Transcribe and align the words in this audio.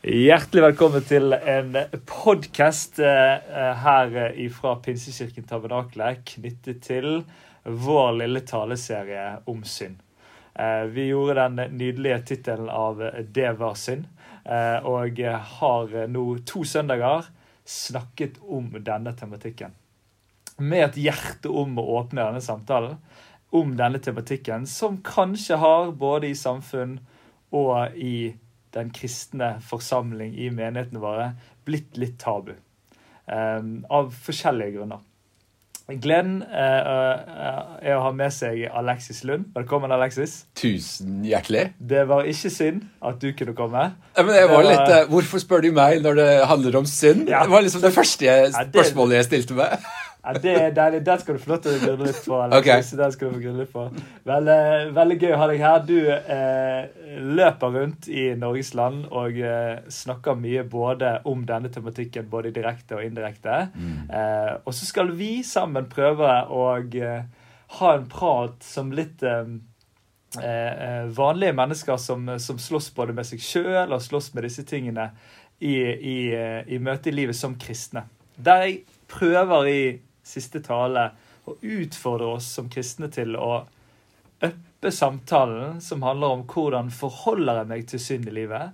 Hjertelig 0.00 0.62
velkommen 0.64 1.02
til 1.04 1.34
en 1.36 1.74
podkast 2.08 2.96
her 3.02 4.14
fra 4.56 4.70
Pinsekirken 4.80 5.44
Tabernakle 5.44 6.14
knyttet 6.24 6.80
til 6.86 7.18
vår 7.68 8.14
lille 8.22 8.40
taleserie 8.48 9.26
om 9.52 9.60
synd. 9.60 9.98
Eh, 10.56 10.88
vi 10.88 11.10
gjorde 11.10 11.44
den 11.44 11.76
nydelige 11.76 12.22
tittelen 12.32 12.72
av 12.72 12.96
'Det 12.96 13.52
var 13.58 13.74
synd', 13.74 14.08
eh, 14.46 14.80
og 14.88 15.20
har 15.60 16.06
nå 16.08 16.38
to 16.46 16.64
søndager 16.64 17.28
snakket 17.66 18.40
om 18.40 18.72
denne 18.80 19.12
tematikken. 19.12 19.74
Med 20.58 20.84
et 20.84 20.96
hjerte 20.96 21.50
om 21.52 21.76
å 21.76 22.00
åpne 22.00 22.24
denne 22.24 22.40
samtalen 22.40 22.96
om 23.52 23.76
denne 23.76 23.98
tematikken, 23.98 24.66
som 24.66 25.02
kanskje 25.02 25.58
har 25.58 25.92
både 25.92 26.30
i 26.30 26.34
samfunn 26.34 27.00
og 27.52 27.92
i 27.94 28.34
den 28.76 28.90
kristne 28.94 29.56
forsamling 29.66 30.34
i 30.38 30.50
menighetene 30.54 31.02
våre 31.02 31.30
blitt 31.66 31.98
litt 32.00 32.18
tabu. 32.22 32.54
Eh, 33.30 33.62
av 33.90 34.10
forskjellige 34.26 34.78
grunner. 34.78 35.06
Gleden 35.98 36.36
eh, 36.46 36.88
er 37.82 37.96
å 37.96 38.02
ha 38.04 38.10
med 38.14 38.30
seg 38.34 38.62
Alexis 38.68 39.24
Lund. 39.26 39.48
Velkommen, 39.56 39.90
Alexis. 39.90 40.44
Tusen 40.58 41.24
hjertelig. 41.26 41.72
Det 41.78 42.04
var 42.06 42.28
ikke 42.30 42.52
synd 42.54 42.84
at 43.02 43.18
du 43.22 43.32
kunne 43.34 43.56
komme. 43.58 43.88
Ja, 44.14 44.22
men 44.26 44.36
jeg 44.38 44.52
var 44.52 44.68
litt, 44.68 44.92
Hvorfor 45.10 45.42
spør 45.42 45.66
du 45.66 45.72
meg 45.74 46.04
når 46.04 46.20
det 46.20 46.28
handler 46.50 46.78
om 46.82 46.86
synd? 46.86 47.26
Ja. 47.30 47.42
Det 47.42 47.54
var 47.54 47.66
liksom 47.66 47.82
det 47.82 47.92
første 47.96 48.36
spørsmålet 48.54 49.18
jeg 49.18 49.28
stilte 49.32 49.58
meg. 49.58 49.90
Ja, 50.20 50.34
det 50.36 50.52
er 50.52 50.72
deilig. 50.76 51.00
Den 51.06 51.20
skal 51.20 51.36
du 51.36 51.40
få 51.40 51.52
lov 51.54 51.60
til 51.64 51.76
å 51.76 51.80
grunne 51.80 52.08
litt 52.10 52.18
på. 52.26 52.38
Okay. 52.58 52.84
Den 52.98 53.12
skal 53.14 53.30
du 53.30 53.36
få 53.36 53.40
grunne 53.40 53.62
litt 53.62 53.72
på. 53.72 53.84
Vel, 54.28 54.50
eh, 54.52 54.90
veldig 54.96 55.16
gøy 55.16 55.32
å 55.32 55.38
ha 55.40 55.46
deg 55.48 55.62
her. 55.64 55.78
Du 55.88 55.96
eh, 56.12 57.22
løper 57.40 57.72
rundt 57.76 58.08
i 58.12 58.26
Norges 58.38 58.74
land 58.76 59.06
og 59.08 59.40
eh, 59.40 59.80
snakker 59.88 60.36
mye 60.40 60.66
både 60.68 61.14
om 61.30 61.46
denne 61.48 61.72
tematikken, 61.72 62.28
både 62.32 62.52
direkte 62.56 62.98
og 62.98 63.06
indirekte. 63.06 63.62
Mm. 63.72 63.96
Eh, 64.12 64.52
og 64.60 64.76
så 64.76 64.90
skal 64.90 65.14
vi 65.16 65.32
sammen 65.46 65.88
prøve 65.92 66.36
å 66.52 66.68
eh, 66.76 67.24
ha 67.80 67.96
en 67.96 68.06
prat 68.12 68.60
som 68.66 68.92
litt 68.92 69.24
eh, 69.24 69.48
vanlige 71.16 71.56
mennesker 71.56 71.96
som, 71.98 72.28
som, 72.38 72.60
slåss 72.60 72.92
både 72.94 73.16
med 73.16 73.26
seg 73.26 73.40
sjøl 73.42 73.96
og 73.96 74.04
slåss 74.04 74.34
med 74.36 74.44
disse 74.46 74.66
tingene 74.68 75.08
i, 75.58 75.74
i, 75.80 76.18
i 76.68 76.78
møte 76.78 77.08
i 77.08 77.16
livet 77.16 77.38
som 77.38 77.56
kristne. 77.60 78.04
Der 78.36 78.68
jeg 78.68 78.78
prøver 79.10 79.66
i 79.68 79.80
siste 80.30 80.62
tale 80.64 81.10
og 81.50 81.62
utfordre 81.64 82.34
oss 82.36 82.48
som 82.56 82.70
kristne 82.72 83.10
til 83.12 83.36
å 83.36 83.64
øppe 84.40 84.92
samtalen 84.94 85.80
som 85.84 86.04
handler 86.06 86.36
om 86.36 86.46
hvordan 86.48 86.90
forholder 86.94 87.60
jeg 87.60 87.70
meg 87.72 87.88
til 87.90 88.02
synd 88.02 88.30
i 88.30 88.36
livet. 88.40 88.70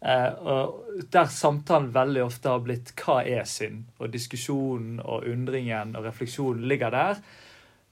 Eh, 0.00 0.68
der 1.10 1.30
samtalen 1.34 1.90
veldig 1.94 2.22
ofte 2.22 2.48
har 2.48 2.60
blitt 2.62 2.94
'hva 2.94 3.22
er 3.26 3.44
synd?' 3.44 3.84
Og 3.98 4.10
diskusjonen 4.10 5.00
og 5.00 5.26
undringen 5.26 5.96
og 5.96 6.04
refleksjonen 6.04 6.68
ligger 6.68 6.90
der. 6.90 7.16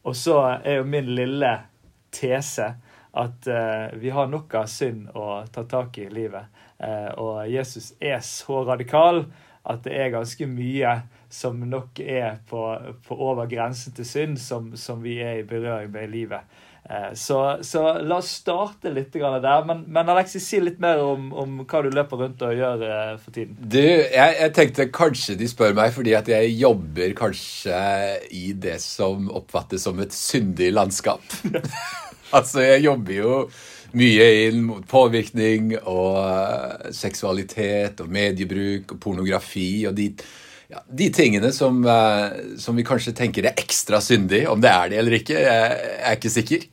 Og 0.04 0.16
så 0.16 0.60
er 0.64 0.76
jo 0.76 0.84
min 0.84 1.14
lille 1.14 1.58
tese 2.12 2.74
at 3.16 3.48
uh, 3.48 3.98
vi 3.98 4.10
har 4.10 4.26
nok 4.26 4.54
av 4.54 4.66
synd 4.66 5.08
å 5.16 5.46
ta 5.52 5.64
tak 5.64 5.98
i 5.98 6.04
i 6.06 6.12
livet. 6.12 6.44
Uh, 6.78 7.10
og 7.16 7.48
Jesus 7.48 7.94
er 8.00 8.20
så 8.20 8.60
radikal 8.68 9.24
at 9.64 9.82
det 9.84 9.96
er 9.96 10.12
ganske 10.14 10.46
mye 10.46 10.92
som 11.36 11.58
nok 11.68 12.00
er 12.00 12.38
på, 12.48 12.62
på 13.04 13.18
over 13.28 13.48
grensen 13.50 13.92
til 13.96 14.08
synd, 14.08 14.40
som, 14.40 14.72
som, 14.80 15.02
vi 15.04 15.18
er 15.20 15.42
i 15.42 15.48
berøring 15.48 15.92
med 15.92 16.08
i 16.08 16.12
livet. 16.14 16.56
Eh, 16.88 17.12
så, 17.18 17.58
så, 17.66 17.82
la 18.00 18.20
oss 18.22 18.30
starte 18.38 18.92
litt 18.94 19.12
der. 19.12 19.66
Men, 19.68 19.84
men 19.92 20.08
Alexis, 20.12 20.46
si 20.48 20.60
litt 20.62 20.80
mer 20.80 21.02
om, 21.04 21.28
om, 21.36 21.58
hva 21.68 21.82
du 21.84 21.90
løper 21.92 22.22
rundt 22.22 22.44
og 22.46 22.56
gjør 22.56 22.86
eh, 22.88 23.12
for 23.20 23.36
tiden. 23.36 23.58
Du, 23.60 23.82
jeg, 23.82 24.14
jeg, 24.14 24.54
tenkte 24.56 24.88
kanskje 24.94 25.36
de 25.36 25.50
spør 25.50 25.76
meg 25.76 25.92
fordi 25.96 26.16
at 26.16 26.30
jeg 26.32 26.56
jobber 26.56 27.12
kanskje 27.18 27.80
i 28.32 28.48
det 28.56 28.78
som 28.84 29.28
oppfattes 29.28 29.84
som 29.84 30.00
et 30.00 30.16
syndig 30.16 30.72
landskap. 30.72 31.24
altså, 32.36 32.64
jeg 32.64 32.86
jobber 32.86 33.20
jo 33.20 33.38
mye 33.96 34.24
inn 34.46 34.64
mot 34.66 34.88
påvirkning 34.88 35.76
og 35.82 36.16
uh, 36.18 36.88
seksualitet 36.92 38.02
og 38.02 38.10
mediebruk 38.12 38.96
og 38.96 39.00
pornografi 39.00 39.86
og 39.88 39.94
de, 39.96 40.10
ja, 40.72 40.82
de 40.98 41.10
tingene 41.14 41.52
som, 41.54 41.78
uh, 41.86 42.56
som, 42.58 42.76
vi 42.76 42.84
kanskje 42.86 43.14
tenker 43.16 43.46
er 43.46 43.58
ekstra 43.58 44.00
syndig. 44.02 44.44
Om 44.50 44.62
det 44.62 44.72
er 44.72 44.90
det 44.90 45.00
eller 45.02 45.18
ikke, 45.20 45.38
jeg, 45.38 45.92
er 46.00 46.18
ikke 46.18 46.32
sikker. 46.32 46.66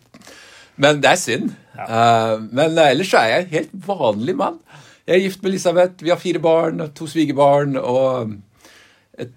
Men 0.81 1.01
det 1.03 1.11
er 1.11 1.21
synd. 1.21 1.51
Ja. 1.77 1.85
Uh, 1.85 2.47
men 2.49 2.77
ellers 2.81 3.11
så 3.13 3.21
er 3.21 3.31
jeg 3.31 3.45
en 3.45 3.53
helt 3.57 3.75
vanlig 3.87 4.37
mann. 4.39 4.59
Jeg 5.03 5.17
er 5.17 5.25
gift 5.25 5.43
med 5.43 5.51
Elisabeth, 5.51 6.03
vi 6.03 6.13
har 6.13 6.21
fire 6.21 6.39
barn, 6.41 6.85
to 6.95 7.05
svigerbarn 7.11 7.75
og 7.77 8.37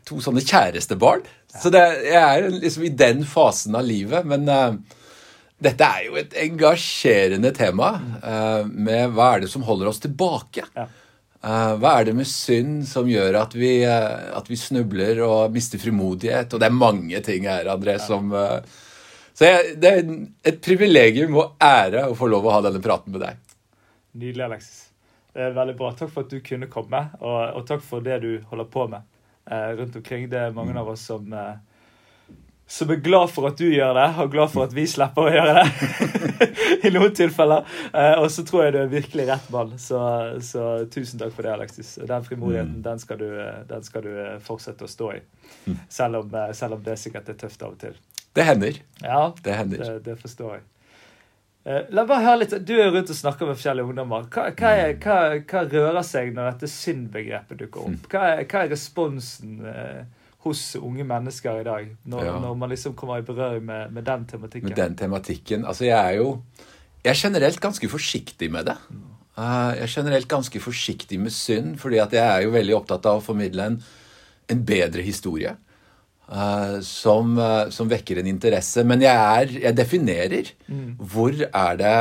to 0.06 0.20
sånne 0.22 0.44
kjærestebarn. 0.46 1.24
Ja. 1.26 1.58
Så 1.60 1.72
det, 1.74 1.82
jeg 2.06 2.20
er 2.22 2.46
liksom 2.52 2.84
i 2.86 2.92
den 2.94 3.24
fasen 3.28 3.74
av 3.76 3.84
livet. 3.84 4.28
Men 4.28 4.46
dette 5.62 5.88
er 5.88 6.06
jo 6.06 6.18
et 6.20 6.36
engasjerende 6.46 7.50
tema 7.56 7.96
uh, 8.22 8.62
med 8.68 9.16
hva 9.16 9.34
er 9.34 9.44
det 9.44 9.50
som 9.52 9.66
holder 9.66 9.90
oss 9.90 10.00
tilbake. 10.04 10.64
Ja. 10.76 10.86
Uh, 11.46 11.76
hva 11.78 11.92
er 12.00 12.08
det 12.08 12.16
med 12.18 12.26
synd 12.26 12.80
som 12.90 13.06
gjør 13.06 13.36
at 13.38 13.52
vi, 13.54 13.78
uh, 13.86 14.32
at 14.34 14.48
vi, 14.50 14.58
snubler 14.58 15.20
og 15.22 15.54
mister 15.54 15.78
frimodighet? 15.78 16.50
Og 16.50 16.62
det 16.62 16.66
er 16.66 16.74
mange 16.74 17.20
ting 17.22 17.46
her, 17.46 17.70
André, 17.70 17.98
som 18.02 18.34
Så 19.36 19.46
jeg, 19.46 19.76
det 19.78 19.92
er 19.92 20.10
et 20.50 20.58
privilegium 20.64 21.36
og 21.38 21.60
ære 21.62 22.08
å 22.08 22.16
få 22.18 22.26
lov 22.32 22.48
å 22.48 22.56
ha 22.56 22.62
denne 22.64 22.82
praten 22.82 23.14
med 23.14 23.22
deg. 23.22 23.38
Nydelig, 24.16 24.44
Alexis. 24.48 24.82
Det 25.36 25.44
er 25.44 25.54
veldig 25.54 25.76
bra. 25.76 25.92
Takk 25.92 26.10
for 26.14 26.24
at 26.24 26.32
du 26.32 26.40
kunne 26.40 26.70
komme, 26.72 27.02
og, 27.20 27.40
og 27.60 27.66
takk 27.68 27.84
for 27.84 28.02
det 28.02 28.16
du 28.24 28.30
holder 28.48 28.70
på 28.72 28.86
med 28.88 29.12
rundt 29.46 29.98
omkring. 30.00 30.24
Det 30.32 30.40
er 30.40 30.56
mange 30.56 30.74
av 30.80 30.88
oss 30.90 31.04
som 31.06 31.28
som 32.68 32.90
er 32.90 32.98
glad 32.98 33.30
for 33.30 33.46
at 33.46 33.58
du 33.60 33.68
gjør 33.70 33.94
det, 33.94 34.06
og 34.18 34.32
glad 34.32 34.50
for 34.50 34.66
at 34.66 34.72
vi 34.74 34.88
slipper 34.90 35.28
å 35.28 35.30
gjøre 35.30 35.60
det. 35.60 35.90
I 36.88 36.90
noen 36.90 37.14
tilfeller. 37.14 37.62
Eh, 37.92 38.16
og 38.18 38.26
så 38.34 38.42
tror 38.46 38.64
jeg 38.64 38.74
du 38.74 38.78
er 38.80 38.90
virkelig 38.90 39.28
rett 39.28 39.46
mann. 39.54 39.76
Så, 39.78 40.00
så, 40.42 40.64
tusen 40.90 41.22
takk 41.22 41.34
for 41.36 41.46
det, 41.46 41.52
Alexis. 41.54 41.94
Den 42.02 42.26
frimodigheten 42.26 42.80
mm. 42.80 42.82
den, 42.88 43.02
skal 43.02 43.22
du, 43.22 43.28
den, 43.70 43.86
skal 43.86 44.06
du, 44.08 44.10
eh, 44.18 44.38
fortsette 44.42 44.86
å 44.86 44.90
stå 44.90 45.12
i. 45.14 45.20
Mm. 45.68 45.78
Selv 45.98 46.24
om, 46.24 46.34
eh, 46.42 46.50
selv 46.58 46.78
om, 46.78 46.82
det 46.86 46.98
sikkert 46.98 47.30
er 47.30 47.38
tøft 47.44 47.62
av 47.62 47.76
og 47.76 47.78
til. 47.84 47.94
Det 48.34 48.48
hender. 48.50 48.82
Ja, 48.98 49.22
det, 49.42 49.54
hender. 49.62 49.86
det, 49.86 50.02
det 50.10 50.18
forstår 50.24 50.58
jeg. 50.58 50.66
La 51.66 52.04
meg 52.06 52.22
høre 52.22 52.38
litt, 52.44 52.52
Du 52.62 52.76
er 52.78 52.92
rundt 52.94 53.08
og 53.10 53.16
snakker 53.18 53.48
med 53.48 53.56
forskjellige 53.58 53.90
ungdommer. 53.90 54.26
Hva, 54.30 54.50
hva, 54.54 54.74
er, 54.84 54.92
hva, 55.02 55.16
hva 55.50 55.64
rører 55.66 56.04
seg 56.06 56.34
når 56.34 56.52
dette 56.52 56.70
syndbegrepet 56.70 57.58
dukker 57.62 57.88
opp? 57.88 57.96
Mm. 57.96 58.04
Hva 58.10 58.28
er, 58.34 58.44
hva 58.46 58.60
er 58.62 58.70
responsen? 58.74 59.56
Eh, 59.66 60.25
hos 60.46 60.62
unge 60.78 61.04
mennesker 61.06 61.60
i 61.60 61.66
dag, 61.66 61.90
når, 62.08 62.24
ja. 62.28 62.38
når 62.42 62.56
man 62.58 62.72
liksom 62.72 62.94
kommer 62.98 63.20
i 63.20 63.26
berøring 63.26 63.66
med, 63.66 63.92
med, 63.92 64.06
den 64.06 64.24
tematikken? 64.30 64.70
Med 64.70 64.78
den 64.78 64.96
tematikken. 64.98 65.66
Altså, 65.66 65.86
jeg 65.88 65.98
er 65.98 66.22
jo 66.22 66.40
Jeg 67.04 67.12
er 67.12 67.20
generelt 67.20 67.60
ganske 67.62 67.88
forsiktig 67.88 68.48
med 68.50 68.66
det. 68.66 68.74
Uh, 69.38 69.76
jeg 69.76 69.84
er 69.84 69.92
generelt 69.92 70.28
ganske 70.28 70.60
forsiktig 70.60 71.20
med 71.20 71.30
synd, 71.30 71.76
fordi 71.78 72.00
at 72.02 72.12
jeg 72.12 72.24
er 72.26 72.42
jo 72.42 72.50
veldig 72.50 72.74
opptatt 72.74 73.06
av 73.06 73.20
å 73.20 73.22
formidle 73.22 73.68
en, 73.70 73.76
en 74.50 74.64
bedre 74.66 75.04
historie. 75.06 75.52
Uh, 76.26 76.80
som, 76.82 77.36
uh, 77.38 77.68
som, 77.70 77.86
vekker 77.86 78.18
en 78.18 78.26
interesse. 78.26 78.82
Men 78.82 79.04
jeg, 79.04 79.14
er, 79.14 79.52
jeg 79.68 79.78
definerer 79.78 80.50
mm. 80.66 80.96
hvor 80.98 81.36
er 81.46 81.78
det 81.78 81.94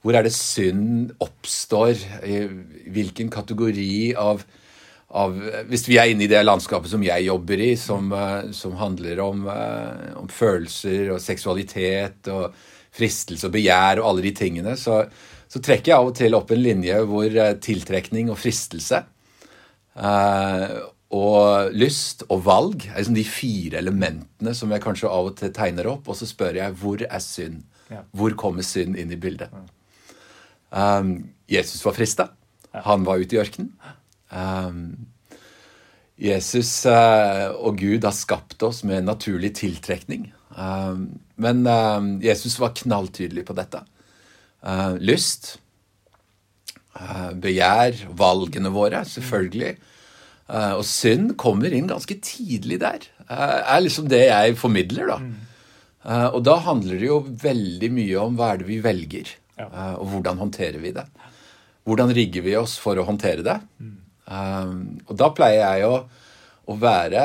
hvor 0.00 0.16
er 0.16 0.24
det 0.24 0.32
synd 0.32 1.12
oppstår? 1.20 1.96
I 2.24 2.44
hvilken 2.92 3.30
kategori 3.32 4.14
av 4.18 4.44
av, 5.10 5.34
Hvis 5.66 5.88
vi 5.88 5.98
er 5.98 6.12
inne 6.12 6.26
i 6.26 6.30
det 6.30 6.42
landskapet 6.44 6.92
som 6.92 7.02
jeg 7.02 7.26
jobber 7.26 7.62
i, 7.64 7.72
som, 7.76 8.12
eh, 8.14 8.50
som 8.54 8.76
handler 8.78 9.20
om, 9.24 9.46
eh, 9.50 10.12
om, 10.20 10.28
følelser 10.28 11.10
og 11.14 11.20
seksualitet 11.20 12.30
og 12.30 12.54
fristelse 12.94 13.48
og 13.48 13.54
begjær 13.54 14.00
og 14.00 14.08
alle 14.10 14.22
de 14.28 14.32
tingene, 14.38 14.76
så, 14.78 15.02
så 15.50 15.62
trekker 15.62 15.92
jeg 15.92 15.98
av 15.98 16.12
og 16.12 16.16
til 16.18 16.38
opp 16.38 16.54
en 16.54 16.62
linje 16.62 17.02
hvor 17.10 17.26
eh, 17.26 17.56
tiltrekning 17.62 18.30
og 18.30 18.38
fristelse 18.38 19.02
eh, 19.98 20.78
og 21.10 21.74
lyst 21.74 22.22
og 22.28 22.44
valg 22.46 22.86
er 22.86 23.00
liksom 23.00 23.18
de 23.18 23.26
fire 23.26 23.80
elementene 23.82 24.54
som 24.54 24.70
jeg 24.70 24.82
kanskje 24.84 25.10
av 25.10 25.32
og 25.32 25.36
til 25.40 25.50
tegner 25.54 25.90
opp, 25.90 26.06
og 26.06 26.18
så 26.18 26.28
spør 26.28 26.60
jeg 26.60 26.76
hvor 26.78 27.02
er 27.02 27.24
synd? 27.24 27.64
Hvor 28.14 28.36
kommer 28.38 28.62
synd 28.62 28.94
inn 28.94 29.10
i 29.10 29.18
bildet? 29.18 29.50
Um, 30.70 31.32
Jesus 31.50 31.82
var 31.82 31.96
frista. 31.96 32.28
Han 32.86 33.02
var 33.02 33.18
ute 33.18 33.34
i 33.34 33.40
ørkenen. 33.42 33.72
Um, 34.30 35.10
Jesus 36.20 36.70
uh, 36.84 37.50
og 37.56 37.80
Gud 37.80 38.04
har 38.04 38.14
skapt 38.14 38.62
oss 38.66 38.82
med 38.86 39.06
naturlig 39.08 39.54
tiltrekning. 39.58 40.28
Um, 40.54 41.06
men 41.40 41.64
uh, 41.66 42.04
Jesus 42.22 42.58
var 42.60 42.76
knalltydelig 42.78 43.46
på 43.48 43.56
dette. 43.58 43.84
Lyst, 45.00 45.54
begjær, 47.40 47.94
valgene 48.12 48.68
våre, 48.74 48.98
selvfølgelig. 49.08 49.70
og 50.76 50.82
synd 50.84 51.30
kommer 51.40 51.72
inn 51.72 51.88
ganske 51.88 52.18
tidlig 52.20 52.76
der. 52.82 53.06
er 53.24 53.80
liksom 53.80 54.10
det 54.12 54.20
jeg 54.26 54.58
formidler, 54.60 55.08
da. 55.08 56.28
Og 56.34 56.44
da 56.44 56.58
handler 56.60 57.00
det 57.00 57.08
jo 57.08 57.22
veldig 57.24 57.90
mye 57.96 58.20
om 58.20 58.36
hva 58.36 58.50
er 58.52 58.60
det 58.60 58.68
vi 58.68 58.82
velger, 58.84 59.32
og 59.96 60.12
hvordan 60.12 60.44
håndterer 60.44 60.76
vi 60.76 60.92
det. 60.92 61.06
hvordan 61.88 62.12
rigger 62.12 62.44
vi 62.44 62.56
oss 62.60 62.76
for 62.76 63.00
å 63.00 63.08
håndtere 63.08 63.40
det? 63.46 63.56
Um, 64.30 65.00
og 65.08 65.16
da 65.18 65.30
pleier 65.34 65.64
jeg 65.64 65.86
å, 65.90 65.94
å, 66.70 66.74
være 66.78 67.22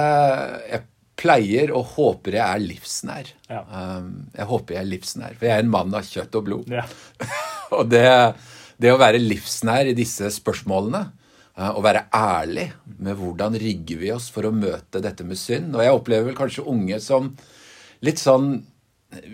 Jeg 0.65 0.85
pleier 1.15 1.73
og 1.77 1.91
håper 1.93 2.39
jeg 2.39 2.43
er 2.43 2.63
livsnær. 2.63 3.29
Ja. 3.51 3.61
Um, 3.69 4.09
jeg 4.33 4.49
håper 4.49 4.75
jeg 4.75 4.81
er 4.81 4.89
livsnær, 4.89 5.35
for 5.37 5.47
jeg 5.47 5.55
er 5.55 5.63
en 5.63 5.71
mann 5.71 5.93
av 5.95 6.07
kjøtt 6.09 6.39
og 6.39 6.47
blod. 6.47 6.73
Ja. 6.73 6.83
og 7.77 7.85
det, 7.91 8.07
det, 8.81 8.91
å 8.91 8.99
være 8.99 9.21
livsnær 9.21 9.91
i 9.91 9.95
disse 9.97 10.31
spørsmålene, 10.33 11.03
uh, 11.61 11.71
å 11.77 11.85
være 11.85 12.07
ærlig 12.09 12.67
med 12.97 13.21
hvordan 13.21 13.57
rigger 13.61 14.01
vi 14.01 14.11
oss 14.15 14.31
for 14.33 14.49
å 14.49 14.55
møte 14.55 15.03
dette 15.03 15.25
med 15.27 15.39
synd 15.39 15.75
Og 15.75 15.85
jeg 15.85 15.95
opplever 15.95 16.29
vel 16.29 16.37
kanskje 16.37 16.65
unge 16.71 16.99
som 17.03 17.31
litt 18.05 18.21
sånn 18.21 18.53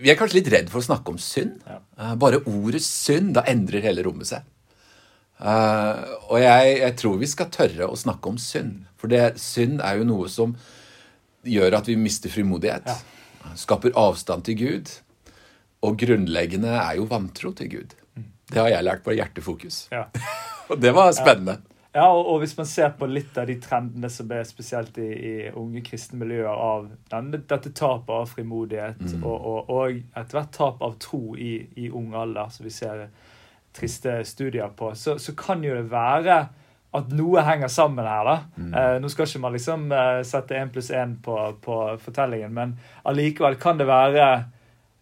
Vi 0.01 0.11
er 0.11 0.17
kanskje 0.19 0.39
litt 0.39 0.49
redd 0.53 0.69
for 0.69 0.81
å 0.81 0.85
snakke 0.85 1.15
om 1.15 1.21
synd. 1.21 1.55
Ja. 1.65 1.79
Uh, 1.97 2.15
bare 2.19 2.43
ordet 2.51 2.83
synd, 2.85 3.33
da 3.39 3.47
endrer 3.49 3.87
hele 3.87 4.03
rommet 4.05 4.29
seg. 4.35 4.45
Uh, 5.41 6.05
og 6.29 6.37
jeg, 6.37 6.75
jeg, 6.83 6.95
tror 7.01 7.15
vi 7.17 7.29
skal 7.29 7.49
tørre 7.53 7.87
å 7.89 7.97
snakke 7.97 8.29
om 8.29 8.37
synd. 8.41 8.83
For 9.01 9.09
det, 9.11 9.39
synd 9.41 9.81
er 9.81 9.97
jo 9.97 10.05
noe 10.05 10.29
som 10.29 10.53
gjør 11.47 11.79
at 11.79 11.89
vi 11.89 11.97
mister 11.97 12.29
frimodighet. 12.29 12.85
Ja. 12.85 13.55
Skaper 13.57 13.95
avstand 13.97 14.45
til 14.45 14.59
Gud. 14.59 14.93
Og 15.81 15.97
grunnleggende 15.97 16.75
er 16.77 16.99
jo 16.99 17.09
vantro 17.09 17.55
til 17.57 17.71
Gud. 17.71 17.97
Det 18.51 18.59
har 18.59 18.69
jeg 18.69 18.85
lært 18.85 19.03
på 19.05 19.15
Hjertefokus. 19.17 19.87
Ja. 19.93 20.05
og 20.69 20.77
det 20.81 20.93
var 20.93 21.09
spennende. 21.17 21.57
Ja, 21.91 22.05
og, 22.07 22.23
og, 22.23 22.37
hvis 22.39 22.53
man 22.55 22.67
ser 22.69 22.93
på 22.95 23.07
litt 23.09 23.35
av 23.35 23.49
de 23.49 23.57
trendene 23.59 24.07
som 24.13 24.29
er 24.31 24.45
spesielt 24.47 24.95
i, 25.01 25.09
i 25.11 25.33
unge 25.59 25.81
kristne 25.83 26.21
miljøer 26.21 26.47
av 26.53 26.85
denne, 27.11 27.41
dette 27.49 27.73
tapet 27.75 28.13
av 28.15 28.29
frimodighet 28.31 29.01
mm. 29.01 29.25
og, 29.25 29.35
og, 29.35 29.73
og 29.73 29.97
etter 29.99 30.37
hvert 30.37 30.53
tap 30.55 30.85
av 30.87 30.95
tro 31.03 31.35
i, 31.35 31.57
i 31.75 31.89
ung 31.89 32.13
alder, 32.15 32.53
som 32.53 32.67
vi 32.67 32.71
ser 32.71 33.09
triste 33.75 34.21
studier 34.27 34.71
på, 34.77 34.91
så, 34.95 35.17
så 35.19 35.35
kan 35.37 35.63
jo 35.63 35.75
det 35.77 35.87
være 35.91 36.41
at 36.91 37.11
noe 37.15 37.43
henger 37.47 37.71
sammen 37.71 38.07
her. 38.07 38.27
da. 38.27 38.37
Mm. 38.59 38.71
Eh, 38.75 38.95
nå 39.01 39.11
skal 39.11 39.27
ikke 39.27 39.43
man 39.45 39.55
liksom 39.55 39.91
eh, 39.95 40.23
sette 40.27 40.57
én 40.59 40.71
pluss 40.73 40.91
én 40.91 41.15
på, 41.23 41.37
på, 41.63 41.77
fortellingen, 42.03 42.51
men 42.55 42.73
allikevel 43.07 43.55
kan 43.61 43.79
det 43.79 43.87
være 43.87 44.25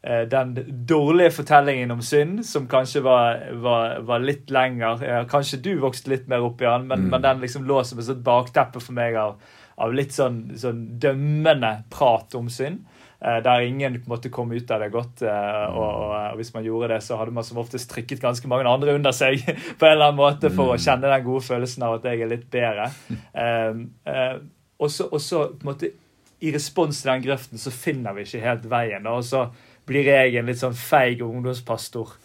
eh, 0.04 0.26
den 0.30 0.54
dårlige 0.90 1.34
fortellingen 1.40 1.96
om 1.96 2.04
synd, 2.06 2.44
som 2.46 2.68
kanskje 2.70 3.02
var, 3.06 3.42
var, 3.64 4.04
var 4.06 4.22
litt 4.22 4.54
lenger. 4.54 5.26
kanskje 5.32 5.64
du 5.66 5.72
vokste 5.82 6.14
litt 6.14 6.30
mer 6.30 6.46
opp 6.46 6.62
i 6.62 6.70
den, 6.70 6.86
men, 6.92 7.08
mm. 7.08 7.10
men 7.16 7.26
den 7.26 7.42
liksom 7.46 7.66
lå 7.70 7.82
som 7.84 8.02
et 8.04 8.24
bakteppe 8.26 8.84
for 8.84 8.98
meg 8.98 9.18
av, 9.18 9.42
av 9.82 9.96
litt 9.96 10.14
sånn, 10.14 10.44
sånn, 10.60 10.86
dømmende 11.02 11.74
prat 11.90 12.38
om 12.38 12.54
synd. 12.54 12.86
Eh, 13.22 13.44
der 13.44 13.60
ingen 13.60 13.94
på 13.94 14.08
en 14.08 14.14
måte 14.14 14.30
kom 14.32 14.52
ut 14.52 14.72
av 14.72 14.80
det 14.80 14.92
godt. 14.94 15.22
Eh, 15.22 15.66
og, 15.76 15.88
og, 16.06 16.36
hvis 16.40 16.54
man 16.54 16.64
gjorde 16.64 16.94
det, 16.94 17.02
så 17.04 17.18
hadde 17.20 17.34
man 17.36 17.44
som 17.44 17.60
oftest 17.60 17.92
trykket 17.92 18.22
ganske 18.24 18.48
mange 18.48 18.70
andre 18.70 18.96
under 18.96 19.12
seg 19.16 19.44
på 19.80 19.86
en 19.86 19.92
eller 19.92 20.06
annen 20.06 20.22
måte 20.22 20.52
for 20.54 20.72
å 20.72 20.78
mm. 20.80 20.84
kjenne 20.86 21.12
den 21.12 21.26
gode 21.28 21.44
følelsen 21.50 21.88
av 21.88 21.98
at 21.98 22.08
jeg 22.08 22.24
er 22.24 22.32
litt 22.32 22.48
bedre. 22.52 22.88
Uh, 23.36 24.40
og 24.80 24.92
så 24.94 25.10
på 25.12 25.20
en 25.20 25.68
måte 25.74 25.92
i 26.40 26.54
respons 26.56 27.02
til 27.02 27.12
den 27.12 27.26
grøften 27.26 27.60
så 27.60 27.74
finner 27.76 28.16
vi 28.16 28.24
ikke 28.24 28.46
helt 28.46 28.70
veien. 28.72 29.12
Og 29.12 29.26
så 29.28 29.50
blir 29.90 30.08
jeg 30.08 30.40
en 30.40 30.48
litt 30.48 30.62
sånn 30.62 30.78
feig 30.78 31.20
ungdomspastor 31.26 32.16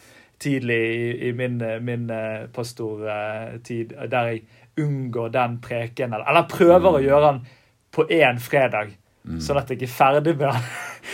tidlig 0.44 0.79
i, 0.79 1.06
i 1.26 1.32
min, 1.35 1.58
min 1.82 2.06
pastortid, 2.55 3.97
der 4.12 4.31
jeg 4.31 4.44
unngår 4.79 5.32
den 5.35 5.58
preken, 5.62 6.12
eller, 6.12 6.26
eller 6.31 6.47
prøver 6.50 6.90
å 6.93 7.00
mm. 7.00 7.06
gjøre 7.08 7.32
den 7.32 7.43
på 7.94 8.06
én 8.14 8.38
fredag. 8.43 8.94
Mm. 9.25 9.41
Sånn 9.41 9.61
at 9.61 9.71
jeg 9.73 9.87
er 9.87 9.93
ferdig 9.93 10.37
med 10.41 10.55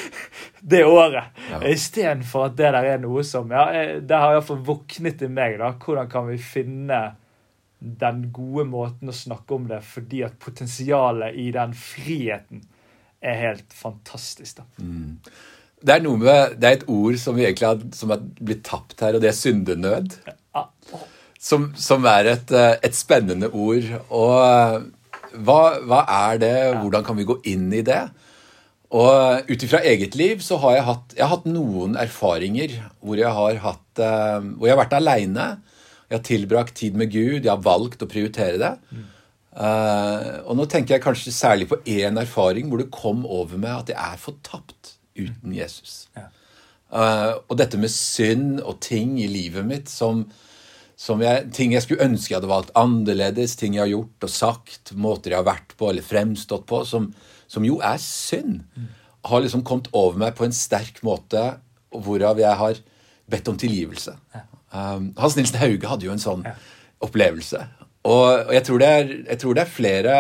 det 0.73 0.83
året. 0.87 1.31
Ja. 1.51 1.63
Istedenfor 1.71 2.49
at 2.49 2.59
det 2.59 2.73
der 2.75 2.89
er 2.95 3.01
noe 3.03 3.23
som 3.27 3.51
ja, 3.55 3.69
Det 4.03 4.19
har 4.19 4.35
iallfall 4.35 4.63
våknet 4.67 5.23
i 5.27 5.31
meg. 5.31 5.59
da, 5.63 5.73
Hvordan 5.79 6.11
kan 6.11 6.29
vi 6.31 6.39
finne 6.43 7.01
den 7.81 8.27
gode 8.35 8.67
måten 8.69 9.09
å 9.09 9.15
snakke 9.17 9.57
om 9.57 9.71
det, 9.71 9.81
fordi 9.87 10.21
at 10.27 10.37
potensialet 10.43 11.39
i 11.41 11.47
den 11.55 11.73
friheten 11.73 12.67
er 13.21 13.39
helt 13.41 13.73
fantastisk. 13.73 14.61
da. 14.61 14.67
Mm. 14.85 15.17
Det 15.81 15.95
er 15.95 16.03
noe 16.05 16.21
med, 16.21 16.59
det 16.61 16.69
er 16.69 16.77
et 16.77 16.89
ord 16.93 17.17
som 17.21 17.39
vi 17.39 17.47
egentlig 17.47 17.69
har, 17.71 17.81
som 17.97 18.13
har 18.13 18.21
blitt 18.21 18.63
tapt 18.69 19.01
her, 19.01 19.17
og 19.17 19.25
det 19.25 19.31
er 19.31 19.39
syndenød. 19.39 20.19
Ja. 20.29 20.67
Som, 21.41 21.71
som, 21.81 22.05
er 22.05 22.35
et, 22.35 22.51
eh, 22.53 22.75
et 22.85 22.97
spennende 22.97 23.49
ord. 23.49 23.87
Og 24.13 24.91
hva, 25.35 25.61
hva, 25.87 26.03
er 26.31 26.41
det? 26.43 26.57
Hvordan 26.81 27.07
kan 27.07 27.19
vi 27.19 27.29
gå 27.29 27.39
inn 27.51 27.69
i 27.77 27.85
det? 27.87 28.03
Og 28.91 29.51
ut 29.51 29.63
ifra 29.63 29.83
eget 29.87 30.17
liv 30.19 30.41
så 30.43 30.59
har 30.65 30.77
jeg 30.77 30.87
hatt, 30.89 31.15
jeg 31.15 31.23
har 31.23 31.37
hatt 31.37 31.47
noen 31.47 31.95
erfaringer 32.01 32.75
hvor 32.99 33.21
jeg 33.21 33.31
har, 33.37 33.61
hatt, 33.63 33.87
uh, 34.03 34.43
hvor 34.57 34.67
jeg 34.67 34.75
har 34.75 34.83
vært 34.83 34.99
aleine. 34.99 35.47
Jeg 36.11 36.19
har 36.19 36.27
tilbrakt 36.27 36.75
tid 36.81 36.99
med 36.99 37.13
Gud. 37.13 37.45
Jeg 37.45 37.53
har 37.53 37.63
valgt 37.63 38.03
å 38.03 38.11
prioritere 38.11 38.59
det. 38.59 38.73
Uh, 39.51 40.43
og 40.47 40.59
nå 40.59 40.67
tenker 40.71 40.97
jeg 40.97 41.05
kanskje 41.05 41.35
særlig 41.35 41.71
på 41.71 41.81
én 41.91 42.19
erfaring 42.19 42.71
hvor 42.71 42.83
det 42.83 42.91
kom 42.95 43.25
over 43.27 43.59
meg 43.59 43.77
at 43.77 43.95
jeg 43.95 43.99
er 43.99 44.21
fortapt 44.23 44.95
uten 45.19 45.55
Jesus. 45.55 46.05
Uh, 46.91 47.39
og 47.47 47.55
dette 47.59 47.79
med 47.79 47.93
synd 47.95 48.59
og 48.65 48.81
ting 48.83 49.19
i 49.23 49.31
livet 49.31 49.67
mitt 49.67 49.91
som, 49.91 50.25
jeg, 51.01 51.49
ting 51.57 51.73
jeg 51.73 51.85
skulle 51.85 52.05
ønske 52.05 52.35
jeg 52.35 52.41
hadde 52.41 52.51
valgt 52.51 52.75
annerledes, 52.77 53.57
ting 53.57 53.77
jeg 53.77 53.87
har 53.87 53.93
gjort 53.93 54.27
og 54.27 54.33
sagt, 54.33 54.93
måter 54.93 55.33
jeg 55.33 55.41
har 55.41 55.49
vært 55.49 55.75
på 55.81 55.89
eller 55.89 56.05
fremstått 56.05 56.67
på, 56.69 56.83
som, 56.85 57.09
som 57.49 57.65
jo 57.65 57.79
er 57.85 58.01
synd, 58.03 58.61
har 59.25 59.43
liksom 59.45 59.65
kommet 59.67 59.89
over 59.97 60.19
meg 60.21 60.37
på 60.37 60.47
en 60.47 60.57
sterk 60.57 61.01
måte, 61.07 61.43
hvorav 61.91 62.41
jeg 62.41 62.57
har 62.61 62.81
bedt 63.31 63.49
om 63.51 63.59
tilgivelse. 63.61 64.15
Um, 64.71 65.11
Hans 65.19 65.37
Nilsen 65.39 65.59
Hauge 65.61 65.89
hadde 65.91 66.07
jo 66.07 66.15
en 66.15 66.23
sånn 66.23 66.45
opplevelse. 67.03 67.63
Og, 68.07 68.27
og 68.49 68.53
jeg, 68.55 68.65
tror 68.67 68.85
er, 68.85 69.11
jeg, 69.27 69.39
tror 69.43 69.57
det 69.57 69.65
er, 69.65 69.73
flere 69.75 70.19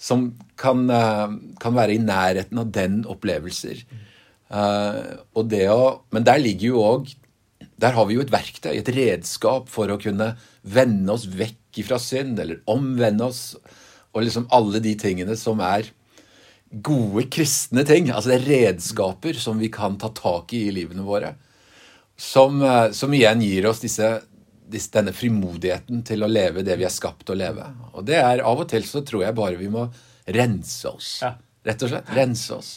som 0.00 0.30
kan, 0.58 0.86
uh, 0.90 1.34
kan, 1.62 1.76
være 1.76 1.96
i 1.96 2.02
nærheten 2.02 2.62
av 2.62 2.70
den 2.74 3.02
opplevelser. 3.10 3.82
Uh, 4.52 5.22
og 5.38 5.50
det 5.52 5.66
å, 5.72 6.04
men 6.12 6.26
der 6.26 6.42
ligger 6.42 6.72
jo 6.72 6.86
òg 6.86 7.12
der 7.82 7.96
har 7.96 8.06
vi 8.06 8.14
jo 8.14 8.22
et 8.22 8.30
verktøy, 8.32 8.76
et 8.78 8.92
redskap 8.94 9.70
for 9.72 9.90
å 9.90 9.98
kunne 10.00 10.32
vende 10.62 11.14
oss 11.14 11.26
vekk 11.26 11.82
ifra 11.82 11.98
synd, 11.98 12.38
eller 12.38 12.62
omvende 12.70 13.26
oss, 13.26 13.42
og 14.12 14.22
liksom 14.22 14.46
alle 14.54 14.82
de 14.84 14.92
tingene 15.00 15.34
som 15.40 15.60
er 15.64 15.88
gode 16.72 17.26
kristne 17.32 17.84
ting. 17.88 18.10
Altså 18.12 18.32
det 18.32 18.38
er 18.38 18.50
redskaper 18.50 19.38
som 19.40 19.58
vi 19.60 19.70
kan 19.72 19.98
ta 20.00 20.12
tak 20.14 20.54
i 20.56 20.66
i 20.68 20.74
livene 20.74 21.04
våre. 21.04 21.34
Som, 22.16 22.62
eh, 22.62 22.92
som 22.92 23.12
igjen 23.12 23.42
gir 23.42 23.66
oss 23.66 23.82
disse, 23.82 24.12
disse, 24.68 24.92
denne 24.94 25.12
frimodigheten 25.16 26.04
til 26.06 26.22
å 26.22 26.30
leve 26.30 26.62
det 26.62 26.78
vi 26.78 26.86
er 26.86 26.92
skapt 26.92 27.26
til 27.26 27.34
å 27.34 27.40
leve. 27.42 27.66
Og 27.92 28.06
det 28.06 28.20
er 28.20 28.44
av 28.46 28.62
og 28.62 28.68
til 28.70 28.86
så 28.88 29.02
tror 29.04 29.26
jeg 29.26 29.36
bare 29.36 29.58
vi 29.60 29.72
må 29.72 29.88
rense 30.28 30.88
oss. 30.88 31.16
Rett 31.66 31.82
og 31.82 31.92
slett. 31.92 32.14
Rense 32.14 32.54
oss. 32.54 32.72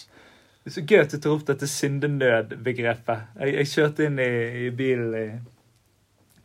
Så 0.65 0.81
gøy 0.81 1.03
at 1.03 1.12
du 1.13 1.19
tar 1.22 1.34
opp 1.36 1.43
dette 1.45 1.67
syndenød-begrepet. 1.69 3.36
Jeg, 3.38 3.53
jeg, 3.60 3.69
kjørte 3.69 4.07
inn 4.07 4.17
i, 4.22 4.31
i 4.65 4.69
bilen 4.74 5.13
i, 5.19 5.25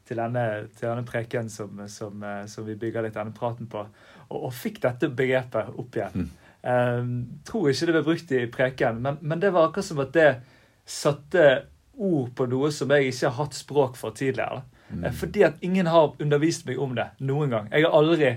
til, 0.04 0.20
denne, 0.20 0.44
til 0.76 0.90
denne 0.90 1.06
preken 1.08 1.48
som, 1.52 1.80
som, 1.88 2.20
eh, 2.26 2.42
som, 2.50 2.66
vi 2.68 2.76
bygger 2.80 3.06
litt 3.06 3.16
denne 3.16 3.32
praten 3.36 3.70
på, 3.70 3.86
og, 4.28 4.36
og 4.36 4.52
fikk 4.52 4.82
dette 4.84 5.08
begrepet 5.16 5.72
opp 5.80 5.96
igjen. 5.96 6.26
Mm. 6.26 6.36
Um, 6.60 7.12
tror 7.48 7.70
ikke 7.70 7.88
det 7.88 7.94
ble 7.96 8.04
brukt 8.10 8.32
i 8.36 8.42
preken, 8.52 8.98
men, 9.00 9.16
men, 9.22 9.40
det 9.40 9.54
var 9.54 9.70
akkurat 9.70 9.88
som 9.88 10.02
at 10.04 10.12
det 10.12 10.28
satte 10.84 11.46
ord 11.96 12.34
på 12.36 12.44
noe 12.52 12.68
som 12.76 12.92
jeg 12.92 13.08
ikke 13.08 13.30
har 13.30 13.38
hatt 13.38 13.56
språk 13.56 13.96
for 13.96 14.16
tidligere. 14.16 14.60
Mm. 14.90 15.06
Fordi 15.16 15.46
at 15.46 15.64
ingen 15.64 15.88
har 15.88 16.12
undervist 16.20 16.66
meg 16.68 16.80
om 16.82 16.92
det 16.98 17.08
noen 17.24 17.52
gang. 17.52 17.72
Jeg 17.72 17.86
har 17.86 17.96
aldri 17.96 18.34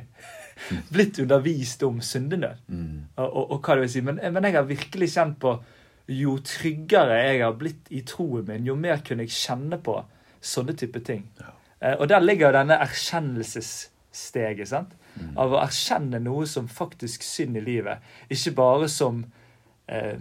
blitt 0.94 1.20
undervist 1.24 1.84
om 1.84 2.02
syndenød. 2.02 2.66
Mm. 2.68 3.00
Og, 3.16 3.26
og, 3.28 3.52
og, 3.52 3.60
hva 3.60 3.78
det 3.78 3.86
vil 3.86 3.94
si. 3.96 4.04
Men, 4.06 4.22
men, 4.24 4.50
jeg 4.50 4.58
har 4.58 4.70
virkelig 4.70 5.10
kjent 5.16 5.40
på 5.44 5.58
Jo 6.12 6.36
tryggere 6.44 7.16
jeg 7.16 7.44
har 7.46 7.54
blitt 7.56 7.88
i 7.96 8.02
troen 8.04 8.44
min, 8.50 8.66
jo 8.68 8.74
mer 8.76 9.00
kunne 9.08 9.24
jeg 9.24 9.32
kjenne 9.38 9.78
på 9.80 10.02
sånne 10.44 10.76
type 10.76 11.00
ting. 11.08 11.24
Ja. 11.40 11.54
Eh, 11.80 11.96
og 11.96 12.10
der 12.12 12.24
ligger 12.24 12.50
jo 12.50 12.58
denne 12.58 12.80
erkjennelsessteget. 12.84 14.68
sant? 14.68 14.92
Mm. 15.16 15.38
Av 15.40 15.54
å 15.54 15.62
erkjenne 15.62 16.20
noe 16.24 16.48
som 16.50 16.68
faktisk 16.68 17.24
synd 17.24 17.60
i 17.60 17.64
livet. 17.64 18.04
Ikke 18.28 18.52
bare 18.58 18.90
som 18.92 19.24
eh, 19.88 20.20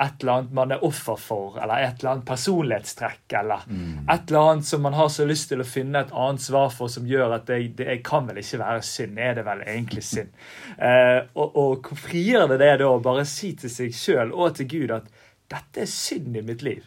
et 0.00 0.22
eller 0.22 0.32
annet 0.32 0.52
man 0.56 0.72
er 0.72 0.84
offer 0.84 1.18
for, 1.20 1.58
eller 1.60 1.82
et 1.84 2.00
eller 2.00 2.14
annet 2.14 2.26
personlighetstrekk, 2.28 3.24
eller 3.40 3.64
mm. 3.68 4.06
et 4.08 4.30
eller 4.30 4.52
annet 4.52 4.68
som 4.70 4.82
man 4.82 4.96
har 4.96 5.10
så 5.12 5.26
lyst 5.28 5.50
til 5.50 5.60
å 5.60 5.66
finne 5.68 6.00
et 6.00 6.14
annet 6.16 6.44
svar 6.44 6.70
for, 6.72 6.88
som 6.92 7.08
gjør 7.08 7.36
at 7.36 7.44
det, 7.50 7.58
det 7.76 7.98
kan 8.06 8.28
vel 8.28 8.40
ikke 8.40 8.62
være 8.62 8.84
synd. 8.86 9.20
Er 9.20 9.36
det 9.36 9.44
vel 9.48 9.66
egentlig 9.66 10.06
synd? 10.08 10.32
Eh, 10.80 11.18
og, 11.36 11.56
og 11.60 11.88
hvor 11.90 11.98
frigjør 12.06 12.46
det 12.54 12.56
det 12.62 12.70
da 12.80 12.86
å 12.88 13.02
bare 13.04 13.26
si 13.28 13.50
til 13.58 13.68
seg 13.68 13.92
sjøl 13.92 14.30
og 14.32 14.54
til 14.56 14.68
Gud 14.70 14.94
at 14.94 15.10
dette 15.52 15.82
er 15.82 15.90
synd 15.90 16.38
i 16.40 16.42
mitt 16.46 16.62
liv? 16.64 16.86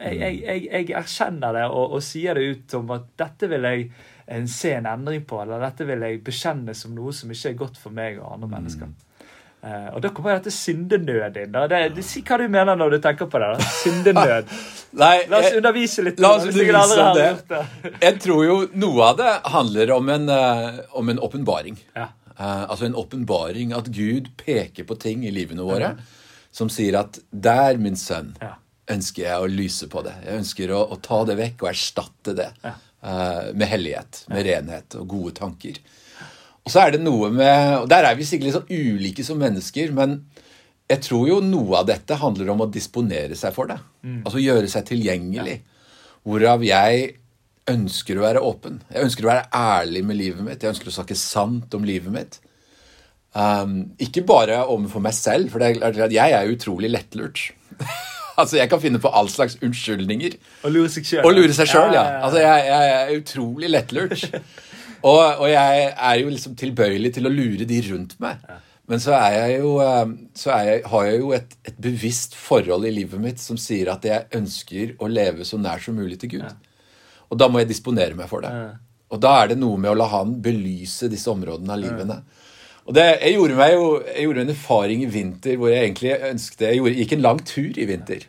Jeg, 0.00 0.16
jeg, 0.16 0.38
mm. 0.38 0.46
jeg, 0.46 0.62
jeg 0.70 0.94
erkjenner 0.96 1.58
det 1.58 1.66
og, 1.68 1.98
og, 1.98 2.00
sier 2.04 2.38
det 2.38 2.46
ut 2.48 2.76
om 2.78 2.94
at 2.96 3.10
dette 3.20 3.50
vil 3.50 3.68
jeg 3.68 4.48
se 4.48 4.72
en 4.78 4.88
endring 4.88 5.26
på, 5.28 5.42
eller 5.42 5.60
dette 5.66 5.84
vil 5.90 6.06
jeg 6.06 6.22
bekjenne 6.24 6.72
som 6.78 6.96
noe 6.96 7.12
som 7.12 7.34
ikke 7.34 7.52
er 7.52 7.60
godt 7.60 7.80
for 7.82 7.92
meg 7.92 8.22
og 8.22 8.38
andre 8.38 8.64
mm. 8.64 8.96
Uh, 9.60 9.90
og 9.92 9.98
da 10.00 10.08
kommer 10.16 10.38
dette 10.38 10.52
syndenød 10.54 11.34
inn. 11.36 11.50
da. 11.52 11.66
Det, 11.68 11.80
det, 11.98 12.04
si 12.08 12.22
hva 12.24 12.38
du 12.40 12.46
mener 12.48 12.78
når 12.80 12.94
du 12.94 13.02
tenker 13.04 13.28
på 13.28 13.40
det. 13.42 13.50
da. 13.58 13.66
Syndenød. 13.82 14.54
Nei, 15.02 15.16
la 15.28 15.42
oss 15.42 15.56
undervise 15.58 16.04
litt. 16.06 16.22
La 16.22 16.30
oss 16.38 16.46
undervise 16.48 17.02
om 17.04 17.18
det. 17.18 17.90
Jeg 18.00 18.14
tror 18.24 18.40
jo 18.46 18.56
noe 18.80 19.10
av 19.10 19.18
det 19.20 19.34
handler 19.52 19.92
om 19.98 20.08
en, 20.16 20.32
uh, 20.32 20.80
om 20.96 21.12
en 21.12 21.20
åpenbaring. 21.28 21.76
Ja. 21.92 22.08
Uh, 22.32 22.64
altså 22.72 22.88
en 22.88 22.96
åpenbaring 22.96 23.76
at 23.76 23.92
Gud 23.92 24.32
peker 24.40 24.88
på 24.88 24.96
ting 24.96 25.28
i 25.28 25.34
livene 25.34 25.66
våre 25.68 25.92
mm. 25.92 26.02
som 26.56 26.72
sier 26.72 26.96
at 27.02 27.20
'der, 27.28 27.76
min 27.76 28.00
sønn', 28.00 28.32
ja. 28.40 28.54
ønsker 28.88 29.26
jeg 29.26 29.44
å 29.44 29.54
lyse 29.60 29.92
på 29.92 30.00
det. 30.08 30.16
Jeg 30.24 30.40
ønsker 30.40 30.72
å, 30.72 30.86
å 30.88 30.96
ta 31.04 31.20
det 31.28 31.36
vekk 31.36 31.66
og 31.66 31.74
erstatte 31.74 32.32
det 32.38 32.48
ja. 32.64 32.72
med 33.52 33.68
hellighet, 33.68 34.24
med 34.32 34.48
renhet 34.48 34.96
og 34.96 35.04
gode 35.12 35.36
tanker. 35.36 35.76
Og 36.66 36.72
så 36.72 36.82
er 36.84 36.94
det 36.94 37.02
noe 37.02 37.30
med 37.32 37.78
og 37.80 37.88
Der 37.90 38.06
er 38.06 38.18
vi 38.18 38.26
sikkert 38.28 38.48
litt 38.48 38.58
sånn 38.58 38.70
ulike 38.70 39.24
som 39.26 39.40
mennesker, 39.40 39.94
men 39.96 40.20
jeg 40.90 41.04
tror 41.06 41.28
jo 41.28 41.38
noe 41.44 41.80
av 41.80 41.88
dette 41.88 42.18
handler 42.18 42.50
om 42.52 42.64
å 42.64 42.70
disponere 42.72 43.36
seg 43.38 43.54
for 43.54 43.70
det. 43.70 43.78
Mm. 44.02 44.20
Altså 44.24 44.42
gjøre 44.42 44.70
seg 44.70 44.88
tilgjengelig. 44.88 45.60
Hvorav 46.26 46.64
jeg 46.66 47.12
ønsker 47.70 48.18
å 48.18 48.24
være 48.24 48.42
åpen. 48.44 48.80
Jeg 48.90 49.06
ønsker 49.06 49.26
å 49.26 49.30
være 49.30 49.48
ærlig 49.54 50.02
med 50.06 50.18
livet 50.18 50.42
mitt. 50.42 50.62
Jeg 50.62 50.74
ønsker 50.74 50.90
å 50.90 50.96
snakke 50.98 51.16
sant 51.18 51.76
om 51.76 51.86
livet 51.86 52.10
mitt. 52.12 52.40
Um, 53.30 53.92
ikke 54.02 54.24
bare 54.26 54.56
overfor 54.64 55.04
meg 55.04 55.14
selv, 55.14 55.52
for 55.52 55.62
det 55.62 55.84
er 55.86 56.16
jeg 56.16 56.34
er 56.34 56.50
utrolig 56.50 56.90
lettlurt. 56.90 57.52
altså, 58.40 58.56
Jeg 58.58 58.70
kan 58.72 58.82
finne 58.82 58.98
på 59.02 59.12
all 59.14 59.30
slags 59.30 59.58
unnskyldninger. 59.62 60.34
Og 60.64 60.74
lure 60.74 60.90
seg 60.90 61.06
sjøl. 61.06 61.22
Og 61.28 61.36
lure 61.38 61.54
seg 61.54 61.70
ja. 61.94 62.02
Altså, 62.18 62.42
jeg, 62.42 62.66
jeg 62.66 62.90
er 62.96 63.14
utrolig 63.20 63.70
lettlurt. 63.70 64.26
Og, 65.06 65.20
og, 65.20 65.46
jeg 65.50 65.86
er 65.90 66.18
jo 66.20 66.32
liksom 66.32 66.56
tilbøyelig 66.60 67.14
til 67.16 67.28
å 67.28 67.32
lure 67.32 67.66
de 67.68 67.78
rundt 67.88 68.16
meg. 68.22 68.42
Men 68.90 69.02
så, 69.02 69.14
er 69.14 69.36
jeg 69.36 69.60
jo, 69.62 69.76
eh, 69.84 70.12
så 70.34 70.56
jeg, 70.58 70.82
har 70.90 71.06
jeg 71.06 71.20
jo 71.22 71.32
et, 71.36 71.52
et, 71.62 71.76
bevisst 71.78 72.34
forhold 72.34 72.88
i 72.88 72.92
livet 72.94 73.22
mitt 73.22 73.42
som 73.42 73.58
sier 73.60 73.92
at 73.92 74.06
jeg 74.06 74.26
ønsker 74.36 74.96
å 74.98 75.10
leve 75.10 75.46
så 75.46 75.60
nær 75.62 75.82
som 75.82 75.94
mulig 75.98 76.18
til 76.20 76.34
Gud. 76.34 76.66
Og 77.30 77.38
da 77.38 77.46
må 77.46 77.62
jeg 77.62 77.70
disponere 77.70 78.18
meg 78.18 78.26
for 78.30 78.42
det. 78.42 78.50
Og 79.10 79.22
da 79.22 79.36
er 79.40 79.52
det 79.52 79.60
noe 79.60 79.78
med 79.78 79.92
å 79.92 79.98
la 79.98 80.08
Han 80.10 80.36
belyse 80.42 81.10
disse 81.10 81.30
områdene 81.30 81.74
av 81.74 81.82
livene. 81.82 82.18
Og 82.88 82.96
det, 82.96 83.06
jeg, 83.20 83.36
gjorde 83.36 83.58
meg 83.58 83.76
jo, 83.76 83.86
jeg 84.08 84.26
gjorde 84.26 84.44
en 84.44 84.52
erfaring 84.56 85.04
i 85.04 85.10
vinter 85.10 85.58
hvor 85.60 85.70
jeg 85.70 85.84
egentlig 85.84 86.14
ønsket 86.30 86.64
Jeg 86.64 86.78
gjorde, 86.80 86.94
gikk 86.98 87.12
en 87.14 87.26
lang 87.26 87.42
tur 87.46 87.78
i 87.78 87.86
vinter 87.86 88.24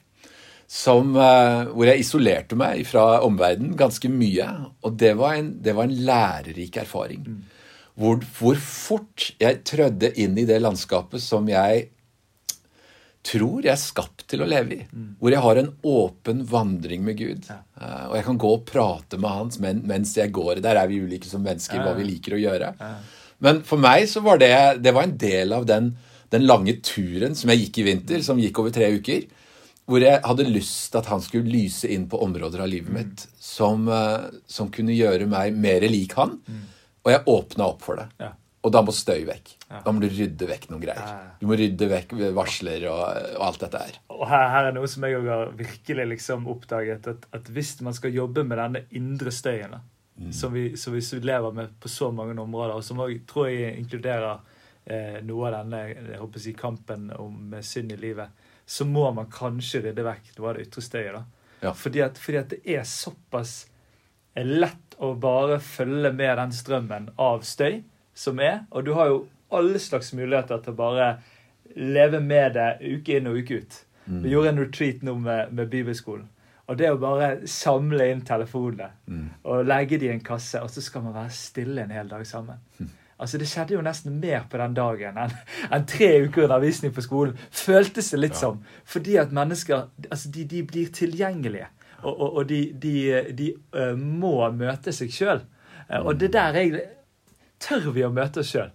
som, 0.71 1.15
uh, 1.19 1.67
hvor 1.75 1.89
jeg 1.89 2.05
isolerte 2.05 2.55
meg 2.55 2.85
fra 2.87 3.19
omverdenen 3.25 3.75
ganske 3.79 4.07
mye. 4.11 4.47
Og 4.87 4.95
det 4.99 5.15
var 5.19 5.35
en, 5.35 5.55
det 5.63 5.75
var 5.75 5.89
en 5.89 5.97
lærerik 6.07 6.77
erfaring. 6.85 7.25
Mm. 7.27 7.41
Hvor, 7.99 8.21
hvor, 8.37 8.61
fort 8.63 9.33
jeg 9.41 9.65
trødde 9.67 10.13
inn 10.23 10.37
i 10.39 10.47
det 10.47 10.61
landskapet 10.63 11.19
som 11.21 11.49
jeg 11.51 11.89
tror 13.27 13.59
jeg 13.67 13.73
er 13.73 13.81
skapt 13.81 14.23
til 14.31 14.41
å 14.41 14.47
leve 14.47 14.77
i. 14.77 14.85
Mm. 14.87 15.09
Hvor 15.19 15.35
jeg 15.35 15.43
har 15.43 15.59
en 15.59 15.73
åpen 15.91 16.45
vandring 16.49 17.03
med 17.05 17.19
Gud. 17.19 17.51
Ja. 17.51 17.59
Uh, 17.75 18.05
og 18.07 18.15
jeg 18.21 18.27
kan 18.29 18.41
gå 18.45 18.53
og 18.55 18.63
prate 18.71 19.19
med 19.19 19.35
Hans 19.41 19.59
men, 19.61 19.83
mens 19.91 20.15
jeg 20.15 20.31
går. 20.39 20.63
Der 20.63 20.79
er 20.79 20.87
vi 20.87 21.01
ulike 21.03 21.27
som 21.27 21.43
mennesker, 21.43 21.81
ja. 21.81 21.89
hva 21.89 21.99
vi 21.99 22.07
liker 22.07 22.37
å 22.39 22.41
gjøre. 22.45 22.71
Ja. 22.79 22.93
Men 23.43 23.61
for 23.67 23.81
meg 23.81 24.07
så 24.07 24.23
var 24.23 24.39
det, 24.39 24.55
det 24.79 24.95
var 24.95 25.03
en 25.03 25.19
del 25.19 25.51
av 25.51 25.67
den, 25.67 25.91
den 26.31 26.47
lange 26.47 26.79
turen 26.79 27.35
som 27.35 27.51
jeg 27.51 27.65
gikk 27.65 27.83
i 27.83 27.87
vinter, 27.91 28.23
som 28.23 28.39
gikk 28.39 28.63
over 28.63 28.71
tre 28.71 28.87
uker 28.95 29.27
hvor 29.89 30.03
jeg 30.03 30.21
hadde 30.23 30.47
lyst 30.47 30.91
til 30.91 31.01
at 31.01 31.09
han 31.11 31.23
skulle 31.23 31.51
lyse 31.51 31.89
inn 31.91 32.05
på 32.09 32.19
områder 32.23 32.63
av 32.63 32.69
livet 32.71 32.93
mitt 32.95 33.25
som, 33.41 33.88
uh, 33.89 34.29
som 34.47 34.69
kunne 34.73 34.95
gjøre 34.95 35.27
meg 35.29 35.57
mer 35.57 35.85
lik 35.89 36.15
han. 36.19 36.38
Mm. 36.45 36.61
Og 37.01 37.11
jeg 37.11 37.27
åpna 37.33 37.67
opp 37.73 37.83
for 37.85 38.00
det. 38.00 38.07
Ja. 38.21 38.31
Og 38.61 38.73
da 38.73 38.83
må 38.85 38.93
støy 38.93 39.23
vekk. 39.25 39.55
Ja. 39.71 39.79
Da 39.81 39.93
må 39.93 40.03
du 40.03 40.09
rydde 40.11 40.45
vekk 40.45 40.67
noen 40.69 40.83
greier. 40.83 41.21
Du 41.39 41.47
må 41.50 41.57
rydde 41.57 41.88
vekk 41.89 42.13
varsler 42.38 42.85
og, 42.91 43.01
og 43.39 43.45
alt 43.47 43.63
dette 43.63 43.81
her. 43.81 43.95
Og 44.13 44.21
her, 44.29 44.45
her, 44.53 44.67
er 44.69 44.75
noe 44.75 44.89
som 44.91 45.07
jeg 45.07 45.23
har 45.25 45.55
virkelig 45.57 46.05
liksom 46.11 46.45
oppdaget. 46.51 47.09
At, 47.09 47.25
at, 47.33 47.50
hvis 47.55 47.73
man 47.81 47.97
skal 47.97 48.13
jobbe 48.13 48.45
med 48.45 48.61
denne 48.61 48.83
indre 49.00 49.33
støyen, 49.33 49.79
mm. 50.13 50.29
som, 50.38 50.53
vi, 50.53 50.67
som, 50.77 50.93
vi, 50.93 51.01
lever 51.25 51.57
med 51.57 51.73
på 51.81 51.89
så 51.89 52.11
mange 52.13 52.38
områder, 52.38 52.75
og 52.77 52.85
som 52.85 53.01
jeg 53.07 53.23
tror 53.29 53.50
jeg 53.50 53.79
inkluderer 53.81 54.45
eh, 54.85 55.17
noe 55.25 55.50
av 55.50 55.57
denne 55.57 55.81
jeg 55.89 56.21
håper 56.21 56.45
si, 56.45 56.53
kampen 56.53 57.09
om 57.17 57.57
synd 57.65 57.97
i 57.97 58.00
livet 58.03 58.38
så 58.71 58.85
må 58.87 59.09
man 59.11 59.27
kanskje 59.31 59.81
rydde 59.83 60.05
vekk 60.05 60.31
noe 60.37 60.47
av 60.47 60.55
det 60.55 60.69
ytre 60.69 60.83
støyet. 60.85 61.17
da. 61.17 61.23
Ja. 61.61 61.73
Fordi, 61.75 62.01
at, 62.05 62.17
fordi, 62.17 62.37
at, 62.39 62.53
det 62.53 62.77
er 62.77 62.85
såpass 62.87 63.55
lett 64.35 64.95
å 65.03 65.11
bare 65.19 65.59
følge 65.59 66.13
med 66.15 66.37
den 66.39 66.53
strømmen 66.55 67.09
av 67.19 67.43
støy 67.43 67.81
som 68.15 68.39
er. 68.39 68.63
Og 68.71 68.87
du 68.87 68.93
har 68.95 69.11
jo 69.11 69.17
alle 69.51 69.81
slags 69.81 70.13
muligheter 70.15 70.63
til 70.63 70.71
å 70.71 70.79
bare 70.79 71.09
leve 71.75 72.21
med 72.23 72.55
det 72.55 72.69
uke 72.79 73.19
inn 73.19 73.27
og 73.27 73.41
uke 73.41 73.59
ut. 73.59 73.81
Mm. 74.05 74.21
Vi 74.23 74.31
gjorde 74.31 74.53
en 74.53 74.63
retreat 74.63 75.03
nå 75.03 75.17
med, 75.19 75.51
med 75.51 75.71
Bibelskolen. 75.73 76.29
Og 76.71 76.79
det 76.79 76.93
å 76.93 76.99
bare 77.01 77.33
samle 77.51 78.07
inn 78.13 78.23
telefonene 78.23 78.93
mm. 79.03 79.27
og 79.51 79.67
legge 79.67 79.99
de 79.99 80.07
i 80.07 80.13
en 80.13 80.23
kasse, 80.23 80.61
og 80.63 80.71
så 80.71 80.83
skal 80.83 81.03
man 81.03 81.17
være 81.17 81.35
stille 81.35 81.83
en 81.83 81.91
hel 81.91 82.07
dag 82.07 82.23
sammen. 82.27 82.63
Mm. 82.79 82.91
Altså 83.21 83.37
Det 83.37 83.47
skjedde 83.47 83.75
jo 83.75 83.83
nesten 83.85 84.15
mer 84.19 84.47
på 84.49 84.57
den 84.57 84.73
dagen 84.73 85.17
enn, 85.21 85.33
enn 85.69 85.85
tre 85.89 86.09
uker 86.25 86.47
undervisning 86.47 86.93
på 86.95 87.03
skolen. 87.05 87.37
Føltes 87.53 88.09
det 88.13 88.19
litt 88.19 88.33
ja. 88.33 88.39
som. 88.47 88.63
Fordi 88.85 89.19
at 89.21 89.35
mennesker 89.35 89.91
altså 90.09 90.31
de, 90.33 90.47
de 90.49 90.63
blir 90.65 90.89
tilgjengelige. 90.95 91.67
Og, 92.01 92.13
og, 92.15 92.29
og 92.41 92.49
de, 92.49 92.61
de, 92.81 92.95
de 93.37 93.51
uh, 93.77 93.93
må 93.93 94.49
møte 94.57 94.93
seg 94.95 95.13
sjøl. 95.13 95.43
Uh, 95.85 95.99
og 96.01 96.15
det 96.19 96.33
der 96.33 96.57
jeg 96.57 96.81
Tør 97.61 97.91
vi 97.93 98.01
å 98.01 98.09
møte 98.09 98.41
oss 98.41 98.55
sjøl? 98.55 98.71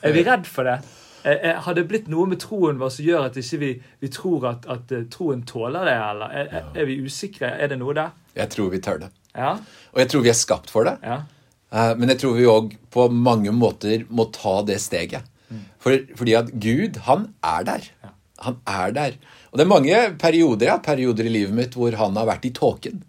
Er 0.00 0.14
vi 0.14 0.22
redd 0.24 0.46
for 0.48 0.64
det? 0.64 0.78
Uh, 1.26 1.58
har 1.66 1.76
det 1.76 1.84
blitt 1.90 2.08
noe 2.08 2.24
med 2.30 2.40
troen 2.40 2.80
vår 2.80 2.94
som 2.94 3.04
gjør 3.04 3.26
at 3.28 3.36
ikke 3.36 3.60
vi, 3.60 3.70
vi 4.00 4.08
tror 4.08 4.46
at, 4.54 4.64
at 4.72 4.94
troen 5.12 5.44
tåler 5.44 5.84
det? 5.84 5.98
Eller 6.00 6.32
er, 6.32 6.48
er, 6.48 6.70
er, 6.72 6.88
vi 6.88 6.96
usikre? 7.04 7.52
Er 7.60 7.74
det 7.74 7.76
noe 7.82 7.92
der? 7.98 8.16
Jeg 8.38 8.54
tror 8.56 8.72
vi 8.72 8.80
tør 8.80 9.04
det. 9.04 9.12
Ja. 9.36 9.52
Og 9.92 10.00
jeg 10.00 10.14
tror 10.14 10.24
vi 10.24 10.32
er 10.32 10.38
skapt 10.38 10.72
for 10.72 10.88
det. 10.88 10.96
Ja. 11.04 11.20
Eh, 11.72 11.94
men 11.98 12.12
jeg 12.12 12.22
tror 12.22 12.36
vi 12.36 12.50
òg 12.50 12.76
på 12.94 13.08
mange 13.12 13.54
måter 13.54 14.06
må 14.08 14.28
ta 14.34 14.60
det 14.66 14.78
steget. 14.84 15.32
For, 15.82 16.02
fordi 16.18 16.32
at 16.34 16.48
Gud, 16.58 16.96
han 17.06 17.28
er 17.46 17.66
der. 17.66 17.84
Han 18.42 18.56
er 18.66 18.94
der. 18.94 19.18
Og 19.52 19.58
det 19.58 19.64
er 19.64 19.70
mange 19.70 19.98
perioder 20.20 20.72
ja, 20.72 20.80
perioder 20.82 21.28
i 21.28 21.34
livet 21.36 21.54
mitt 21.54 21.76
hvor 21.78 21.94
han 21.96 22.16
har 22.18 22.26
vært 22.28 22.48
i 22.48 22.54
tåken. 22.56 23.04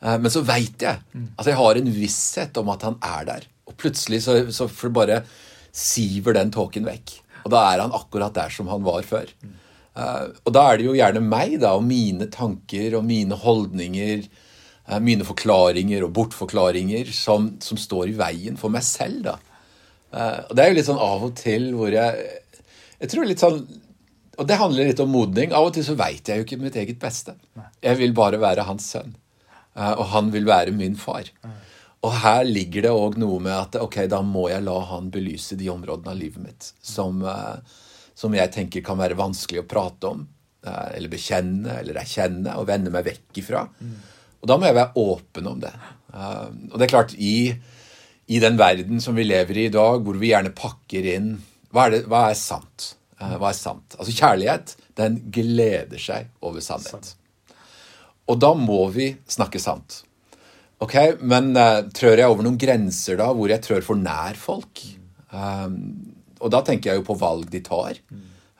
Eh, 0.00 0.18
men 0.20 0.32
så 0.32 0.44
veit 0.46 0.84
jeg 0.84 1.00
at 1.40 1.48
jeg 1.48 1.58
har 1.60 1.80
en 1.80 1.94
visshet 1.94 2.60
om 2.60 2.72
at 2.74 2.84
han 2.88 2.98
er 3.04 3.24
der. 3.28 3.48
Og 3.70 3.76
plutselig 3.80 4.24
så, 4.26 4.42
så 4.52 4.68
bare 4.92 5.22
siver 5.72 6.36
den 6.36 6.52
tåken 6.52 6.86
vekk. 6.88 7.16
Og 7.46 7.54
da 7.54 7.64
er 7.70 7.82
han 7.84 7.96
akkurat 7.96 8.36
der 8.36 8.52
som 8.52 8.68
han 8.68 8.84
var 8.84 9.04
før. 9.06 9.30
Eh, 9.96 10.26
og 10.44 10.54
da 10.54 10.66
er 10.68 10.78
det 10.78 10.88
jo 10.88 10.96
gjerne 10.98 11.24
meg 11.24 11.58
da, 11.62 11.74
og 11.78 11.86
mine 11.86 12.28
tanker 12.32 12.98
og 12.98 13.06
mine 13.08 13.38
holdninger 13.38 14.26
mine 14.98 15.26
forklaringer 15.26 16.02
og 16.06 16.14
bortforklaringer 16.16 17.12
som, 17.14 17.52
som, 17.62 17.78
står 17.78 18.10
i 18.10 18.16
veien 18.18 18.58
for 18.58 18.72
meg 18.74 18.82
selv. 18.86 19.22
da. 19.28 19.36
Eh, 20.10 20.40
og 20.48 20.56
Det 20.56 20.64
er 20.64 20.72
jo 20.72 20.78
litt 20.80 20.88
sånn 20.88 21.04
av 21.04 21.28
og 21.28 21.36
til 21.38 21.70
hvor 21.76 21.94
jeg 21.94 22.36
jeg 23.00 23.08
tror 23.14 23.24
litt 23.24 23.40
sånn, 23.40 23.62
Og 24.36 24.46
det 24.48 24.56
handler 24.60 24.88
litt 24.88 25.00
om 25.00 25.10
modning. 25.12 25.52
Av 25.52 25.66
og 25.68 25.74
til 25.76 25.84
så 25.84 25.94
veit 25.96 26.28
jeg 26.28 26.40
jo 26.40 26.44
ikke 26.46 26.58
mitt 26.60 26.76
eget 26.76 26.98
beste. 27.00 27.34
Jeg 27.84 27.98
vil 28.00 28.12
bare 28.16 28.40
være 28.40 28.64
hans 28.64 28.86
sønn. 28.92 29.14
Eh, 29.76 29.92
og 29.92 30.06
han 30.14 30.30
vil 30.32 30.48
være 30.48 30.72
min 30.72 30.96
far. 30.96 31.28
Og 32.00 32.14
her 32.22 32.44
ligger 32.48 32.86
det 32.86 32.92
òg 32.96 33.18
noe 33.20 33.38
med 33.44 33.52
at 33.52 33.76
ok, 33.76 34.06
da 34.08 34.22
må 34.24 34.48
jeg 34.48 34.64
la 34.64 34.78
han 34.88 35.10
belyse 35.12 35.58
de 35.60 35.68
områdene 35.68 36.14
av 36.14 36.16
livet 36.16 36.40
mitt 36.40 36.70
som, 36.80 37.20
som 38.16 38.32
jeg 38.32 38.52
tenker 38.54 38.80
kan 38.80 38.96
være 38.96 39.18
vanskelig 39.20 39.60
å 39.60 39.66
prate 39.68 40.08
om, 40.08 40.22
eller 40.64 41.12
bekjenne 41.12 41.76
eller 41.82 42.00
erkjenne 42.00 42.56
og 42.56 42.70
vende 42.72 42.94
meg 42.94 43.04
vekk 43.04 43.42
ifra. 43.42 43.66
Mm. 43.84 43.98
Og 44.40 44.48
da 44.48 44.56
må 44.56 44.68
jeg 44.68 44.78
være 44.78 45.02
åpen 45.02 45.50
om 45.50 45.60
det. 45.62 45.72
Uh, 46.10 46.48
og 46.72 46.78
det 46.78 46.86
er 46.86 46.92
klart, 46.94 47.14
i, 47.14 47.52
i, 48.26 48.40
den 48.42 48.58
verden 48.58 49.02
som 49.04 49.18
vi 49.18 49.26
lever 49.28 49.58
i 49.58 49.68
i 49.68 49.74
dag, 49.74 50.00
hvor 50.02 50.18
vi 50.18 50.32
gjerne 50.32 50.54
pakker 50.56 51.06
inn 51.12 51.36
Hva 51.70 51.86
er, 51.86 51.94
det, 51.94 52.00
hva 52.10 52.24
er 52.30 52.38
sant? 52.38 52.94
Uh, 53.20 53.36
hva 53.38 53.52
er 53.52 53.58
sant? 53.58 53.96
Altså 53.98 54.14
kjærlighet, 54.16 54.74
den 54.98 55.20
gleder 55.30 56.00
seg 56.02 56.30
over 56.42 56.64
sannhet. 56.64 57.12
Og 58.30 58.38
da 58.42 58.54
må 58.58 58.84
vi 58.94 59.12
snakke 59.30 59.62
sant. 59.62 60.02
Ok, 60.80 60.96
Men 61.20 61.52
uh, 61.58 61.84
trør 61.94 62.22
jeg 62.22 62.32
over 62.32 62.46
noen 62.46 62.58
grenser 62.60 63.20
da, 63.20 63.28
hvor 63.36 63.52
jeg 63.52 63.62
trør 63.66 63.84
for 63.84 64.00
nær 64.00 64.38
folk? 64.40 64.82
Um, 65.30 65.76
og 66.40 66.50
da 66.54 66.62
tenker 66.64 66.90
jeg 66.90 67.02
jo 67.02 67.08
på 67.10 67.18
valg 67.20 67.50
de 67.52 67.60
tar. 67.64 68.00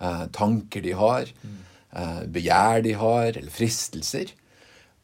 Uh, 0.00 0.26
tanker 0.34 0.84
de 0.84 0.92
har. 0.96 1.30
Uh, 1.90 2.20
begjær 2.30 2.84
de 2.84 2.92
har, 3.00 3.32
eller 3.32 3.50
fristelser. 3.54 4.34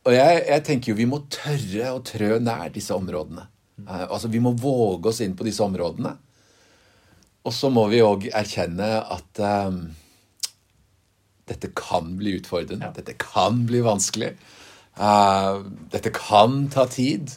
Og 0.06 0.14
jeg, 0.14 0.42
jeg, 0.46 0.62
tenker 0.66 0.92
jo 0.92 0.98
vi 1.00 1.08
må 1.10 1.24
tørre 1.32 1.92
å 1.96 2.02
trø 2.06 2.36
nær 2.42 2.70
disse 2.74 2.94
områdene. 2.94 3.48
Uh, 3.82 4.06
altså 4.06 4.30
Vi 4.32 4.40
må 4.42 4.54
våge 4.56 5.10
oss 5.10 5.20
inn 5.24 5.34
på 5.36 5.46
disse 5.46 5.64
områdene. 5.66 6.14
Og 7.46 7.54
så 7.54 7.70
må 7.70 7.86
vi 7.90 8.02
òg 8.02 8.28
erkjenne 8.34 8.86
at 9.02 9.40
um, 9.42 9.80
dette 11.46 11.70
kan 11.78 12.14
bli 12.18 12.36
utfordrende. 12.40 12.88
Ja. 12.88 12.94
Dette 12.94 13.14
kan 13.18 13.64
bli 13.68 13.82
vanskelig. 13.86 14.32
Uh, 14.98 15.66
dette 15.92 16.14
kan 16.14 16.64
ta 16.72 16.86
tid. 16.90 17.34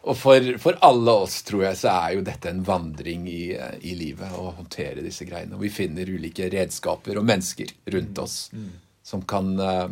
Og 0.00 0.16
for, 0.16 0.52
for, 0.62 0.78
alle 0.86 1.12
oss, 1.26 1.40
tror 1.44 1.66
jeg, 1.66 1.78
så 1.82 1.92
er 1.92 2.14
jo 2.16 2.22
dette 2.24 2.50
en 2.50 2.62
vandring 2.64 3.26
i, 3.28 3.42
i, 3.82 3.96
livet. 3.98 4.30
Å 4.32 4.54
håndtere 4.60 5.04
disse 5.04 5.26
greiene. 5.28 5.58
Og 5.58 5.66
vi 5.66 5.72
finner 5.74 6.08
ulike 6.08 6.48
redskaper 6.52 7.20
og 7.20 7.26
mennesker 7.28 7.74
rundt 7.94 8.16
mm. 8.16 8.22
oss 8.22 8.36
mm. 8.54 8.70
som 9.10 9.26
kan 9.28 9.52
uh, 9.60 9.90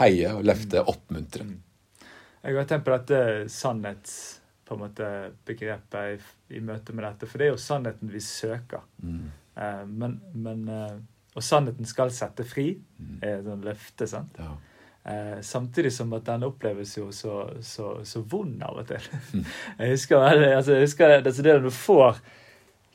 heie 0.00 0.32
og 0.34 0.44
løfte, 0.48 0.80
mm. 0.80 0.90
oppmuntre. 0.94 1.46
Mm. 1.46 2.08
Jeg 2.40 2.56
har 2.56 2.68
tenkt 2.68 2.86
på 2.86 2.96
dette 2.96 3.48
sannhets 3.52 4.16
på 4.64 4.76
en 4.76 4.82
måte 4.84 5.06
begrepet 5.46 6.16
i, 6.16 6.56
i, 6.56 6.60
møte 6.64 6.94
med 6.94 7.04
dette. 7.04 7.28
For 7.28 7.40
det 7.40 7.48
er 7.48 7.54
jo 7.54 7.60
sannheten 7.60 8.12
vi 8.12 8.22
søker. 8.24 8.84
Mm. 9.02 9.24
Uh, 9.58 9.82
men, 9.90 10.20
men 10.32 10.68
uh, 10.70 10.98
og 11.36 11.44
sannheten 11.44 11.86
skal 11.86 12.10
sette 12.14 12.44
fri, 12.48 12.72
er 13.22 13.40
et 13.40 13.64
løfte. 13.64 14.06
sant? 14.10 14.38
Ja. 14.40 14.54
Eh, 15.04 15.40
samtidig 15.40 15.92
som 15.92 16.12
at 16.12 16.26
den 16.26 16.44
oppleves 16.44 16.96
jo 16.98 17.06
så, 17.12 17.50
så, 17.64 18.04
så 18.04 18.20
vond 18.20 18.62
av 18.62 18.82
og 18.82 18.88
til. 18.90 19.10
Mm. 19.30 19.44
jeg 19.78 19.90
husker, 19.94 20.16
altså, 20.18 20.72
jeg 20.72 20.88
husker 20.88 21.08
det, 21.08 21.26
altså 21.26 21.42
det 21.42 21.52
når 21.54 21.68
du 21.68 21.70
får 21.74 22.16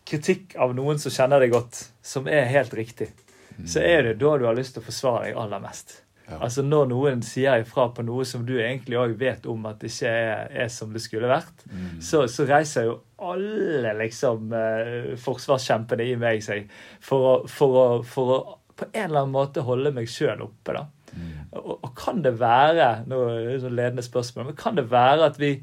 kritikk 0.05 0.55
av 0.61 0.75
noen 0.75 0.99
som 1.01 1.13
kjenner 1.13 1.41
deg 1.41 1.53
godt, 1.53 1.79
som 2.03 2.27
er 2.27 2.49
helt 2.51 2.73
riktig, 2.75 3.07
mm. 3.55 3.65
så 3.71 3.81
er 3.81 4.03
det 4.03 4.17
da 4.21 4.35
du 4.37 4.45
har 4.45 4.57
lyst 4.57 4.75
til 4.75 4.83
å 4.83 4.85
forsvare 4.89 5.29
deg 5.29 5.39
aller 5.39 5.63
mest. 5.63 5.95
Ja. 6.25 6.39
Altså 6.41 6.63
Når 6.65 6.87
noen 6.89 7.21
sier 7.25 7.61
ifra 7.61 7.87
på 7.93 8.01
noe 8.05 8.25
som 8.25 8.45
du 8.47 8.55
egentlig 8.57 8.97
òg 8.97 9.13
vet 9.19 9.45
om 9.49 9.67
at 9.69 9.77
det 9.83 9.91
ikke 9.91 10.09
er, 10.09 10.47
er 10.65 10.71
som 10.73 10.93
det 10.93 11.03
skulle 11.03 11.29
vært, 11.29 11.65
mm. 11.69 11.99
så, 12.01 12.23
så, 12.31 12.47
reiser 12.49 12.87
jo 12.87 12.95
alle 13.21 13.93
liksom 13.99 14.55
eh, 14.57 15.11
forsvarskjempene 15.21 16.07
i 16.09 16.17
meg 16.19 16.41
seg 16.45 16.65
for 17.03 17.29
å, 17.29 17.35
for, 17.49 17.77
å, 17.77 17.85
for 18.09 18.33
å, 18.33 18.39
på 18.73 18.89
en 18.89 19.05
eller 19.05 19.21
annen 19.21 19.37
måte 19.37 19.65
holde 19.65 19.93
meg 19.93 20.09
sjøl 20.09 20.41
oppe. 20.47 20.73
da. 20.73 20.87
Mm. 21.13 21.29
Og, 21.61 21.71
og, 21.77 21.93
kan 21.95 22.25
det 22.25 22.33
være 22.41 22.89
nå 23.07 23.21
er 23.29 23.47
det 23.51 23.61
sånn 23.63 23.77
ledende 23.77 24.05
spørsmål, 24.05 24.49
men 24.49 24.59
kan 24.59 24.81
det 24.81 24.89
være 24.91 25.29
at 25.29 25.39
vi 25.41 25.53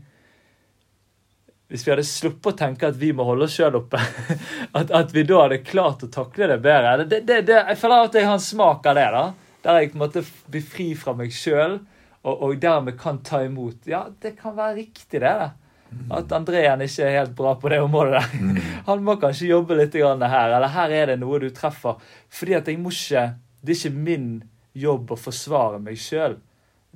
hvis 1.72 1.86
vi 1.86 1.92
hadde 1.94 2.04
sluppet 2.04 2.50
å 2.50 2.56
tenke 2.56 2.88
at 2.90 2.98
vi 3.00 3.14
må 3.16 3.24
holde 3.24 3.46
oss 3.46 3.54
sjøl 3.56 3.78
oppe, 3.78 3.98
at, 4.78 4.90
at, 4.92 5.12
vi 5.14 5.24
da 5.24 5.46
hadde 5.46 5.62
klart 5.64 6.04
å 6.04 6.10
takle 6.12 6.50
det 6.50 6.58
bedre 6.60 7.06
det, 7.06 7.22
det, 7.24 7.38
det, 7.48 7.62
Jeg 7.72 7.80
føler 7.80 8.10
at 8.10 8.18
jeg 8.18 8.28
har 8.28 8.36
en 8.36 8.44
smak 8.44 8.88
av 8.92 8.98
det. 8.98 9.06
da, 9.14 9.22
der 9.62 9.80
jeg 9.80 9.92
på 9.92 9.98
en 9.98 10.04
måte 10.04 10.24
blir 10.50 10.64
fri 10.66 10.92
fra 10.98 11.14
meg 11.16 11.34
sjøl 11.34 11.80
og, 12.22 12.36
og, 12.36 12.54
dermed 12.62 12.98
kan 13.00 13.18
ta 13.26 13.42
imot. 13.44 13.86
Ja, 13.90 14.06
det 14.22 14.36
kan 14.38 14.54
være 14.56 14.76
riktig, 14.78 15.20
det. 15.20 15.26
da. 15.26 15.50
Mm. 15.92 16.12
At 16.14 16.32
Andrean 16.32 16.80
ikke 16.84 17.04
er 17.04 17.18
helt 17.18 17.34
bra 17.36 17.54
på 17.60 17.68
det 17.68 17.80
området. 17.82 18.12
der. 18.20 18.38
Mm. 18.40 18.60
Han 18.88 19.02
må 19.04 19.16
kanskje 19.20 19.50
jobbe 19.50 19.76
litt 19.76 19.94
her, 19.94 20.54
eller 20.54 20.68
her 20.68 20.90
er 20.90 21.12
det 21.12 21.18
noe 21.20 21.40
du 21.42 21.50
treffer. 21.50 21.98
Fordi 22.30 22.54
at 22.54 22.68
jeg 22.68 22.78
må 22.78 22.90
ikke 22.90 23.34
Det 23.62 23.76
er 23.76 23.78
ikke 23.78 23.98
min 24.02 24.42
jobb 24.74 25.12
å 25.12 25.16
forsvare 25.16 25.78
meg 25.78 25.98
sjøl. 26.00 26.38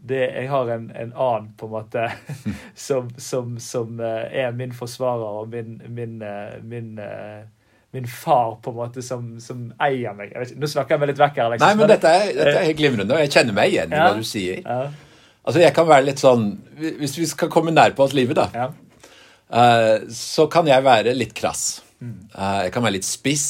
Jeg 0.09 0.49
har 0.51 0.71
en, 0.71 0.91
en, 0.91 1.13
annen 1.13 1.53
på 1.57 1.67
en 1.67 1.73
måte 1.73 2.09
som, 2.87 3.11
som, 3.17 3.59
som 3.59 4.01
eh, 4.01 4.43
er 4.43 4.51
min 4.53 4.75
forsvarer 4.75 5.43
og 5.43 5.49
min, 5.55 5.79
min, 5.89 6.19
eh, 6.23 6.59
min, 6.63 6.99
min 7.97 8.05
eh, 8.05 8.11
far 8.11 8.57
på 8.63 8.73
en 8.73 8.79
måte 8.79 9.03
som, 9.05 9.25
som 9.43 9.67
eier 9.83 10.15
meg. 10.17 10.33
Ikke, 10.33 10.61
nå 10.61 10.71
snakker 10.71 10.97
jeg 10.97 11.03
meg 11.03 11.13
litt 11.13 11.23
vekk 11.23 11.41
her. 11.41 11.51
Liksom. 11.55 11.67
Nei, 11.67 11.81
men 11.81 11.91
dette 11.93 12.13
er, 12.13 12.31
dette 12.37 12.55
er 12.55 12.69
helt 12.69 12.81
glimrende, 12.81 13.17
og 13.17 13.25
jeg 13.25 13.33
kjenner 13.35 13.57
meg 13.57 13.73
igjen 13.73 13.95
i 13.95 14.01
ja, 14.01 14.09
hva 14.09 14.21
du 14.21 14.29
sier. 14.29 14.61
Ja. 14.63 14.81
Altså, 15.47 15.63
jeg 15.63 15.75
kan 15.77 15.87
være 15.87 16.09
litt 16.09 16.19
sånn 16.19 16.47
Hvis 16.99 17.15
vi 17.21 17.27
skal 17.31 17.51
komme 17.53 17.71
nær 17.71 17.95
på 17.97 18.03
oss 18.07 18.15
livet, 18.17 18.39
da, 18.39 18.49
ja. 18.51 18.69
uh, 19.55 20.07
så 20.11 20.49
kan 20.53 20.69
jeg 20.69 20.87
være 20.87 21.17
litt 21.17 21.35
krass. 21.39 21.67
Uh, 22.03 22.67
jeg 22.67 22.75
kan 22.75 22.85
være 22.85 22.99
litt 22.99 23.09
spiss. 23.09 23.49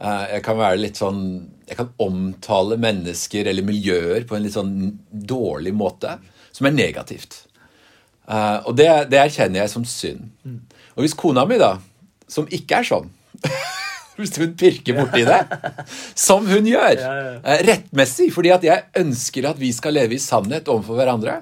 Uh, 0.00 0.24
jeg 0.32 0.42
kan 0.46 0.56
være 0.58 0.80
litt 0.80 0.98
sånn 0.98 1.22
Jeg 1.68 1.78
kan 1.78 1.92
omtale 2.02 2.80
mennesker 2.80 3.50
eller 3.52 3.66
miljøer 3.66 4.26
på 4.26 4.38
en 4.38 4.46
litt 4.46 4.56
sånn 4.56 4.74
dårlig 5.12 5.74
måte, 5.76 6.16
som 6.52 6.68
er 6.68 6.74
negativt. 6.76 7.44
og 8.32 8.74
det, 8.76 8.88
det 9.12 9.18
erkjenner 9.20 9.62
jeg 9.62 9.70
som 9.72 9.84
synd. 9.88 10.26
Mm. 10.44 10.58
Og 10.96 11.04
hvis 11.04 11.16
kona 11.16 11.44
mi, 11.48 11.56
da, 11.60 11.76
som 12.28 12.48
ikke 12.50 12.80
er 12.80 12.88
sånn 12.88 13.08
hvis 14.20 14.34
hun 14.40 14.54
pirker 14.58 14.98
borti 14.98 15.24
det, 15.26 15.40
som 16.18 16.46
hun 16.48 16.68
gjør. 16.68 17.00
Ja, 17.00 17.12
ja. 17.16 17.34
Eh, 17.42 17.64
rettmessig, 17.68 18.30
fordi 18.34 18.52
at 18.54 18.66
jeg 18.66 18.86
ønsker 19.02 19.50
at 19.52 19.60
vi 19.60 19.72
skal 19.74 19.96
leve 19.96 20.16
i 20.16 20.22
sannhet 20.22 20.70
overfor 20.72 21.00
hverandre. 21.00 21.40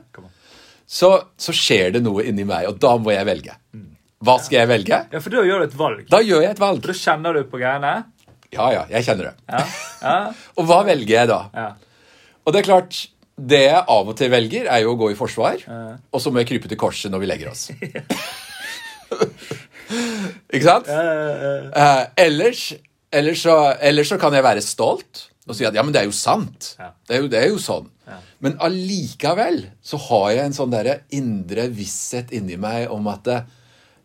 Så, 0.90 1.12
så, 1.38 1.54
skjer 1.54 1.94
det 1.96 2.02
noe 2.02 2.24
inni 2.26 2.46
meg, 2.46 2.66
og 2.70 2.80
da 2.82 2.96
må 2.98 3.12
jeg 3.14 3.26
velge. 3.28 3.54
Hva 4.20 4.36
skal 4.42 4.62
jeg 4.62 4.70
velge? 4.70 4.96
Ja, 5.12 5.20
For 5.22 5.32
da 5.32 5.44
gjør 5.46 5.62
du 5.62 5.68
et 5.68 5.76
valg. 5.78 6.02
Da 6.10 6.18
gjør 6.24 6.42
jeg 6.44 6.56
et 6.56 6.62
valg. 6.62 6.82
For 6.82 6.92
da 6.92 6.98
kjenner 6.98 7.38
du 7.38 7.44
på 7.48 7.60
greiene? 7.60 7.92
Ja, 8.50 8.66
ja. 8.74 8.82
Jeg 8.90 9.06
kjenner 9.06 9.30
det. 9.30 9.34
Ja. 9.46 9.62
og 10.58 10.66
hva 10.68 10.82
velger 10.88 11.14
jeg 11.14 11.30
da? 11.30 11.40
Og 12.44 12.52
det 12.52 12.60
er 12.60 12.66
klart, 12.66 12.98
det 13.38 13.62
jeg 13.68 13.80
av 13.80 14.10
og 14.10 14.16
til 14.18 14.32
velger, 14.32 14.66
er 14.68 14.82
jo 14.84 14.96
å 14.96 15.00
gå 15.00 15.12
i 15.12 15.18
forsvar. 15.18 15.62
Og 16.10 16.22
så 16.22 16.32
må 16.32 16.42
jeg 16.42 16.50
krype 16.50 16.70
til 16.70 16.80
korset 16.80 17.12
når 17.12 17.22
vi 17.22 17.30
legger 17.30 17.54
oss. 17.54 17.70
Ikke 20.50 20.66
sant? 20.66 20.88
Uh, 20.90 22.04
ellers, 22.20 22.70
ellers, 23.12 23.44
så, 23.44 23.56
ellers, 23.80 24.10
så, 24.12 24.18
kan 24.20 24.34
jeg 24.36 24.46
være 24.46 24.64
stolt 24.64 25.26
og 25.50 25.56
si 25.56 25.64
at 25.66 25.74
ja, 25.74 25.82
men 25.82 25.94
det 25.94 26.04
er 26.04 26.06
jo 26.06 26.14
sant. 26.14 26.74
Det 27.08 27.16
er 27.16 27.24
jo, 27.24 27.30
det 27.30 27.38
er 27.40 27.48
jo 27.50 27.58
sånn. 27.58 27.88
Men 28.42 28.54
allikevel 28.62 29.64
så 29.82 29.98
har 30.08 30.28
jeg 30.36 30.48
en 30.48 30.54
sånn 30.54 30.72
derre 30.72 31.00
indre 31.16 31.66
visshet 31.74 32.30
inni 32.34 32.58
meg 32.60 32.90
om 32.92 33.08
at 33.10 33.26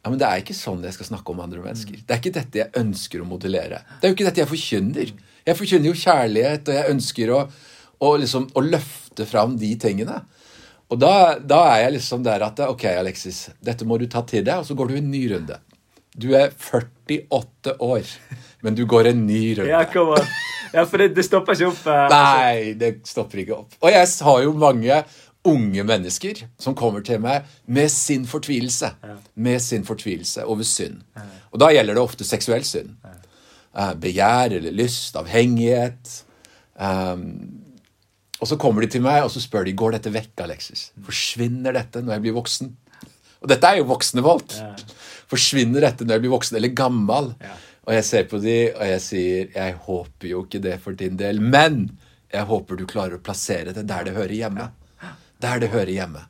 ja, 0.06 0.12
men 0.12 0.20
det 0.22 0.28
er 0.28 0.42
ikke 0.42 0.54
sånn 0.58 0.84
jeg 0.86 0.94
skal 0.94 1.08
snakke 1.08 1.34
om 1.34 1.40
andre 1.42 1.64
mennesker. 1.64 1.98
Det 2.02 2.14
er 2.14 2.20
ikke 2.22 2.36
dette 2.36 2.60
jeg 2.62 2.82
ønsker 2.82 3.22
å 3.24 3.30
modellere. 3.30 3.80
Det 3.98 4.06
er 4.06 4.12
jo 4.12 4.18
ikke 4.18 4.28
dette 4.28 4.44
jeg 4.44 4.52
forkynner. 4.52 5.14
Jeg 5.46 5.58
forkynner 5.58 5.90
jo 5.90 6.02
kjærlighet, 6.02 6.70
og 6.70 6.78
jeg 6.78 6.94
ønsker 6.94 7.32
å, 7.34 7.40
å, 8.02 8.12
liksom, 8.22 8.46
å 8.54 8.64
løfte 8.66 9.26
fram 9.30 9.56
de 9.62 9.72
tingene. 9.82 10.20
Og 10.94 11.02
da, 11.02 11.40
da, 11.42 11.64
er 11.72 11.88
jeg 11.88 11.96
liksom 11.98 12.26
der 12.26 12.46
at 12.46 12.62
ok, 12.68 12.86
Alexis, 13.00 13.48
dette 13.66 13.88
må 13.90 13.98
du 13.98 14.06
ta 14.10 14.22
til 14.30 14.46
deg, 14.46 14.62
og 14.62 14.68
så 14.68 14.78
går 14.78 14.92
du 14.92 15.00
en 15.00 15.10
ny 15.10 15.24
runde. 15.34 15.58
Du 16.16 16.30
er 16.38 16.54
48 16.56 17.76
år, 17.84 18.10
men 18.64 18.76
du 18.76 18.86
går 18.88 19.12
en 19.12 19.26
ny 19.28 19.42
runde. 19.58 19.72
Ja, 19.72 19.84
kom 19.92 20.14
an. 20.16 20.28
Ja, 20.74 20.86
for 20.88 21.00
det, 21.00 21.12
det 21.16 21.26
stopper 21.28 21.56
ikke 21.56 21.70
opp. 21.72 21.84
Uh, 21.88 22.06
Nei, 22.12 22.74
det 22.80 22.92
stopper 23.08 23.42
ikke 23.44 23.56
opp. 23.58 23.76
Og 23.82 23.92
jeg 23.92 24.08
har 24.28 24.44
jo 24.44 24.54
mange 24.60 25.02
unge 25.46 25.84
mennesker 25.86 26.42
som 26.60 26.76
kommer 26.78 27.04
til 27.06 27.20
meg 27.24 27.46
med 27.68 27.92
sin 27.94 28.26
fortvilelse. 28.28 28.94
Ja. 29.04 29.18
Med 29.36 29.62
sin 29.64 29.86
fortvilelse 29.88 30.48
over 30.50 30.68
synd. 30.68 31.04
Ja. 31.16 31.28
Og 31.52 31.62
da 31.64 31.70
gjelder 31.76 31.98
det 31.98 32.04
ofte 32.04 32.28
seksuell 32.28 32.66
synd. 32.68 32.96
Ja. 33.04 33.14
Uh, 33.76 33.94
begjær 34.00 34.56
eller 34.56 34.76
lyst, 34.76 35.20
avhengighet. 35.20 36.22
Um, 36.76 37.28
og 38.40 38.50
så 38.50 38.58
kommer 38.60 38.84
de 38.84 38.92
til 38.92 39.04
meg 39.04 39.24
og 39.24 39.32
så 39.32 39.44
spør 39.44 39.68
de, 39.68 39.76
går 39.76 39.98
dette 39.98 40.12
vekk, 40.12 40.34
Alexis. 40.48 40.90
Forsvinner 41.08 41.76
dette 41.76 42.04
når 42.04 42.18
jeg 42.18 42.26
blir 42.26 42.40
voksen? 42.40 42.72
Og 43.44 43.52
dette 43.52 43.70
er 43.70 43.80
jo 43.80 43.88
voksne 43.92 44.24
folk. 44.26 44.56
Forsvinner 45.32 45.86
dette 45.88 46.06
når 46.06 46.18
jeg 46.18 46.26
blir 46.26 46.36
voksen 46.36 46.60
eller 46.60 46.74
gammel? 46.78 47.32
Ja. 47.42 47.56
Og 47.86 47.94
jeg 47.94 48.06
ser 48.08 48.26
på 48.30 48.40
de, 48.42 48.58
og 48.74 48.88
jeg 48.90 49.04
sier 49.04 49.54
jeg 49.54 49.78
håper 49.86 50.32
jo 50.32 50.42
ikke 50.46 50.62
det 50.64 50.80
for 50.82 50.98
din 50.98 51.20
del, 51.20 51.42
men 51.42 51.86
jeg 52.34 52.50
håper 52.50 52.80
du 52.80 52.88
klarer 52.90 53.20
å 53.20 53.24
plassere 53.24 53.76
det 53.76 53.86
der 53.90 54.08
det 54.08 54.16
hører 54.18 54.34
hjemme. 54.34 54.70
Der 55.44 55.62
det 55.62 55.70
hører 55.74 55.94
hjemme. 55.94 56.24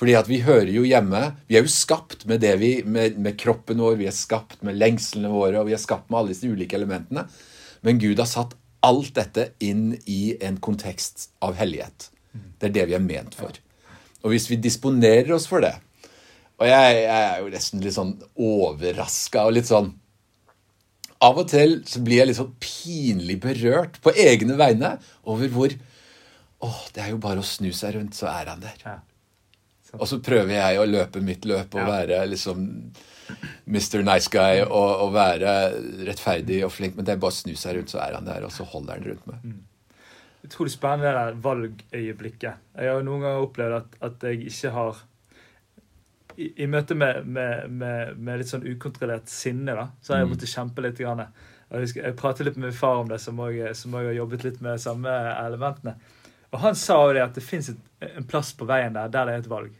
Fordi 0.00 0.14
at 0.16 0.30
vi 0.30 0.38
hører 0.40 0.70
jo 0.72 0.80
hjemme 0.88 1.18
Vi 1.44 1.58
er 1.58 1.66
jo 1.66 1.68
skapt 1.70 2.22
med 2.24 2.40
det 2.40 2.54
vi, 2.56 2.70
med, 2.88 3.18
med 3.20 3.36
kroppen 3.38 3.82
vår, 3.84 3.98
vi 4.00 4.08
er 4.08 4.16
skapt 4.16 4.62
med 4.64 4.78
lengslene 4.80 5.28
våre, 5.28 5.60
og 5.60 5.68
vi 5.68 5.76
er 5.76 5.82
skapt 5.82 6.08
med 6.08 6.20
alle 6.20 6.32
disse 6.32 6.48
ulike 6.48 6.78
elementene. 6.78 7.26
Men 7.84 8.00
Gud 8.00 8.18
har 8.20 8.28
satt 8.28 8.56
alt 8.86 9.12
dette 9.16 9.50
inn 9.60 9.92
i 10.08 10.36
en 10.40 10.56
kontekst 10.62 11.28
av 11.44 11.58
hellighet. 11.60 12.08
Det 12.32 12.70
er 12.70 12.76
det 12.78 12.86
vi 12.88 12.96
er 12.96 13.04
ment 13.04 13.36
for. 13.36 13.52
Og 14.24 14.32
hvis 14.32 14.48
vi 14.50 14.58
disponerer 14.60 15.32
oss 15.36 15.46
for 15.48 15.64
det, 15.64 15.74
og 16.60 16.68
jeg, 16.68 16.96
jeg 17.06 17.26
er 17.26 17.38
jo 17.40 17.50
nesten 17.54 17.84
litt 17.84 17.96
sånn 17.96 18.14
overraska 18.36 19.46
og 19.48 19.56
litt 19.56 19.70
sånn 19.70 19.94
Av 21.24 21.36
og 21.40 21.46
til 21.52 21.78
så 21.88 22.02
blir 22.04 22.20
jeg 22.20 22.30
litt 22.30 22.38
sånn 22.40 22.52
pinlig 22.60 23.38
berørt 23.40 23.96
på 24.04 24.12
egne 24.12 24.58
vegne 24.60 24.94
over 25.28 25.52
hvor 25.52 25.76
Å, 26.60 26.70
det 26.92 27.06
er 27.06 27.14
jo 27.14 27.20
bare 27.22 27.40
å 27.40 27.46
snu 27.46 27.70
seg 27.72 27.96
rundt, 27.96 28.12
så 28.12 28.26
er 28.28 28.50
han 28.52 28.60
der. 28.60 28.82
Ja. 28.84 28.98
Og 29.96 30.04
så 30.10 30.18
prøver 30.20 30.52
jeg 30.52 30.76
å 30.76 30.84
løpe 30.84 31.22
mitt 31.24 31.46
løp 31.48 31.72
og 31.72 31.80
ja. 31.80 31.86
være 31.88 32.18
liksom 32.28 32.66
Mr. 33.64 34.02
Nice 34.04 34.28
Guy 34.28 34.60
og, 34.66 34.90
og, 35.06 35.08
være 35.14 35.54
rettferdig 36.04 36.60
og 36.66 36.74
flink, 36.74 36.98
men 36.98 37.06
det 37.06 37.14
er 37.14 37.22
bare 37.22 37.32
å 37.32 37.38
snu 37.40 37.54
seg 37.56 37.78
rundt, 37.78 37.92
så 37.94 38.02
er 38.04 38.18
han 38.18 38.28
der, 38.28 38.44
og 38.44 38.52
så 38.52 38.66
holder 38.68 38.98
han 38.98 39.08
rundt 39.08 39.30
meg. 39.30 39.40
Mm. 39.46 40.02
Utrolig 40.50 40.72
spennende 40.72 41.08
det 41.08 41.16
der 41.16 41.40
valgøyeblikket. 41.44 42.66
Jeg 42.76 42.92
har 42.92 43.06
noen 43.06 43.24
ganger 43.24 43.46
opplevd 43.46 43.78
at, 43.80 43.98
at 44.08 44.28
jeg 44.28 44.52
ikke 44.52 44.74
har 44.76 45.02
i, 46.40 46.48
i 46.64 46.66
møte 46.70 46.96
med, 46.96 47.26
med, 47.26 47.70
med, 47.70 48.16
med, 48.16 48.40
litt 48.40 48.50
sånn 48.50 48.66
ukontrollert 48.66 49.28
sinne, 49.30 49.74
da, 49.76 49.88
så 50.00 50.14
har 50.14 50.22
jeg 50.22 50.28
mm. 50.28 50.32
måttet 50.34 50.52
kjempe 50.54 50.84
litt. 50.84 51.00
Grann. 51.00 51.26
Jeg, 51.70 51.92
jeg 51.98 52.16
pratet 52.18 52.48
litt 52.48 52.56
med 52.58 52.70
min 52.70 52.76
far 52.76 53.02
om 53.02 53.10
det, 53.10 53.20
som 53.22 53.40
også, 53.40 53.92
har 53.94 54.08
jobbet 54.16 54.46
litt 54.46 54.62
med 54.64 54.80
samme 54.82 55.18
elementene. 55.34 55.96
Og 56.50 56.62
han 56.64 56.78
sa 56.78 56.96
jo 57.06 57.12
det 57.14 57.22
at 57.22 57.36
det 57.36 57.44
fins 57.46 57.70
en 57.70 58.26
plass 58.26 58.54
på 58.58 58.66
veien 58.66 58.96
der 58.96 59.12
der 59.12 59.28
det 59.28 59.36
er 59.36 59.44
et 59.44 59.50
valg. 59.50 59.76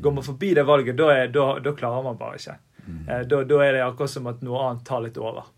Går 0.00 0.14
man 0.16 0.24
forbi 0.24 0.54
det 0.56 0.64
valget, 0.68 0.96
da, 0.96 1.10
er, 1.12 1.28
da, 1.32 1.48
da 1.64 1.72
klarer 1.76 2.04
man 2.04 2.16
bare 2.20 2.38
ikke. 2.40 2.56
Mm. 2.86 3.02
Eh, 3.02 3.20
da, 3.28 3.42
da, 3.48 3.60
er 3.64 3.76
det 3.76 3.84
akkurat 3.84 4.12
som 4.12 4.30
at 4.30 4.40
noe 4.44 4.62
annet 4.64 4.86
tar 4.86 5.02
litt 5.04 5.20
over. 5.20 5.50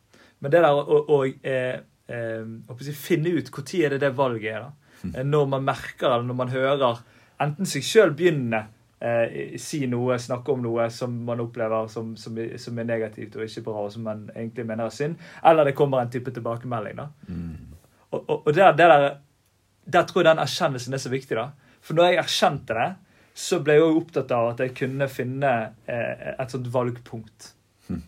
Men 0.42 0.54
det 0.54 0.64
der 0.64 0.78
å, 0.78 0.98
å, 1.14 1.20
eh, 1.26 1.80
eh, 2.06 2.92
finne 2.94 3.34
ut 3.36 3.50
når 3.54 3.94
det 3.94 4.02
det 4.06 4.12
valget 4.18 4.50
er, 4.54 4.66
da. 4.66 4.98
Mm. 5.02 5.14
Eh, 5.14 5.24
når 5.26 5.46
man 5.54 5.66
merker 5.66 6.10
eller 6.10 6.26
når 6.26 6.38
man 6.38 6.52
hører 6.54 7.02
enten 7.42 7.68
seg 7.70 7.86
sjøl 7.86 8.14
begynne 8.18 8.64
eh, 9.00 9.56
si 9.60 9.84
noe, 9.90 10.18
snakke 10.20 10.52
om 10.52 10.62
noe 10.64 10.88
som 10.94 11.14
man 11.26 11.42
opplever 11.44 11.88
som, 11.92 12.14
som, 12.16 12.38
som, 12.58 12.78
er 12.78 12.88
negativt 12.88 13.36
og 13.36 13.46
ikke 13.46 13.64
bra, 13.68 13.86
og 13.86 13.92
som 13.94 14.06
man 14.08 14.26
egentlig 14.34 14.66
mener 14.68 14.88
er 14.88 14.94
synd. 14.94 15.18
Eller 15.46 15.68
det 15.68 15.76
kommer 15.78 16.02
en 16.02 16.12
type 16.12 16.32
tilbakemelding. 16.34 16.98
da. 16.98 17.08
Mm. 17.28 17.76
Og, 18.10 18.22
og, 18.22 18.46
og 18.46 18.54
der, 18.54 18.72
der, 18.72 18.96
der, 19.84 20.08
tror 20.08 20.22
jeg 20.22 20.30
den 20.30 20.46
erkjennelsen 20.46 20.94
er 20.94 21.04
så 21.04 21.12
viktig. 21.12 21.36
da. 21.36 21.50
For 21.80 21.98
når 21.98 22.10
jeg 22.10 22.22
erkjente 22.24 22.78
det, 22.78 22.88
så 23.38 23.60
ble 23.62 23.76
jeg 23.78 23.86
òg 23.86 24.00
opptatt 24.00 24.34
av 24.34 24.48
at 24.54 24.64
jeg 24.64 24.74
kunne 24.80 25.06
finne 25.12 25.54
eh, 25.86 26.34
et 26.34 26.50
sånt 26.50 26.66
valgpunkt. 26.74 27.52
Mm. 27.88 28.02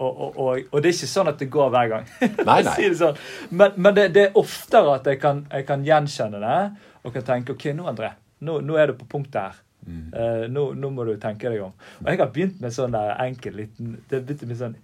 Og, 0.00 0.06
og, 0.08 0.38
og, 0.40 0.60
og, 0.70 0.78
det 0.80 0.88
er 0.88 0.94
ikke 0.94 1.08
sånn 1.10 1.28
at 1.28 1.42
det 1.42 1.48
går 1.52 1.72
hver 1.74 1.90
gang. 1.90 2.06
Nei, 2.22 2.60
nei. 2.64 2.76
det 2.86 2.94
sånn. 2.96 3.18
Men, 3.50 3.74
men 3.76 3.96
det, 3.98 4.06
det, 4.14 4.28
er 4.28 4.38
oftere 4.40 4.94
at 4.94 5.10
jeg 5.10 5.20
kan, 5.20 5.42
jeg 5.52 5.66
kan, 5.68 5.84
gjenkjenne 5.84 6.40
det 6.40 6.60
og 7.02 7.12
kan 7.12 7.26
tenke 7.26 7.52
OK, 7.52 7.66
nå, 7.76 7.84
André, 7.90 8.14
nå, 8.46 8.60
nå 8.64 8.78
er 8.80 8.90
du 8.90 8.96
på 8.96 9.08
punktet 9.10 9.42
her. 9.42 9.58
Mm. 9.86 10.06
Uh, 10.10 10.44
nå, 10.50 10.68
nå, 10.74 10.90
må 10.90 11.06
du 11.06 11.14
tenke 11.22 11.52
deg 11.52 11.62
om. 11.62 11.76
Og 12.02 12.10
jeg 12.10 12.22
har 12.22 12.32
begynt 12.34 12.58
med 12.62 12.74
sånn 12.74 12.96
enkel 12.96 13.54
liten 13.62 14.00
Det 14.10 14.24
begynte 14.24 14.50
med 14.50 14.58
sånn 14.58 14.74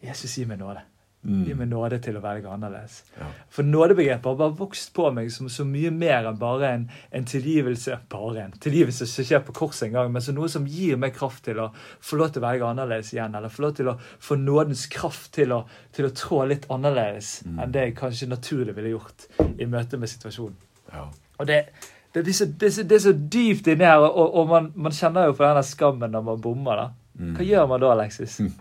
Jesus, 0.00 0.38
gi 0.38 0.46
meg 0.48 0.62
nåde. 0.62 0.80
Mm. 1.20 1.40
Gi 1.44 1.54
meg 1.54 1.68
nåde 1.68 1.98
til 2.00 2.16
å 2.16 2.22
velge 2.24 2.48
annerledes. 2.48 3.02
Ja. 3.18 3.26
For 3.52 3.66
nådebegrepet 3.66 4.24
har 4.24 4.38
bare 4.38 4.56
vokst 4.56 4.94
på 4.96 5.10
meg 5.12 5.28
som 5.34 5.50
så 5.52 5.66
mye 5.68 5.90
mer 5.92 6.24
enn 6.30 6.38
bare 6.40 6.70
en, 6.78 6.86
en 7.12 7.26
tilgivelse 7.28 7.98
bare 8.12 8.46
en 8.46 8.54
tilgivelse 8.56 9.04
som 9.10 9.26
skjer 9.28 9.42
på 9.44 9.54
korset 9.58 9.90
en 9.90 9.98
gang, 9.98 10.14
men 10.14 10.24
som 10.24 10.38
noe 10.38 10.48
som 10.48 10.64
gir 10.64 10.96
meg 11.00 11.12
kraft 11.18 11.44
til 11.44 11.60
å 11.60 11.68
få 11.76 12.16
lov 12.22 12.32
til 12.32 12.40
å 12.40 12.46
velge 12.46 12.70
annerledes 12.70 13.12
igjen. 13.12 13.36
Eller 13.36 13.52
få 13.52 13.66
lov 13.66 13.76
til 13.76 13.92
å 13.92 13.96
få 14.00 14.40
nådens 14.40 14.86
kraft 14.94 15.34
til 15.36 15.52
å, 15.58 15.62
til 15.96 16.08
å 16.08 16.14
trå 16.16 16.40
litt 16.48 16.64
annerledes 16.72 17.34
mm. 17.44 17.60
enn 17.60 17.76
det 17.76 17.86
jeg 17.90 17.98
kanskje 18.00 18.32
naturlig 18.32 18.78
ville 18.80 18.96
gjort 18.96 19.28
i 19.50 19.68
møte 19.68 20.00
med 20.00 20.14
situasjonen. 20.14 20.56
Ja. 20.94 21.04
Og 21.36 21.52
det, 21.52 21.66
det, 22.12 22.26
er 22.26 22.32
så, 22.32 22.44
det, 22.46 22.70
det, 22.76 22.96
er 22.96 23.02
så, 23.04 23.12
dypt 23.12 23.70
inni 23.70 23.86
her, 23.86 24.02
og, 24.02 24.34
og 24.34 24.50
man, 24.50 24.68
man, 24.74 24.94
kjenner 24.94 25.30
jo 25.30 25.36
på 25.38 25.44
denne 25.46 25.62
skammen 25.66 26.10
når 26.10 26.26
man 26.26 26.42
bommer. 26.42 26.82
da. 26.82 26.86
Mm. 27.20 27.32
Hva 27.36 27.46
gjør 27.46 27.66
man 27.70 27.82
da, 27.82 27.90
Alexis? 27.94 28.38
Mm. 28.42 28.52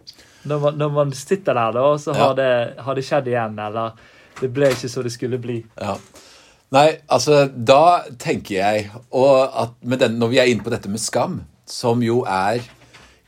Når 0.49 0.63
man, 0.63 0.79
når 0.79 0.95
man 0.95 1.13
sitter 1.17 1.57
der, 1.57 1.75
da, 1.75 1.85
så 1.97 2.15
har, 2.15 2.33
ja. 2.33 2.39
det, 2.39 2.81
har, 2.85 2.95
det, 2.95 3.05
skjedd 3.07 3.29
igjen, 3.31 3.57
eller 3.59 3.97
det 4.39 4.51
ble 4.55 4.69
ikke 4.75 4.91
så 4.91 5.03
det 5.05 5.13
skulle 5.15 5.41
bli. 5.41 5.59
Ja. 5.81 5.97
Nei, 6.75 6.85
altså, 7.09 7.47
da 7.49 8.05
tenker 8.21 8.59
jeg 8.59 8.91
at 8.93 9.71
den, 9.81 10.19
Når 10.21 10.29
vi 10.29 10.38
er 10.38 10.51
inne 10.51 10.62
på 10.62 10.69
dette 10.69 10.91
med 10.91 11.01
skam, 11.01 11.39
som 11.65 12.03
jo 12.05 12.21
er 12.29 12.62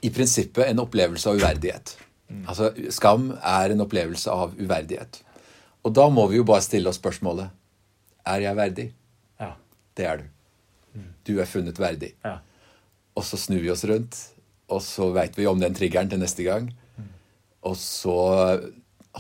i 0.02 0.10
prinsippet 0.14 0.70
en 0.70 0.82
opplevelse 0.86 1.30
av 1.30 1.42
uverdighet. 1.42 1.96
Mm. 2.30 2.46
Altså, 2.48 2.72
Skam 2.94 3.32
er 3.38 3.74
en 3.74 3.84
opplevelse 3.84 4.32
av 4.34 4.56
uverdighet. 4.58 5.22
Og 5.86 5.94
da 5.98 6.08
må 6.14 6.28
vi 6.30 6.40
jo 6.40 6.46
bare 6.48 6.62
stille 6.62 6.90
oss 6.92 7.00
spørsmålet 7.02 7.50
Er 8.30 8.44
jeg 8.44 8.58
verdig? 8.58 8.84
Det 9.98 10.08
er 10.08 10.22
du. 10.22 10.30
Du 11.28 11.34
er 11.40 11.50
funnet 11.50 11.80
verdig. 11.80 12.14
Ja. 12.26 12.40
Og 13.16 13.26
så 13.28 13.40
snur 13.40 13.62
vi 13.64 13.72
oss 13.72 13.84
rundt, 13.88 14.18
og 14.72 14.82
så 14.84 15.10
veit 15.16 15.38
vi 15.38 15.48
om 15.50 15.60
den 15.62 15.76
triggeren 15.76 16.10
til 16.12 16.22
neste 16.22 16.46
gang. 16.48 16.70
Og 17.68 17.76
så 17.78 18.18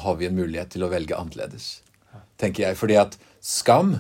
har 0.01 0.17
vi 0.17 0.27
en 0.27 0.37
mulighet 0.37 0.71
til 0.73 0.85
å 0.85 0.89
velge 0.91 1.17
annerledes, 1.17 1.81
tenker 2.39 2.69
jeg. 2.69 2.79
Fordi 2.79 2.97
at 3.01 3.17
skam, 3.43 3.97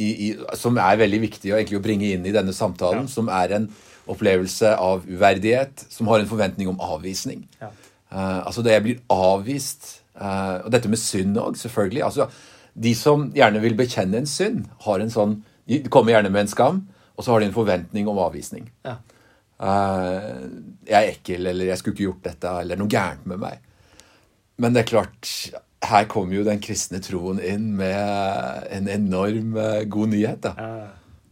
i, 0.00 0.08
i, 0.08 0.28
som 0.56 0.78
er 0.80 1.00
veldig 1.02 1.20
viktig 1.26 1.52
å, 1.52 1.60
å 1.60 1.84
bringe 1.84 2.12
inn 2.14 2.24
i 2.24 2.34
denne 2.34 2.54
samtalen, 2.56 3.04
ja. 3.04 3.12
som 3.12 3.28
er 3.34 3.56
en 3.58 3.68
opplevelse 4.10 4.72
av 4.80 5.04
uverdighet, 5.06 5.84
som 5.92 6.08
har 6.10 6.22
en 6.22 6.30
forventning 6.30 6.70
om 6.70 6.80
avvisning. 6.82 7.44
Ja. 7.60 7.72
Uh, 8.10 8.40
altså 8.46 8.64
det 8.66 8.72
jeg 8.74 8.82
blir 8.82 9.02
avvist 9.14 9.84
uh, 10.18 10.64
Og 10.64 10.72
dette 10.74 10.88
med 10.90 10.98
synd 10.98 11.36
òg, 11.38 11.58
selvfølgelig. 11.60 12.02
Altså, 12.08 12.26
de 12.74 12.90
som 12.98 13.28
gjerne 13.36 13.60
vil 13.62 13.76
bekjenne 13.78 14.22
en 14.22 14.30
synd, 14.30 14.64
har 14.86 15.02
en 15.02 15.12
sånn 15.12 15.36
De 15.70 15.92
kommer 15.92 16.16
gjerne 16.16 16.32
med 16.34 16.46
en 16.46 16.52
skam, 16.52 16.84
og 17.14 17.24
så 17.24 17.34
har 17.34 17.42
de 17.42 17.50
en 17.50 17.56
forventning 17.56 18.08
om 18.10 18.20
avvisning. 18.22 18.68
Ja. 18.86 18.98
Uh, 19.60 20.48
jeg 20.88 20.96
er 20.96 21.10
ekkel, 21.10 21.50
eller 21.50 21.68
jeg 21.68 21.80
skulle 21.80 21.94
ikke 21.94 22.08
gjort 22.08 22.30
dette, 22.30 22.54
eller 22.62 22.80
noe 22.80 22.90
gærent 22.90 23.26
med 23.28 23.42
meg. 23.42 23.60
Men 24.60 24.74
det 24.74 24.82
er 24.82 24.88
klart, 24.88 25.34
her 25.90 26.08
kommer 26.12 26.38
jo 26.38 26.46
den 26.48 26.62
kristne 26.64 27.00
troen 27.04 27.40
inn 27.44 27.70
med 27.76 28.66
en 28.72 28.88
enorm 28.92 29.54
uh, 29.60 29.84
god 29.88 30.14
nyhet. 30.14 30.48
da. 30.48 30.72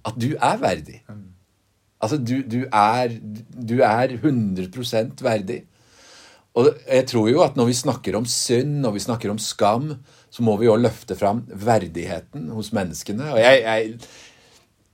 At 0.08 0.20
du 0.20 0.30
er 0.36 0.60
verdig. 0.60 1.02
Altså, 1.98 2.20
du, 2.20 2.38
du, 2.46 2.62
er, 2.70 3.16
du 3.58 3.80
er 3.82 4.14
100% 4.20 5.24
verdig. 5.24 5.64
Og 6.58 6.70
jeg 6.88 7.06
tror 7.10 7.28
jo 7.30 7.42
at 7.44 7.58
når 7.58 7.68
vi 7.70 7.80
snakker 7.80 8.16
om 8.18 8.26
synd, 8.28 8.80
når 8.82 8.96
vi 8.96 9.02
snakker 9.04 9.30
om 9.30 9.38
skam, 9.38 9.92
så 10.30 10.44
må 10.44 10.56
vi 10.60 10.66
jo 10.66 10.76
løfte 10.78 11.16
fram 11.18 11.44
verdigheten 11.48 12.48
hos 12.54 12.72
menneskene. 12.76 13.32
Og 13.34 13.40
jeg, 13.40 13.62
jeg 13.62 13.98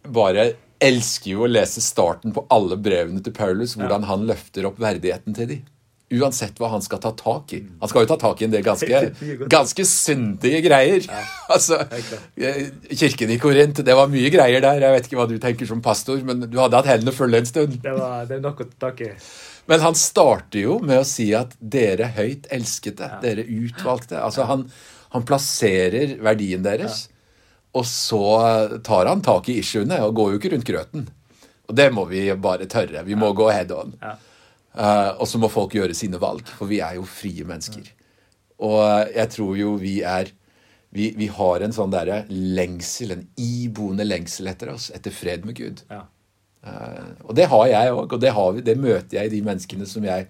bare 0.05 0.53
elsker 0.85 1.35
jo 1.35 1.45
å 1.45 1.51
lese 1.51 1.83
starten 1.85 2.35
på 2.35 2.45
alle 2.53 2.77
brevene 2.81 3.23
til 3.25 3.35
Paulus, 3.37 3.77
hvordan 3.79 4.05
han 4.09 4.27
løfter 4.29 4.67
opp 4.69 4.81
verdigheten 4.83 5.37
til 5.37 5.51
dem. 5.53 5.63
Uansett 6.15 6.59
hva 6.61 6.69
han 6.75 6.83
skal 6.85 7.01
ta 7.03 7.11
tak 7.17 7.55
i. 7.57 7.63
Han 7.81 7.91
skal 7.91 8.05
jo 8.05 8.11
ta 8.11 8.19
tak 8.21 8.43
i 8.43 8.47
en 8.47 8.53
del 8.53 8.63
ganske, 8.63 8.99
ganske 9.57 9.87
syndige 9.89 10.61
greier. 10.67 11.07
Altså, 11.55 11.81
eh, 12.41 12.61
Kirken 12.91 13.33
i 13.35 13.39
Korint, 13.41 13.81
det 13.85 13.97
var 13.97 14.09
mye 14.13 14.31
greier 14.33 14.63
der. 14.65 14.83
Jeg 14.85 14.95
vet 14.95 15.09
ikke 15.09 15.19
hva 15.19 15.27
du 15.31 15.35
tenker 15.41 15.69
som 15.69 15.83
pastor, 15.85 16.21
men 16.25 16.45
du 16.45 16.57
hadde 16.61 16.79
hatt 16.79 16.89
hendene 16.89 17.13
fulle 17.15 17.41
en 17.41 17.49
stund. 17.49 17.77
Det, 17.85 17.93
var, 17.97 18.29
det 18.29 18.41
nok 18.45 18.63
å 18.65 18.69
ta 18.69 18.89
tak 18.89 19.03
i. 19.05 19.11
Men 19.71 19.81
han 19.85 19.97
starter 19.97 20.61
jo 20.61 20.79
med 20.85 21.01
å 21.01 21.09
si 21.09 21.31
at 21.37 21.57
'dere 21.61 22.11
høyt 22.17 22.49
elskede', 22.53 23.11
dere 23.25 23.45
utvalgte. 23.45 24.21
Altså 24.21 24.49
han, 24.49 24.67
han 25.15 25.25
plasserer 25.29 26.19
verdien 26.25 26.65
deres. 26.65 27.07
Og 27.75 27.87
så 27.89 28.25
tar 28.87 29.11
han 29.11 29.23
tak 29.25 29.49
i 29.51 29.59
issuene 29.61 29.99
og 30.05 30.15
går 30.15 30.33
jo 30.33 30.41
ikke 30.41 30.53
rundt 30.55 30.69
grøten. 30.69 31.09
Og 31.69 31.77
det 31.77 31.89
må 31.95 32.05
vi 32.11 32.27
bare 32.39 32.69
tørre. 32.71 33.03
Vi 33.07 33.17
må 33.19 33.33
ja. 33.33 33.37
gå 33.41 33.51
head 33.51 33.75
on. 33.75 33.93
Ja. 34.03 34.15
Uh, 34.75 35.11
og 35.23 35.29
så 35.31 35.39
må 35.39 35.51
folk 35.53 35.77
gjøre 35.77 35.95
sine 35.95 36.19
valg, 36.23 36.49
for 36.59 36.67
vi 36.71 36.81
er 36.83 36.97
jo 36.99 37.05
frie 37.07 37.47
mennesker. 37.47 37.87
Og 38.67 38.81
jeg 39.15 39.31
tror 39.35 39.55
jo 39.59 39.77
vi 39.81 40.01
er 40.07 40.33
Vi, 40.95 41.09
vi 41.19 41.27
har 41.27 41.59
en 41.59 41.73
sånn 41.75 41.91
derre 41.91 42.21
lengsel, 42.31 43.11
en 43.11 43.25
iboende 43.35 44.05
lengsel 44.07 44.47
etter 44.47 44.69
oss, 44.71 44.93
etter 44.95 45.11
fred 45.11 45.43
med 45.43 45.57
Gud. 45.59 45.81
Ja. 45.91 46.05
Uh, 46.63 47.09
og 47.27 47.33
det 47.35 47.49
har 47.51 47.65
jeg 47.67 47.97
òg, 47.97 48.15
og 48.15 48.21
det, 48.23 48.31
vi, 48.31 48.63
det, 48.63 48.77
møter 48.79 49.17
jeg 49.19 49.27
i 49.27 49.33
de 49.33 49.41
menneskene 49.43 49.89
som 49.91 50.07
jeg 50.07 50.29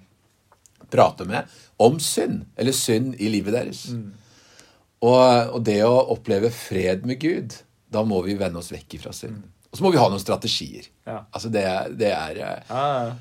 prater 0.88 1.28
med 1.28 1.52
om 1.76 1.98
synd, 2.00 2.46
eller 2.56 2.72
synd 2.72 3.12
i 3.20 3.28
livet 3.28 3.52
deres. 3.58 3.82
Mm. 3.92 4.14
Og, 5.04 5.54
og, 5.54 5.60
det 5.64 5.80
å 5.84 5.94
oppleve 6.14 6.50
fred 6.54 7.04
med 7.08 7.20
Gud, 7.20 7.58
da 7.92 8.04
må 8.06 8.22
vi 8.24 8.36
vende 8.38 8.60
oss 8.60 8.72
vekk 8.72 8.98
ifra 8.98 9.12
synd. 9.14 9.42
Mm. 9.42 9.50
Og 9.74 9.78
så 9.78 9.84
må 9.84 9.90
vi 9.90 9.98
ha 9.98 10.06
noen 10.06 10.22
strategier. 10.22 10.86
Ja. 11.02 11.24
Altså 11.34 11.50
det, 11.50 11.64
det 11.98 12.12
er 12.14 12.36
ja. 12.38 12.50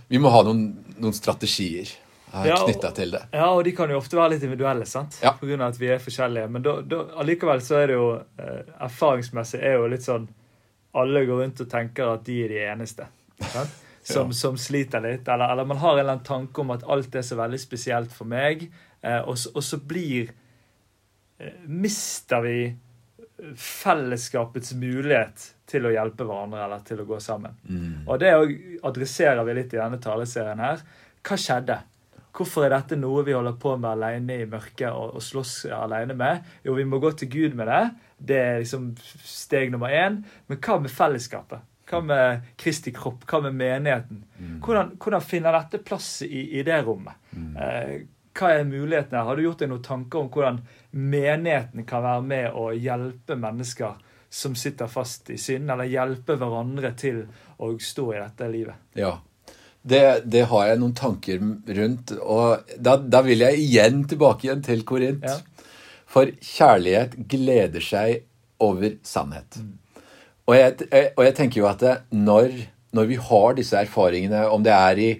Vi 0.05 0.19
må 0.21 0.29
ha 0.29 0.43
noen, 0.45 0.67
noen 1.01 1.15
strategier 1.17 1.89
eh, 1.89 2.43
ja, 2.45 2.59
knytta 2.61 2.91
til 2.93 3.15
det. 3.15 3.23
Ja, 3.33 3.47
og 3.49 3.63
de 3.65 3.73
kan 3.73 3.89
jo 3.89 3.97
ofte 3.97 4.19
være 4.19 4.35
litt 4.35 4.45
individuelle, 4.45 4.85
sant? 4.89 5.17
Ja. 5.23 5.33
på 5.39 5.49
grunn 5.49 5.65
av 5.65 5.73
at 5.73 5.81
vi 5.81 5.89
er 5.95 6.03
forskjellige. 6.03 6.51
Men 6.53 6.65
da, 6.65 6.75
da, 6.85 6.99
allikevel 7.23 7.63
så 7.65 7.79
er 7.81 7.89
det 7.89 7.97
jo 7.97 8.11
eh, 8.21 8.69
erfaringsmessig 8.85 9.63
er 9.65 9.79
jo 9.79 9.89
litt 9.95 10.05
sånn 10.05 10.29
Alle 11.01 11.23
går 11.25 11.41
rundt 11.41 11.63
og 11.65 11.71
tenker 11.71 12.11
at 12.11 12.21
de 12.29 12.37
er 12.45 12.53
de 12.53 12.61
eneste. 12.69 13.09
Som, 14.03 14.33
ja. 14.33 14.35
som, 14.35 14.57
sliter 14.59 14.99
litt. 14.99 15.29
Eller, 15.31 15.47
eller, 15.53 15.63
man 15.63 15.77
har 15.79 15.93
en 15.93 16.01
eller 16.01 16.17
annen 16.17 16.25
tanke 16.27 16.59
om 16.59 16.73
at 16.73 16.81
alt 16.91 17.13
er 17.15 17.23
så 17.23 17.37
veldig 17.39 17.59
spesielt 17.61 18.11
for 18.11 18.27
meg. 18.27 18.65
Eh, 18.99 19.21
og, 19.23 19.37
og 19.55 19.63
så 19.63 19.79
blir 19.79 20.27
Eh, 20.27 20.42
mister 21.67 22.43
vi 22.45 22.57
fellesskapets 23.59 24.73
mulighet 24.79 25.47
til 25.67 25.87
å 25.87 25.93
hjelpe 25.93 26.25
hverandre 26.27 26.61
eller 26.65 26.83
til 26.87 27.01
å 27.01 27.07
gå 27.07 27.17
sammen. 27.23 27.55
Mm. 27.67 28.05
Og 28.05 28.19
det 28.21 28.31
adresserer 28.85 29.43
vi 29.47 29.57
litt 29.57 29.73
i 29.73 29.81
denne 29.81 29.99
taleserien 30.01 30.61
her. 30.63 30.83
Hva 31.23 31.39
skjedde? 31.39 31.79
Hvorfor 32.33 32.65
er 32.65 32.73
dette 32.73 32.97
noe 32.97 33.21
vi 33.25 33.35
holder 33.35 33.59
på 33.61 33.75
med 33.77 33.91
alene 33.91 34.39
i 34.41 34.47
mørket 34.49 34.89
og, 34.89 35.19
og 35.19 35.21
slåss 35.21 35.67
alene 35.75 36.15
med? 36.17 36.47
Jo, 36.65 36.73
vi 36.77 36.85
må 36.89 36.97
gå 37.01 37.11
til 37.17 37.29
Gud 37.33 37.59
med 37.59 37.69
det. 37.69 37.83
Det 38.17 38.39
er 38.39 38.63
liksom 38.63 38.89
steg 39.27 39.73
nummer 39.73 39.93
én. 39.93 40.23
Men 40.49 40.61
hva 40.63 40.79
med 40.81 40.93
fellesskapet? 40.93 41.69
Hva 41.89 41.99
med 42.01 42.47
Kristi 42.57 42.93
kropp? 42.95 43.27
Hva 43.29 43.43
med 43.43 43.59
menigheten? 43.59 44.23
Mm. 44.39 44.57
Hvordan, 44.63 44.95
hvordan, 44.97 45.25
finner 45.25 45.59
dette 45.59 45.83
plass 45.85 46.23
i, 46.25 46.47
i 46.57 46.63
det 46.65 46.79
rommet? 46.87 47.19
Mm. 47.35 47.51
Eh, 47.53 47.93
hva 48.37 48.53
er 48.55 48.65
mulighetene? 48.65 49.25
Har 49.27 49.37
du 49.37 49.45
gjort 49.45 49.61
deg 49.61 49.69
noen 49.71 49.85
tanker 49.85 50.23
om 50.23 50.31
hvordan 50.33 50.61
menigheten 50.91 51.85
kan 51.89 52.03
være 52.05 52.25
med 52.25 52.57
å 52.57 52.71
hjelpe 52.73 53.37
mennesker 53.39 53.99
som 54.33 54.55
sitter 54.57 54.89
fast 54.89 55.29
i 55.29 55.37
synd, 55.37 55.69
eller 55.69 55.89
hjelpe 55.89 56.37
hverandre 56.41 56.93
til 56.97 57.21
å 57.61 57.69
stå 57.77 58.07
i 58.15 58.19
dette 58.21 58.49
livet? 58.49 58.81
Ja, 58.97 59.19
det, 59.83 60.03
det 60.31 60.47
har 60.49 60.69
jeg 60.71 60.81
noen 60.81 60.95
tanker 60.97 61.41
rundt. 61.77 62.15
Og 62.17 62.73
da, 62.77 62.97
da, 62.97 63.21
vil 63.25 63.43
jeg 63.45 63.61
igjen 63.61 64.03
tilbake 64.09 64.47
igjen 64.47 64.63
til 64.65 64.81
Korint. 64.87 65.27
Ja. 65.27 65.69
For 66.09 66.29
kjærlighet 66.29 67.17
gleder 67.29 67.83
seg 67.83 68.23
over 68.63 68.97
sannhet. 69.05 69.59
Mm. 69.59 69.75
Og, 70.47 70.55
jeg, 70.57 70.87
og, 71.15 71.21
jeg, 71.23 71.35
tenker 71.37 71.61
jo 71.61 71.69
at 71.69 71.83
når, 72.11 72.55
når 72.95 73.09
vi 73.11 73.19
har 73.29 73.55
disse 73.57 73.79
erfaringene, 73.79 74.43
om 74.51 74.63
det 74.65 74.73
er 74.75 74.99
i 74.99 75.11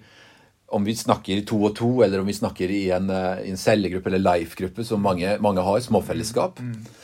om 0.73 0.83
vi 0.87 0.95
snakker 0.97 1.43
to 1.47 1.59
og 1.67 1.75
to, 1.77 1.91
eller 2.05 2.23
om 2.23 2.29
vi 2.29 2.35
snakker 2.35 2.71
i 2.73 2.83
en, 2.95 3.09
eh, 3.13 3.45
i 3.47 3.53
en 3.53 3.59
cellegruppe 3.59 4.09
eller 4.09 4.23
life-gruppe, 4.23 4.85
som 4.87 5.01
mange, 5.03 5.37
mange, 5.43 5.61
har, 5.61 5.79
småfellesskap, 5.85 6.59
mm. 6.59 6.99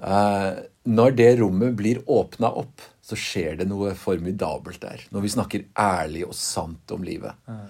Uh, 0.00 0.56
når 0.88 1.12
det 1.12 1.32
rommet 1.42 1.74
blir 1.76 1.98
åpna 2.08 2.48
opp, 2.56 2.80
så 3.04 3.18
skjer 3.18 3.58
det 3.60 3.66
noe 3.68 3.92
formidabelt 3.98 4.80
der. 4.80 5.02
Når 5.12 5.24
vi 5.26 5.32
snakker 5.34 5.66
ærlig 5.76 6.22
og 6.24 6.36
sant 6.36 6.94
om 6.94 7.04
livet. 7.04 7.36
Mm. 7.44 7.66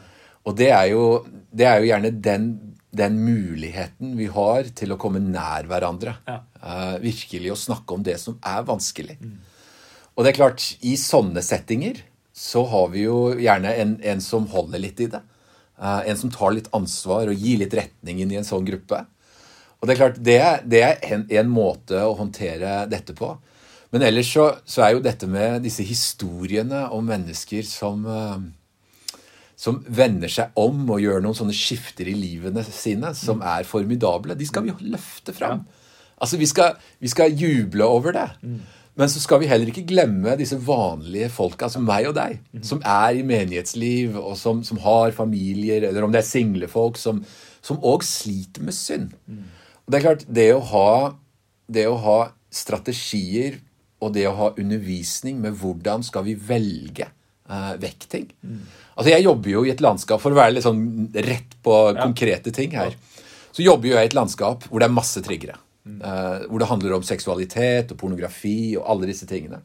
Og 0.47 0.57
det 0.57 0.69
er, 0.71 0.85
jo, 0.93 1.03
det 1.51 1.67
er 1.67 1.81
jo, 1.81 1.89
gjerne 1.91 2.13
den, 2.23 2.47
den, 2.97 3.19
muligheten 3.25 4.15
vi 4.19 4.29
har 4.31 4.71
til 4.79 4.95
å 4.95 4.99
komme 5.01 5.23
nær 5.25 5.67
hverandre. 5.71 6.15
Ja. 6.29 6.39
Uh, 6.63 6.97
virkelig 7.03 7.51
å 7.51 7.59
snakke 7.59 7.99
om 7.99 8.07
det 8.07 8.15
som 8.23 8.39
er 8.47 8.63
vanskelig. 8.69 9.19
Mm. 9.21 9.35
Og 10.15 10.25
det 10.25 10.33
er 10.33 10.39
klart, 10.39 10.71
i 10.87 10.95
sånne 11.01 11.43
settinger 11.45 12.05
så 12.37 12.63
har 12.71 12.89
vi 12.95 13.05
jo 13.09 13.35
gjerne 13.43 13.75
en, 13.83 13.99
en 14.07 14.23
som 14.25 14.47
holder 14.49 14.87
litt 14.87 15.03
i 15.03 15.11
det. 15.13 15.21
Uh, 15.81 16.03
en 16.05 16.19
som 16.21 16.33
tar 16.33 16.53
litt 16.53 16.69
ansvar 16.77 17.31
og 17.31 17.41
gir 17.41 17.63
litt 17.63 17.75
retning 17.77 18.21
inn 18.21 18.33
i 18.35 18.39
en 18.41 18.47
sånn 18.47 18.67
gruppe. 18.69 19.05
Og 19.81 19.89
det 19.89 19.95
er 19.95 20.01
klart, 20.03 20.19
det, 20.21 20.41
det 20.69 20.83
er 20.85 20.99
en, 21.15 21.25
en, 21.33 21.49
måte 21.49 22.03
å 22.05 22.17
håndtere 22.19 22.83
dette 22.91 23.17
på. 23.17 23.33
Men 23.91 24.05
ellers 24.07 24.29
så, 24.29 24.51
så, 24.69 24.85
er 24.85 24.95
jo 24.95 25.05
dette 25.05 25.27
med 25.27 25.65
disse 25.65 25.87
historiene 25.87 26.85
om 26.95 27.09
mennesker 27.09 27.65
som 27.67 28.05
uh, 28.05 28.37
som 29.61 29.83
vender 29.93 30.31
seg 30.33 30.57
om 30.57 30.87
og 30.89 31.03
gjør 31.03 31.21
noen 31.21 31.37
sånne 31.37 31.57
skifter 31.57 32.09
i 32.09 32.17
livene 32.17 32.63
sine 32.65 33.13
som 33.17 33.43
mm. 33.43 33.49
er 33.59 33.67
formidable. 33.69 34.37
De 34.39 34.47
skal 34.49 34.65
vi 34.65 34.73
løfte 34.89 35.35
fram. 35.37 35.67
Altså, 36.21 36.39
vi 36.41 36.49
skal, 36.49 36.79
vi 37.01 37.11
skal 37.13 37.35
juble 37.37 37.85
over 37.85 38.17
det. 38.17 38.29
Men 39.01 39.09
så 39.09 39.23
skal 39.23 39.41
vi 39.41 39.49
heller 39.49 39.71
ikke 39.73 39.87
glemme 39.89 40.35
disse 40.37 40.59
vanlige 40.61 41.31
folka, 41.33 41.71
som 41.73 41.87
meg 41.89 42.11
og 42.11 42.19
deg, 42.19 42.37
mm. 42.53 42.65
som 42.69 42.83
er 42.85 43.17
i 43.17 43.25
menighetsliv, 43.25 44.19
og 44.21 44.35
som, 44.37 44.61
som 44.67 44.81
har 44.85 45.15
familier, 45.17 45.87
eller 45.89 46.05
om 46.05 46.13
det 46.13 46.21
er 46.21 46.29
single 46.29 46.69
folk, 46.69 47.01
som 47.01 47.23
òg 47.81 48.05
sliter 48.05 48.67
med 48.67 48.77
synd. 48.77 49.15
Og 49.87 49.89
det 49.89 49.99
er 49.99 50.05
klart, 50.05 50.27
det 50.29 50.51
å 50.53 50.61
ha, 50.73 50.93
det 51.73 51.87
å 51.89 51.97
ha 52.05 52.19
strategier 52.53 53.57
og 54.01 54.13
det 54.17 54.27
å 54.29 54.37
ha 54.37 54.53
undervisning 54.59 55.41
med 55.41 55.57
hvordan 55.61 56.05
skal 56.05 56.25
vi 56.27 56.35
velge 56.35 57.09
uh, 57.51 57.75
vekk 57.81 58.07
ting. 58.11 58.29
Mm. 58.45 58.63
Altså 58.97 59.13
Jeg 59.15 59.27
jobber 59.27 59.53
jo 59.55 59.65
i 59.65 59.73
et 59.73 59.83
landskap, 59.85 60.21
for 60.23 60.33
å 60.35 60.41
være 60.41 60.57
litt 60.57 60.67
sånn 60.67 60.85
rett 61.17 61.57
på 61.65 61.81
konkrete 61.99 62.53
ting 62.55 62.77
her, 62.77 62.97
så 63.51 63.65
jobber 63.65 63.91
jo 63.91 63.97
jeg 63.97 64.09
i 64.09 64.13
et 64.13 64.17
landskap 64.17 64.69
hvor 64.69 64.81
det 64.81 64.89
er 64.89 64.97
masse 65.01 65.25
triggere. 65.25 65.59
Uh, 65.81 66.45
hvor 66.45 66.61
det 66.61 66.69
handler 66.69 66.93
om 66.99 67.05
seksualitet 67.07 67.95
og 67.95 67.99
pornografi 68.03 68.77
og 68.77 68.85
alle 68.93 69.09
disse 69.09 69.25
tingene. 69.27 69.63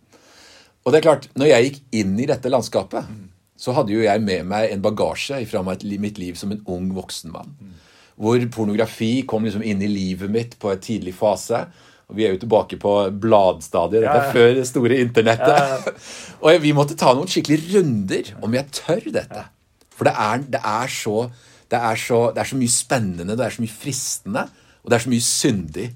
Og 0.85 0.93
det 0.93 0.99
er 0.99 1.07
klart, 1.07 1.25
når 1.35 1.49
jeg 1.49 1.65
gikk 1.65 1.79
inn 1.99 2.13
i 2.21 2.27
dette 2.29 2.51
landskapet, 2.51 3.09
mm. 3.09 3.25
så 3.59 3.73
hadde 3.75 3.91
jo 3.91 4.03
jeg 4.05 4.21
med 4.23 4.45
meg 4.47 4.69
en 4.71 4.83
bagasje 4.85 5.41
fra 5.49 5.63
mitt 5.65 6.21
liv 6.21 6.37
som 6.39 6.53
en 6.53 6.61
ung 6.71 6.91
voksen 6.95 7.33
mann. 7.33 7.51
Mm. 7.59 7.73
Hvor 8.21 8.45
pornografi 8.53 9.25
kom 9.27 9.43
liksom 9.47 9.65
inn 9.65 9.81
i 9.83 9.91
livet 9.91 10.31
mitt 10.31 10.55
på 10.61 10.71
et 10.71 10.85
tidlig 10.85 11.17
fase. 11.17 11.65
Og 12.05 12.19
vi 12.19 12.27
er 12.27 12.35
jo 12.35 12.43
tilbake 12.43 12.77
på 12.79 12.93
bladstadiet. 13.25 14.05
Dette 14.05 14.21
er 14.21 14.35
før 14.35 14.53
det 14.59 14.67
store 14.69 14.99
internettet. 15.01 15.89
og 16.43 16.61
vi 16.63 16.73
måtte 16.77 16.97
ta 16.99 17.15
noen 17.17 17.31
skikkelige 17.31 17.81
runder 17.81 18.31
om 18.45 18.55
jeg 18.55 18.71
tør 18.77 19.09
dette. 19.17 19.47
For 19.95 20.07
det 20.07 20.13
er, 20.13 20.45
det, 20.53 20.61
er 20.61 20.91
så, 20.91 21.25
det, 21.71 21.79
er 21.79 21.99
så, 21.99 22.19
det 22.35 22.43
er, 22.43 22.51
så, 22.51 22.59
mye 22.59 22.71
spennende, 22.71 23.35
det 23.35 23.47
er 23.47 23.57
så 23.57 23.63
mye 23.63 23.73
fristende, 23.73 24.45
og 24.85 24.91
det 24.91 24.99
er 24.99 25.03
så 25.03 25.11
mye 25.11 25.25
syndig. 25.25 25.89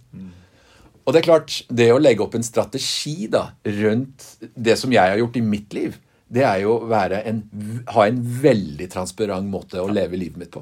Og 1.06 1.14
det 1.14 1.22
er 1.22 1.26
klart, 1.26 1.56
det 1.70 1.88
å 1.94 2.02
legge 2.02 2.22
opp 2.26 2.36
en 2.38 2.46
strategi 2.46 3.30
da, 3.32 3.48
rundt 3.66 4.26
det 4.54 4.76
som 4.78 4.92
jeg 4.94 5.14
har 5.14 5.22
gjort 5.22 5.38
i 5.40 5.46
mitt 5.46 5.74
liv, 5.78 5.96
det 6.30 6.44
er 6.46 6.60
jo 6.62 6.76
å 6.86 6.90
ha 6.90 8.04
en 8.06 8.20
veldig 8.44 8.88
transparent 8.94 9.50
måte 9.50 9.82
å 9.82 9.90
leve 9.90 10.20
livet 10.20 10.38
mitt 10.38 10.52
på. 10.54 10.62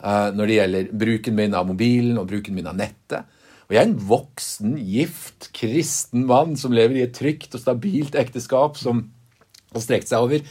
Uh, 0.00 0.28
når 0.36 0.48
det 0.48 0.56
gjelder 0.56 0.88
bruken 1.04 1.36
min 1.36 1.56
av 1.56 1.68
mobilen 1.68 2.20
og 2.20 2.28
bruken 2.30 2.56
min 2.56 2.68
av 2.68 2.76
nettet. 2.76 3.28
Og 3.68 3.76
jeg 3.76 3.80
er 3.80 3.90
en 3.90 4.00
voksen, 4.08 4.74
gift, 4.80 5.50
kristen 5.56 6.26
mann 6.28 6.56
som 6.60 6.72
lever 6.76 7.00
i 7.00 7.04
et 7.06 7.14
trygt 7.16 7.56
og 7.56 7.62
stabilt 7.62 8.16
ekteskap 8.20 8.76
som 8.80 9.06
har 9.72 9.84
strekt 9.84 10.08
seg 10.08 10.24
over 10.24 10.44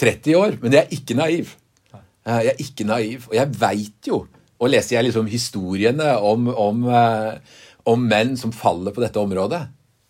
30 0.00 0.40
år. 0.40 0.56
Men 0.62 0.76
jeg 0.76 0.84
er 0.84 0.96
ikke 0.96 1.18
naiv. 1.20 1.56
Uh, 1.92 2.40
jeg 2.40 2.52
er 2.52 2.64
ikke 2.64 2.88
naiv. 2.88 3.28
Og 3.32 3.36
jeg 3.40 3.56
veit 3.60 4.12
jo, 4.12 4.24
og 4.62 4.70
leser 4.70 4.98
jeg 4.98 5.08
liksom 5.08 5.30
historiene 5.30 6.14
om, 6.22 6.48
om, 6.48 6.84
eh, 6.88 7.62
om, 7.90 8.04
menn 8.10 8.34
som 8.40 8.54
faller 8.54 8.94
på 8.94 9.02
dette 9.02 9.20
området, 9.20 9.62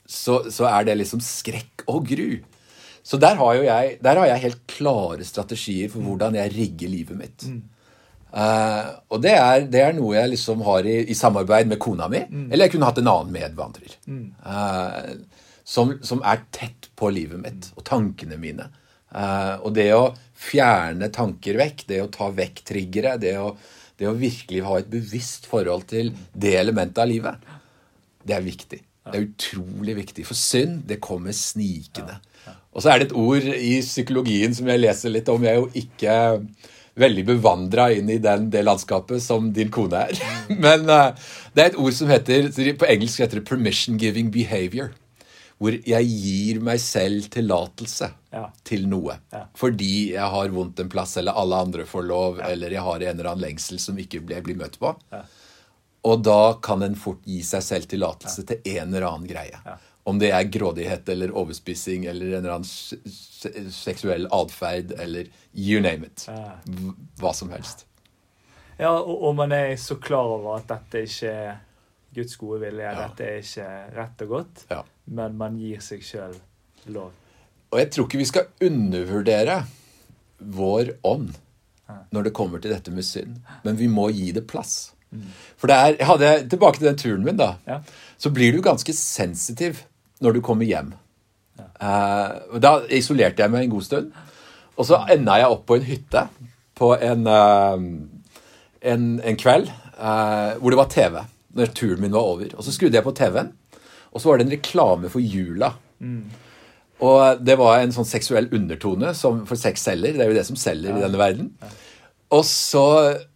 så, 0.05 0.43
så, 0.53 0.69
er 0.69 0.89
det 0.89 0.99
liksom 1.01 1.23
skrekk 1.25 1.87
og 1.89 2.05
gru. 2.09 2.43
Så 3.05 3.21
der 3.21 3.39
har, 3.41 3.61
jeg, 3.61 3.97
der 4.05 4.21
har 4.21 4.29
jeg 4.31 4.45
helt 4.47 4.67
klare 4.71 5.25
strategier 5.27 5.93
for 5.93 6.05
hvordan 6.05 6.37
jeg 6.39 6.53
rigger 6.55 6.93
livet 6.93 7.21
mitt. 7.21 7.47
Mm. 7.49 7.63
Uh, 8.35 8.89
og 9.15 9.21
det 9.23 9.33
er, 9.39 9.67
det 9.71 9.81
er, 9.81 9.93
noe 9.95 10.17
jeg 10.17 10.33
liksom 10.33 10.65
har 10.67 10.87
i, 10.91 10.97
i 11.13 11.15
samarbeid 11.15 11.69
med 11.71 11.79
kona 11.81 12.09
mi. 12.11 12.25
Mm. 12.27 12.49
Eller 12.49 12.67
jeg 12.67 12.75
kunne 12.75 12.89
hatt 12.89 13.01
en 13.01 13.11
annen 13.13 13.35
medvandrer. 13.37 13.97
Mm. 14.11 14.25
Uh, 14.45 15.53
som, 15.65 15.95
som, 16.05 16.21
er 16.27 16.43
tett 16.53 16.91
på 16.99 17.09
livet 17.15 17.41
mitt 17.41 17.71
og 17.77 17.85
tankene 17.89 18.41
mine. 18.41 18.69
Uh, 19.15 19.63
og 19.63 19.71
det 19.77 19.89
å 19.95 20.09
fjerne 20.45 21.09
tanker 21.15 21.61
vekk, 21.61 21.87
det 21.89 22.03
å 22.03 22.11
ta 22.13 22.29
vekk 22.35 22.65
triggere, 22.67 23.15
det 23.23 23.37
å, 23.41 23.53
det 24.01 24.09
å 24.11 24.17
virkelig 24.19 24.65
ha 24.67 24.79
et 24.81 24.91
bevisst 24.91 25.47
forhold 25.51 25.87
til 25.93 26.13
det 26.33 26.57
elementet 26.59 27.03
av 27.05 27.11
livet, 27.11 27.55
det 28.25 28.37
er 28.37 28.45
viktig. 28.45 28.81
Det 29.05 29.19
er 29.19 29.27
utrolig 29.27 29.97
viktig. 29.99 30.25
For 30.27 30.39
synd, 30.39 30.85
det 30.89 31.03
kommer 31.05 31.35
snikende. 31.37 32.17
Og 32.75 32.83
så 32.83 32.91
er 32.91 33.01
det 33.01 33.11
et 33.11 33.19
ord 33.21 33.45
i 33.45 33.75
psykologien 33.85 34.55
som 34.57 34.69
jeg 34.71 34.81
leser 34.81 35.13
litt 35.13 35.29
om. 35.31 35.45
Jeg 35.45 35.53
er 35.53 35.61
jo 35.61 35.85
ikke 35.85 36.17
veldig 36.99 37.25
bevandra 37.29 37.89
inn 37.95 38.11
i 38.11 38.21
den, 38.23 38.49
det 38.51 38.65
landskapet 38.65 39.23
som 39.23 39.51
din 39.55 39.71
kone 39.75 40.07
er. 40.09 40.19
Men 40.65 40.89
uh, 40.89 41.13
det 41.55 41.63
er 41.63 41.73
et 41.73 41.81
ord 41.81 41.95
som 41.95 42.11
heter 42.11 42.51
På 42.79 42.89
engelsk 42.89 43.23
heter 43.23 43.41
det 43.41 43.49
'permission 43.49 43.99
giving 43.99 44.33
behavior'. 44.33 44.95
Hvor 45.65 45.77
jeg 45.89 46.09
gir 46.11 46.59
meg 46.61 46.83
selv 46.83 47.31
tillatelse 47.33 48.11
ja. 48.35 48.43
til 48.69 48.85
noe. 48.91 49.17
Ja. 49.33 49.47
Fordi 49.57 49.95
jeg 50.13 50.33
har 50.35 50.53
vondt 50.53 50.83
en 50.85 50.91
plass, 50.93 51.17
eller 51.21 51.39
alle 51.41 51.63
andre 51.65 51.87
får 51.89 52.05
lov, 52.05 52.43
ja. 52.43 52.51
eller 52.53 52.75
jeg 52.77 52.85
har 52.85 53.01
en 53.01 53.15
eller 53.15 53.31
annen 53.31 53.47
lengsel 53.47 53.81
som 53.81 53.97
ikke 54.01 54.21
blir, 54.29 54.45
blir 54.45 54.61
møtt 54.61 54.77
på. 54.83 54.93
Og 56.05 56.21
da 56.21 56.59
kan 56.63 56.85
en 56.85 56.99
fort 57.01 57.25
gi 57.25 57.41
seg 57.47 57.65
selv 57.65 57.89
tillatelse 57.89 58.45
til 58.51 58.77
en 58.77 58.93
eller 58.93 59.09
annen 59.09 59.29
greie. 59.31 59.79
Om 60.05 60.21
det 60.21 60.35
er 60.37 60.51
grådighet 60.53 61.09
eller 61.15 61.33
overspissing 61.33 62.05
eller 62.11 62.35
en 62.35 62.43
eller 62.43 62.59
annen 62.59 63.73
seksuell 63.73 64.29
atferd 64.37 64.93
eller 65.01 65.31
you 65.57 65.81
name 65.81 66.11
it. 66.11 66.27
Hva 67.23 67.33
som 67.33 67.49
helst. 67.55 67.87
Ja, 68.77 68.91
og, 68.91 69.15
og, 69.15 69.33
man 69.39 69.55
er 69.55 69.77
så 69.81 69.97
klar 70.03 70.29
over 70.35 70.59
at 70.59 70.69
dette 70.69 71.07
ikke 71.07 71.31
er 71.31 71.55
Guds 72.15 72.37
gode 72.37 72.61
vilje. 72.67 72.91
Dette 72.99 73.31
er 73.31 73.41
ikke 73.41 73.69
rett 73.95 74.25
og 74.27 74.35
godt. 74.35 74.65
Ja. 74.71 74.83
Men 75.05 75.37
man 75.37 75.57
gir 75.61 75.83
seg 75.85 76.05
sjøl 76.05 76.37
lov. 76.95 77.13
Og 77.73 77.81
jeg 77.81 77.91
tror 77.93 78.07
ikke 78.07 78.21
vi 78.21 78.29
skal 78.29 78.69
undervurdere 78.69 79.63
vår 80.39 80.95
ånd 81.05 81.33
når 82.15 82.29
det 82.29 82.35
kommer 82.37 82.63
til 82.63 82.73
dette 82.73 82.93
med 82.95 83.07
synd. 83.07 83.39
Men 83.65 83.77
vi 83.79 83.89
må 83.91 84.09
gi 84.15 84.31
det 84.33 84.47
plass. 84.49 84.95
Mm. 85.15 85.27
For 85.61 85.71
det 85.71 85.77
er, 85.77 85.97
jeg 85.99 86.09
hadde, 86.09 86.31
Tilbake 86.51 86.81
til 86.81 86.89
den 86.89 86.99
turen 86.99 87.27
min, 87.27 87.39
da. 87.39 87.55
Ja. 87.69 87.81
Så 88.19 88.33
blir 88.35 88.55
du 88.55 88.63
ganske 88.65 88.95
sensitiv 88.97 89.85
når 90.25 90.39
du 90.39 90.41
kommer 90.45 90.67
hjem. 90.69 90.95
Ja. 91.59 91.69
Uh, 91.79 92.57
da 92.63 92.79
isolerte 92.95 93.45
jeg 93.45 93.53
meg 93.53 93.67
en 93.67 93.75
god 93.75 93.87
stund. 93.87 94.11
Og 94.75 94.89
så 94.89 95.05
enda 95.13 95.39
jeg 95.39 95.53
opp 95.53 95.67
på 95.69 95.79
en 95.79 95.87
hytte 95.87 96.25
på 96.75 96.95
en, 96.97 97.29
uh, 97.31 97.79
en, 98.83 99.05
en 99.21 99.39
kveld 99.39 99.69
uh, 99.99 100.57
hvor 100.59 100.75
det 100.75 100.81
var 100.81 100.91
TV. 100.95 101.21
Når 101.55 101.75
turen 101.77 102.03
min 102.03 102.15
var 102.15 102.27
over. 102.33 102.57
Og 102.59 102.67
så 102.67 102.73
skrudde 102.75 102.99
jeg 102.99 103.07
på 103.07 103.15
TV-en, 103.15 103.53
og 104.15 104.23
så 104.23 104.31
var 104.31 104.39
det 104.39 104.47
en 104.47 104.55
reklame 104.55 105.11
for 105.11 105.23
jula. 105.23 105.73
Mm. 105.99 106.23
Og 107.05 107.43
det 107.43 107.57
var 107.59 107.81
en 107.83 107.93
sånn 107.95 108.07
seksuell 108.07 108.47
undertone 108.55 109.11
som 109.19 109.43
for 109.49 109.59
sex 109.59 109.83
selger. 109.89 110.15
Det 110.15 110.25
er 110.25 110.31
jo 110.31 110.39
det 110.39 110.47
som 110.47 110.59
selger 110.59 110.93
ja. 110.93 111.01
i 111.01 111.05
denne 111.05 111.21
verden. 111.21 111.51
Og 112.35 112.45
så 112.47 112.87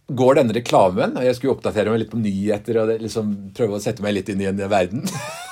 går 0.09 0.39
denne 0.39 0.55
reklamen, 0.55 1.17
og 1.19 1.25
jeg 1.25 1.37
skulle 1.37 1.55
oppdatere 1.57 1.91
meg 1.91 2.03
litt 2.03 2.13
på 2.13 2.21
nyheter 2.21 2.79
og 2.81 2.93
liksom 3.03 3.33
prøve 3.57 3.77
å 3.77 3.83
sette 3.83 4.03
meg 4.03 4.15
litt 4.17 4.31
inn 4.31 4.41
i 4.41 4.47
en 4.49 4.61
verden. 4.71 5.03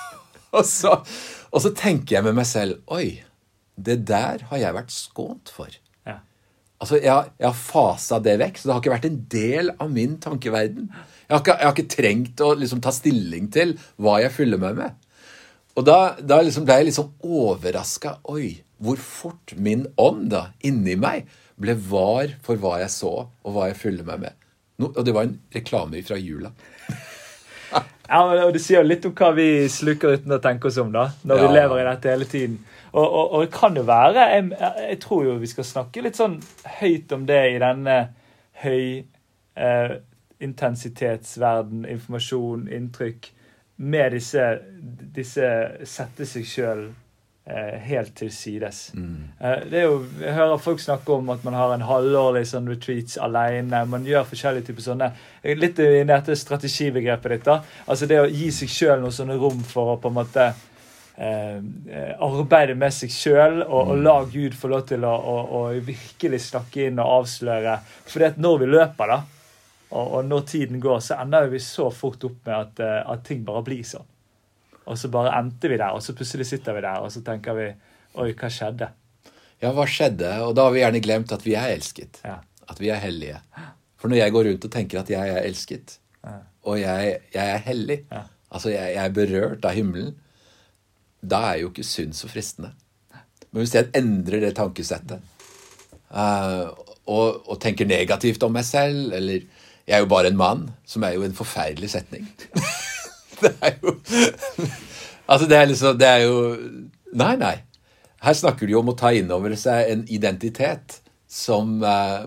og, 0.55 0.63
så, 0.65 0.95
og, 1.51 1.59
så, 1.61 1.73
tenker 1.77 2.17
jeg 2.17 2.27
med 2.27 2.39
meg 2.39 2.47
selv 2.49 2.79
Oi, 2.93 3.19
det 3.75 3.99
der 4.09 4.47
har 4.49 4.63
jeg 4.63 4.77
vært 4.79 4.95
skånt 4.95 5.53
for. 5.53 5.75
Ja. 6.07 6.21
Altså, 6.81 6.97
jeg, 6.97 7.35
jeg 7.37 7.49
har 7.49 7.59
fasa 7.59 8.21
det 8.23 8.39
vekk, 8.41 8.57
så 8.57 8.69
det 8.69 8.75
har 8.75 8.83
ikke 8.83 8.95
vært 8.95 9.09
en 9.11 9.21
del 9.35 9.73
av 9.75 9.91
min 9.93 10.17
tankeverden. 10.23 10.89
Jeg 11.27 11.35
har 11.35 11.43
ikke, 11.43 11.57
jeg 11.59 11.69
har 11.69 11.75
ikke 11.75 11.95
trengt 11.97 12.43
å 12.47 12.53
liksom, 12.57 12.81
ta 12.83 12.95
stilling 12.95 13.51
til 13.53 13.75
hva 14.01 14.17
jeg 14.23 14.33
fyller 14.33 14.63
meg 14.63 14.79
med. 14.79 15.03
Og 15.77 15.85
da, 15.85 16.17
da 16.17 16.39
liksom 16.41 16.65
ble 16.65 16.79
jeg 16.79 16.89
liksom 16.89 17.11
overraska. 17.21 18.17
Oi, 18.33 18.55
hvor 18.81 18.97
fort 19.01 19.53
min 19.61 19.85
ånd 20.01 20.31
da, 20.33 20.47
inni 20.65 20.97
meg 20.97 21.29
ble 21.57 21.75
var 21.89 22.33
for 22.45 22.57
hva 22.61 22.79
jeg 22.81 22.93
så, 22.93 23.13
og 23.27 23.53
hva 23.53 23.69
jeg 23.69 23.77
fyller 23.79 24.07
meg 24.07 24.25
med. 24.25 24.39
No, 24.77 24.91
og 24.91 25.05
det 25.05 25.13
var 25.13 25.27
en 25.27 25.37
reklame 25.53 26.03
fra 26.07 26.19
jula. 26.21 26.53
Ja, 28.07 28.21
og 28.23 28.53
Det 28.55 28.61
sier 28.63 28.85
litt 28.87 29.03
om 29.03 29.11
hva 29.11 29.33
vi 29.35 29.67
sluker 29.67 30.13
uten 30.15 30.31
å 30.31 30.39
tenke 30.39 30.69
oss 30.69 30.77
om, 30.79 30.93
da, 30.93 31.09
når 31.27 31.41
ja. 31.41 31.43
vi 31.43 31.57
lever 31.57 31.81
i 31.81 31.87
dette 31.89 32.11
hele 32.13 32.27
tiden. 32.31 32.53
Og, 32.93 33.03
og, 33.03 33.25
og 33.25 33.41
det 33.43 33.49
kan 33.51 33.75
jo 33.75 33.83
være 33.83 34.27
jeg, 34.31 34.45
jeg, 34.55 34.99
tror 35.03 35.25
jo 35.25 35.33
vi 35.41 35.49
skal 35.51 35.67
snakke 35.67 36.03
litt 36.05 36.15
sånn 36.15 36.37
høyt 36.79 37.11
om 37.11 37.25
det 37.27 37.41
i 37.51 37.57
denne 37.59 37.97
høy 38.63 38.85
eh, 39.59 39.91
intensitetsverden, 40.47 41.83
informasjon, 41.97 42.69
inntrykk. 42.79 43.27
Med 43.77 44.15
disse, 44.17 44.45
disse 45.15 45.49
sette 45.85 46.25
seg 46.25 46.45
sjøl 46.49 46.83
eh, 47.45 47.75
helt 47.87 48.15
til 48.17 48.31
sides. 48.33 48.87
Mm. 48.97 49.27
Eh, 49.39 49.65
det 49.69 49.81
er 49.81 49.85
jo, 49.85 49.99
Jeg 50.21 50.33
hører 50.33 50.61
folk 50.61 50.81
snakke 50.81 51.13
om 51.13 51.29
at 51.29 51.43
man 51.45 51.57
har 51.57 51.73
en 51.75 51.85
halvårlig 51.85 52.45
sånn 52.49 52.69
retreats 52.69 53.19
alene. 53.21 53.83
Man 53.89 54.07
gjør 54.07 54.27
forskjellige 54.29 54.69
typer 54.71 54.87
sånne 54.89 55.11
Litt 55.57 55.79
i 55.79 56.03
dette 56.07 56.35
strategibegrepet 56.35 57.35
ditt. 57.35 57.45
da, 57.45 57.61
altså 57.85 58.09
Det 58.09 58.21
å 58.21 58.31
gi 58.31 58.51
seg 58.51 58.73
sjøl 58.73 59.03
noe 59.03 59.13
sånne 59.15 59.37
rom 59.37 59.61
for 59.63 59.93
å 59.93 60.01
på 60.01 60.09
en 60.11 60.17
måte 60.17 60.49
eh, 61.17 61.61
arbeide 62.17 62.75
med 62.75 62.93
seg 62.93 63.13
sjøl 63.13 63.61
og, 63.61 63.93
og, 63.93 63.95
la 64.01 64.19
Gud 64.25 64.57
få 64.57 64.73
lov 64.73 64.85
til 64.89 65.05
å, 65.05 65.13
å, 65.13 65.39
å 65.59 65.63
virkelig 65.77 66.41
snakke 66.49 66.89
inn 66.89 67.01
og 67.01 67.21
avsløre. 67.21 67.79
For 68.09 68.41
når 68.41 68.63
vi 68.63 68.71
løper, 68.73 69.13
da, 69.13 69.21
og, 69.89 70.05
og, 70.05 70.21
når 70.27 70.45
tiden 70.49 70.81
går, 70.83 70.99
så 71.03 71.17
ender 71.23 71.47
vi 71.51 71.59
så 71.63 71.87
fort 71.95 72.23
opp 72.27 72.39
med 72.47 72.55
at, 72.55 72.79
eh, 72.83 73.01
at, 73.13 73.23
ting 73.27 73.43
bare 73.47 73.63
blir 73.67 73.85
sånn. 73.87 74.07
Og 74.87 74.97
så 74.99 75.11
bare 75.11 75.33
endte 75.39 75.71
vi 75.71 75.79
der, 75.79 75.95
og 75.95 76.03
så 76.03 76.15
plutselig 76.15 76.47
sitter 76.49 76.75
vi 76.75 76.83
der, 76.83 77.03
og 77.03 77.11
så 77.11 77.23
tenker 77.25 77.55
vi 77.57 77.67
Oi, 78.17 78.31
hva 78.33 78.49
skjedde? 78.49 78.87
Ja, 79.61 79.71
hva 79.75 79.83
skjedde? 79.89 80.29
Og 80.47 80.55
da 80.57 80.67
har 80.67 80.73
vi 80.73 80.81
gjerne 80.81 81.01
glemt 81.03 81.33
at 81.35 81.43
vi 81.45 81.53
er 81.59 81.69
elsket. 81.75 82.21
Ja. 82.25 82.39
At 82.67 82.79
vi 82.81 82.89
er 82.89 83.01
hellige. 83.01 83.39
For 83.97 84.09
når 84.09 84.21
jeg 84.21 84.33
går 84.33 84.47
rundt 84.49 84.65
og 84.65 84.73
tenker 84.73 85.01
at 85.01 85.11
jeg 85.11 85.33
er 85.33 85.45
elsket, 85.45 85.97
ja. 86.25 86.33
og 86.65 86.79
jeg, 86.81 87.13
jeg, 87.33 87.53
er 87.53 87.63
hellig, 87.65 87.99
ja. 88.09 88.23
altså 88.49 88.71
jeg, 88.73 88.95
jeg, 88.95 89.03
er 89.03 89.13
berørt 89.13 89.67
av 89.69 89.77
himmelen, 89.77 90.15
da 91.21 91.43
er 91.51 91.61
jo 91.61 91.71
ikke 91.71 91.85
synd 91.85 92.17
så 92.17 92.29
fristende. 92.31 92.73
Men 93.51 93.63
hvis 93.63 93.75
jeg 93.77 93.89
endrer 93.97 94.43
det 94.43 94.53
tankesettet 94.57 95.23
uh, 96.11 96.67
og, 97.07 97.47
og 97.47 97.55
tenker 97.63 97.89
negativt 97.89 98.43
om 98.45 98.53
meg 98.53 98.67
selv, 98.67 99.13
eller 99.17 99.45
jeg 99.87 99.95
er 99.95 100.03
jo 100.03 100.11
bare 100.11 100.31
en 100.31 100.39
mann, 100.39 100.67
som 100.85 101.05
er 101.07 101.15
jo 101.15 101.23
en 101.23 101.35
forferdelig 101.35 101.93
setning. 101.95 102.27
det 103.41 103.53
er 103.61 103.79
jo 103.81 103.95
Altså, 105.27 105.47
det 105.47 105.57
er 105.57 105.65
liksom 105.67 105.97
Det 105.99 106.07
er 106.07 106.21
jo 106.25 106.37
Nei, 107.17 107.33
nei. 107.39 107.55
Her 108.23 108.35
snakker 108.35 108.67
du 108.67 108.73
jo 108.73 108.81
om 108.81 108.91
å 108.91 108.97
ta 108.97 109.11
inn 109.15 109.29
over 109.31 109.53
seg 109.59 109.91
en 109.91 110.03
identitet 110.11 110.97
som, 111.29 111.77
uh, 111.83 112.25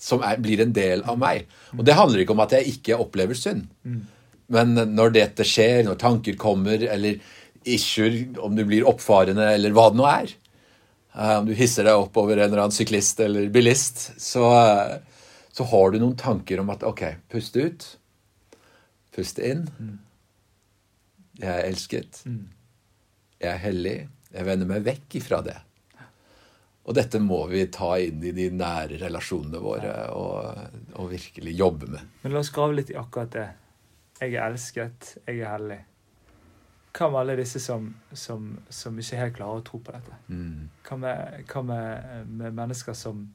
som 0.00 0.22
er, 0.24 0.38
blir 0.42 0.62
en 0.64 0.72
del 0.74 1.02
av 1.06 1.18
meg. 1.20 1.44
Og 1.76 1.84
det 1.86 1.94
handler 1.94 2.22
ikke 2.22 2.34
om 2.34 2.42
at 2.42 2.54
jeg 2.56 2.72
ikke 2.72 2.98
opplever 3.02 3.38
synd. 3.38 3.66
Men 4.52 4.72
når 4.96 5.12
dette 5.14 5.46
skjer, 5.46 5.84
når 5.86 6.00
tanker 6.00 6.38
kommer, 6.40 6.82
eller 6.82 7.20
issuer, 7.68 8.16
om 8.42 8.56
du 8.56 8.64
blir 8.66 8.88
oppfarende, 8.88 9.46
eller 9.58 9.76
hva 9.76 9.88
det 9.92 10.00
nå 10.00 10.08
er 10.08 10.32
uh, 10.32 11.36
Om 11.40 11.50
du 11.50 11.54
hisser 11.58 11.86
deg 11.86 12.00
opp 12.00 12.16
over 12.22 12.38
en 12.40 12.48
eller 12.48 12.64
annen 12.64 12.76
syklist 12.76 13.20
eller 13.22 13.52
bilist, 13.52 14.08
så 14.22 14.50
uh, 14.50 14.96
så 15.56 15.64
har 15.64 15.90
du 15.90 16.00
noen 16.02 16.16
tanker 16.20 16.60
om 16.60 16.68
at 16.74 16.84
OK, 16.84 17.02
pust 17.32 17.56
ut. 17.56 17.86
Pust 19.16 19.38
inn. 19.40 19.64
Jeg 21.40 21.48
er 21.48 21.64
elsket. 21.64 22.20
Jeg 23.40 23.48
er 23.54 23.62
hellig. 23.62 23.96
Jeg 24.34 24.44
vender 24.44 24.68
meg 24.68 24.84
vekk 24.84 25.16
ifra 25.22 25.40
det. 25.46 25.56
Og 26.86 26.94
dette 26.94 27.18
må 27.18 27.40
vi 27.50 27.64
ta 27.72 27.96
inn 27.98 28.20
i 28.22 28.34
de 28.36 28.50
nære 28.54 29.00
relasjonene 29.00 29.62
våre 29.62 29.94
og, 30.14 30.60
og 30.94 31.08
virkelig 31.10 31.56
jobbe 31.56 31.88
med. 31.96 32.12
Men 32.22 32.36
la 32.36 32.42
oss 32.44 32.52
grave 32.54 32.76
litt 32.76 32.92
i 32.92 32.98
akkurat 33.00 33.32
det. 33.32 33.46
Jeg 34.20 34.36
er 34.36 34.44
elsket, 34.46 35.16
jeg 35.24 35.40
er 35.40 35.50
hellig. 35.56 35.80
Hva 36.96 37.08
med 37.12 37.20
alle 37.20 37.40
disse 37.40 37.60
som, 37.60 37.88
som, 38.12 38.52
som 38.72 39.00
ikke 39.00 39.18
helt 39.20 39.34
klarer 39.40 39.60
å 39.60 39.64
tro 39.66 39.80
på 39.84 39.96
dette? 39.96 40.20
Mm. 40.28 40.68
Hva, 40.86 41.00
med, 41.00 41.42
hva 41.50 41.64
med, 41.72 42.30
med, 42.30 42.54
mennesker 42.56 42.96
som 42.96 43.26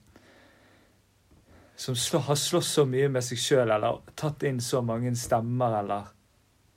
som 1.82 1.96
slå, 1.96 2.20
har 2.20 2.36
slåss 2.36 2.68
så 2.68 2.84
mye 2.86 3.08
med 3.10 3.24
seg 3.26 3.40
sjøl, 3.42 3.72
eller 3.74 4.04
tatt 4.14 4.44
inn 4.46 4.60
så 4.62 4.84
mange 4.86 5.16
stemmer 5.18 5.80
eller 5.80 6.10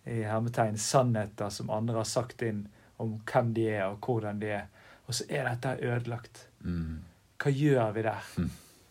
i 0.08 0.22
hermetegn 0.24 0.78
sannheter 0.80 1.50
som 1.52 1.72
andre 1.72 1.98
har 1.98 2.06
sagt 2.08 2.40
inn 2.46 2.62
om 2.96 3.18
hvem 3.28 3.50
de 3.52 3.66
er, 3.68 3.82
og 3.90 3.98
hvordan 4.00 4.38
de 4.40 4.54
er. 4.56 4.62
Og 5.04 5.18
så 5.18 5.26
er 5.28 5.44
dette 5.50 5.74
ødelagt. 5.84 6.40
Mm. 6.64 7.02
Hva 7.36 7.52
gjør 7.52 7.90
vi 7.92 8.04
der? 8.06 8.30
Mm. 8.40 8.46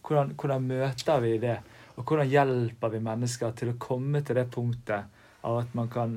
Hvordan, 0.05 0.33
hvordan, 0.43 0.67
møter 0.69 1.23
vi 1.23 1.31
det? 1.41 1.55
Og 1.95 2.03
hvordan 2.03 2.29
hjelper 2.29 2.93
vi 2.93 2.99
mennesker 3.07 3.55
til 3.57 3.71
å 3.71 3.75
komme 3.81 4.21
til 4.21 4.37
det 4.37 4.43
punktet 4.53 5.23
av 5.41 5.57
at 5.63 5.73
man 5.73 5.89
kan 5.95 6.13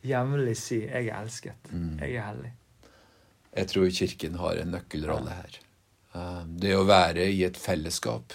jevnlig 0.00 0.54
si 0.56 0.78
'Jeg 0.86 1.10
er 1.10 1.18
elsket', 1.20 1.68
mm. 1.72 1.98
'Jeg 1.98 2.14
er 2.14 2.24
hellig'? 2.30 2.54
Jeg 3.52 3.68
tror 3.68 3.90
Kirken 3.90 4.40
har 4.40 4.62
en 4.62 4.72
nøkkelrolle 4.78 5.36
her. 5.42 5.60
Uh, 6.14 6.48
det 6.48 6.72
å 6.76 6.88
være 6.88 7.28
i 7.28 7.44
et 7.44 7.60
fellesskap 7.60 8.32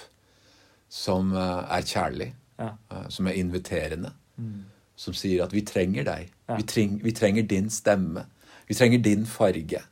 som 0.89 1.33
uh, 1.35 1.65
er 1.73 1.85
kjærlig, 1.85 2.31
ja. 2.59 2.71
uh, 2.91 3.05
som 3.11 3.27
er 3.27 3.39
inviterende, 3.39 4.13
mm. 4.37 4.63
som 4.95 5.15
sier 5.17 5.43
at 5.45 5.53
vi 5.55 5.65
trenger 5.67 6.07
deg. 6.07 6.31
Ja. 6.47 6.57
Vi, 6.57 6.67
treng, 6.67 6.97
vi, 7.03 7.13
trenger 7.15 7.47
din 7.47 7.69
stemme. 7.73 8.27
Vi 8.67 8.75
trenger 8.75 9.03
din 9.03 9.25
farge. 9.27 9.83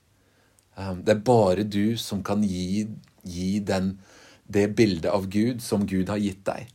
Um, 0.76 1.04
det 1.04 1.18
er 1.18 1.26
bare 1.28 1.68
du 1.68 1.98
som 2.00 2.24
kan 2.24 2.44
gi, 2.44 2.88
gi 3.24 3.52
den, 3.60 3.96
det 4.48 4.70
bildet 4.76 5.12
av 5.12 5.28
Gud 5.32 5.64
som 5.64 5.86
Gud 5.88 6.12
har 6.12 6.22
gitt 6.22 6.44
deg. 6.48 6.72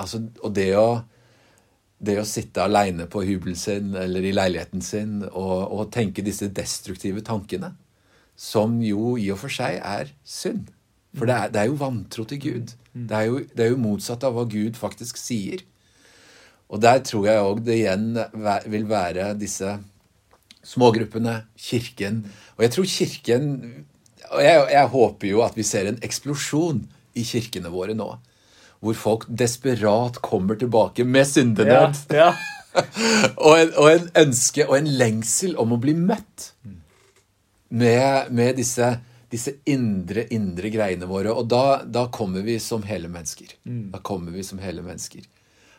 Altså, 0.00 0.24
og 0.42 0.54
det 0.56 0.70
å, 0.76 1.04
det 2.04 2.18
å 2.20 2.28
sitte 2.28 2.64
aleine 2.64 3.06
på 3.10 3.22
hybelen 3.24 3.56
sin 3.58 3.94
eller 3.96 4.24
i 4.26 4.34
leiligheten 4.34 4.82
sin 4.84 5.20
og, 5.30 5.56
og 5.70 5.92
tenke 5.94 6.24
disse 6.26 6.50
destruktive 6.52 7.22
tankene, 7.24 7.74
som 8.34 8.80
jo 8.82 9.14
i 9.20 9.28
og 9.30 9.38
for 9.44 9.52
seg 9.52 9.78
er 9.78 10.10
synd. 10.26 10.72
For 11.14 11.30
det 11.30 11.34
er, 11.34 11.52
det 11.54 11.60
er 11.62 11.70
jo 11.70 11.78
vantro 11.78 12.24
til 12.28 12.40
Gud. 12.42 12.74
Mm. 12.92 13.06
Det 13.08 13.16
er, 13.16 13.24
jo, 13.28 13.38
det 13.38 13.64
er, 13.64 13.70
jo, 13.72 13.80
motsatt 13.82 14.26
av 14.26 14.34
hva 14.36 14.44
Gud 14.50 14.78
faktisk 14.78 15.18
sier. 15.20 15.62
Og 16.72 16.82
der 16.82 17.02
tror 17.06 17.28
jeg 17.28 17.44
òg 17.44 17.62
det 17.66 17.78
igjen 17.78 18.06
vil 18.72 18.86
være 18.90 19.32
disse 19.38 19.76
smågruppene, 20.64 21.42
Kirken. 21.60 22.24
Og 22.56 22.64
jeg 22.64 22.74
tror 22.74 22.88
Kirken 22.88 23.48
Og 24.32 24.40
jeg, 24.42 24.62
jeg 24.72 24.90
håper 24.90 25.28
jo 25.28 25.42
at 25.44 25.56
vi 25.56 25.66
ser 25.66 25.86
en 25.86 26.00
eksplosjon 26.02 26.80
i 27.14 27.22
kirkene 27.22 27.70
våre 27.70 27.94
nå. 27.94 28.08
Hvor 28.82 28.96
folk 28.98 29.26
desperat 29.28 30.16
kommer 30.24 30.58
tilbake 30.58 31.04
med 31.04 31.28
syndenød. 31.28 32.00
Ja, 32.10 32.24
ja. 32.24 32.32
og, 33.46 33.52
en, 33.60 33.70
og 33.76 33.90
en 33.92 34.08
ønske 34.24 34.66
og 34.66 34.78
en 34.80 34.88
lengsel 34.98 35.54
om 35.60 35.76
å 35.76 35.78
bli 35.78 35.94
møtt 35.94 36.50
med, 37.74 38.32
med 38.34 38.58
disse, 38.58 38.88
disse, 39.34 39.56
indre, 39.70 40.26
indre 40.34 40.70
greiene 40.72 41.08
våre. 41.10 41.32
Og 41.34 41.48
da, 41.50 41.82
da 41.84 42.06
kommer 42.14 42.44
vi 42.46 42.58
som 42.62 42.84
hele 42.86 43.10
mennesker. 43.12 43.56
Mm. 43.66 43.88
Da 43.94 44.02
kommer 44.04 44.34
vi 44.34 44.44
som 44.46 44.62
hele 44.62 44.84
mennesker. 44.86 45.26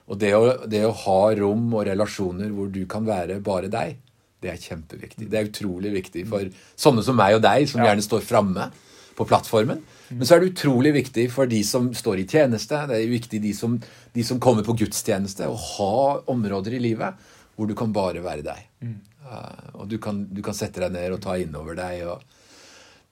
Og 0.06 0.20
det 0.22 0.34
å, 0.38 0.44
det 0.70 0.84
å, 0.86 0.96
ha 1.06 1.22
rom 1.40 1.70
og 1.74 1.86
relasjoner 1.88 2.52
hvor 2.54 2.70
du 2.74 2.84
kan 2.90 3.08
være 3.08 3.40
bare 3.46 3.72
deg, 3.74 3.98
det 4.44 4.52
er 4.52 4.62
kjempeviktig. 4.62 5.30
Det 5.32 5.40
er 5.40 5.48
utrolig 5.50 5.94
viktig 5.96 6.26
for 6.30 6.50
sånne 6.78 7.06
som 7.06 7.18
meg 7.18 7.38
og 7.38 7.46
deg, 7.46 7.66
som 7.72 7.82
ja. 7.82 7.90
gjerne 7.90 8.06
står 8.06 8.26
framme 8.28 8.68
på 9.16 9.26
plattformen. 9.26 9.82
Men 10.12 10.28
så 10.28 10.36
er 10.36 10.44
det 10.44 10.52
utrolig 10.52 10.92
viktig 11.00 11.26
for 11.34 11.50
de 11.50 11.62
som 11.66 11.88
står 11.96 12.22
i 12.22 12.28
tjeneste, 12.30 12.84
det 12.92 13.00
er 13.00 13.10
viktig 13.10 13.40
de 13.42 13.56
som, 13.58 13.80
de 14.14 14.26
som 14.28 14.42
kommer 14.44 14.68
på 14.68 14.76
gudstjeneste, 14.84 15.48
å 15.48 15.56
ha 15.56 15.98
områder 16.32 16.76
i 16.78 16.84
livet 16.84 17.32
hvor 17.56 17.70
du 17.70 17.74
kan 17.80 17.96
bare 17.96 18.22
være 18.22 18.46
deg. 18.46 18.66
Mm. 18.84 18.98
Uh, 19.26 19.82
og 19.82 19.88
du 19.90 19.98
kan, 20.04 20.20
du 20.30 20.44
kan, 20.46 20.54
sette 20.54 20.84
deg 20.84 20.94
ned 20.94 21.16
og 21.16 21.24
ta 21.24 21.40
innover 21.42 21.80
deg. 21.80 22.04
og 22.12 22.22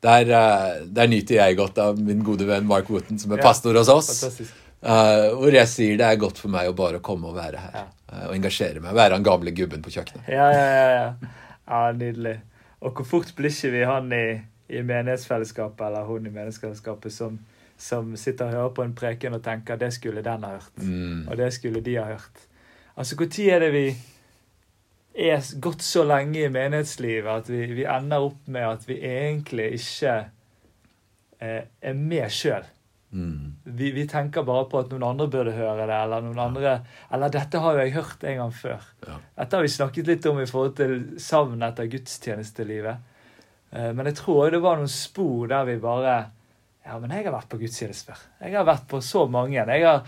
der, 0.04 0.30
uh, 0.30 0.84
der, 0.86 1.10
nyter 1.12 1.40
jeg 1.40 1.58
godt 1.60 1.80
av 1.82 2.00
min 2.00 2.22
gode 2.26 2.48
venn 2.50 2.68
Mark 2.70 2.92
Wooten, 2.92 3.20
som 3.22 3.34
er 3.34 3.42
ja, 3.42 3.48
pastor 3.48 3.80
hos 3.80 3.92
oss. 3.92 4.24
Uh, 4.84 5.32
hvor 5.40 5.56
jeg 5.56 5.70
sier 5.72 6.00
det 6.00 6.08
er 6.08 6.20
godt 6.20 6.42
for 6.44 6.52
meg 6.52 6.68
å 6.68 6.78
bare 6.78 7.00
komme 7.04 7.32
og 7.32 7.38
være 7.40 7.62
her. 7.66 7.84
Ja. 7.84 7.90
og 8.28 8.36
engasjere 8.36 8.84
meg. 8.84 8.94
Være 8.94 9.18
han 9.18 9.26
gamle 9.26 9.56
gubben 9.56 9.82
på 9.82 9.94
kjøkkenet. 9.96 10.28
Ja, 10.30 10.50
ja, 10.54 10.66
ja. 10.70 10.90
ja. 10.94 11.36
ja 11.72 11.86
nydelig. 11.98 12.42
Og 12.84 13.00
hvor 13.00 13.08
fort 13.08 13.32
blir 13.38 13.50
ikke 13.50 13.72
vi 13.74 13.86
han 13.88 14.12
i 14.14 14.26
i 14.74 14.84
menighetsfellesskapet 14.84 15.88
eller 15.88 16.08
hun 16.08 16.26
i 16.28 16.32
menighetsfellesskapet 16.32 17.14
som, 17.14 17.38
som 17.78 18.16
sitter 18.18 18.48
og 18.48 18.58
hører 18.58 18.74
på 18.78 18.86
en 18.86 18.96
preken 18.96 19.38
og 19.38 19.44
tenker 19.44 19.78
'det 19.78 19.92
skulle 19.94 20.24
den 20.24 20.44
ha 20.44 20.56
hørt', 20.56 20.84
mm. 20.84 21.28
og 21.28 21.38
'det 21.38 21.54
skulle 21.54 21.82
de 21.82 21.96
ha 21.96 22.06
hørt'. 22.14 22.48
Altså, 22.98 23.16
Når 23.16 23.40
er 23.54 23.60
det 23.60 23.74
vi 23.74 23.96
er 25.14 25.42
gått 25.62 25.84
så 25.86 26.04
lenge 26.08 26.42
i 26.42 26.52
menighetslivet 26.52 27.44
at 27.44 27.50
vi, 27.52 27.66
vi 27.78 27.86
ender 27.86 28.26
opp 28.30 28.48
med 28.50 28.66
at 28.66 28.88
vi 28.90 28.98
egentlig 29.06 29.74
ikke 29.78 30.16
eh, 31.40 31.60
er 31.70 32.00
med 32.00 32.32
sjøl? 32.34 32.66
Mm. 33.14 33.56
Vi, 33.64 33.92
vi, 33.94 34.08
tenker 34.10 34.46
bare 34.46 34.66
på 34.72 34.80
at 34.82 34.90
noen 34.90 35.06
andre 35.06 35.28
burde 35.30 35.54
høre 35.54 35.86
det, 35.86 35.94
eller 35.94 36.24
noen 36.26 36.40
ja. 36.40 36.46
andre 36.48 36.72
Eller 37.14 37.30
'dette 37.30 37.60
har 37.62 37.76
jo 37.76 37.84
jeg 37.84 37.94
hørt 37.94 38.24
en 38.26 38.40
gang 38.42 38.54
før'. 38.58 38.88
Ja. 39.06 39.18
Dette 39.38 39.56
har 39.60 39.66
vi 39.66 39.74
snakket 39.76 40.10
litt 40.10 40.26
om 40.26 40.40
i 40.42 40.48
forhold 40.50 40.74
til 40.80 40.96
savn 41.22 41.62
etter 41.62 41.92
gudstjenestelivet. 41.94 43.12
Eh, 43.70 43.92
men 43.94 44.10
jeg 44.10 44.18
tror 44.24 44.50
det 44.50 44.64
var 44.66 44.82
noen 44.82 44.90
spor 44.90 45.46
der 45.52 45.70
vi 45.70 45.78
bare 45.82 46.16
Ja, 46.84 46.98
men 47.00 47.14
jeg 47.16 47.24
har 47.24 47.38
vært 47.38 47.52
på 47.54 47.62
gudstjeneste 47.62 48.12
før. 48.12 48.24
Jeg 48.42 48.58
har 48.58 48.66
vært 48.68 48.90
på 48.90 49.00
så 49.00 49.28
mange. 49.32 49.56
Jeg 49.56 49.86
har, 49.86 50.02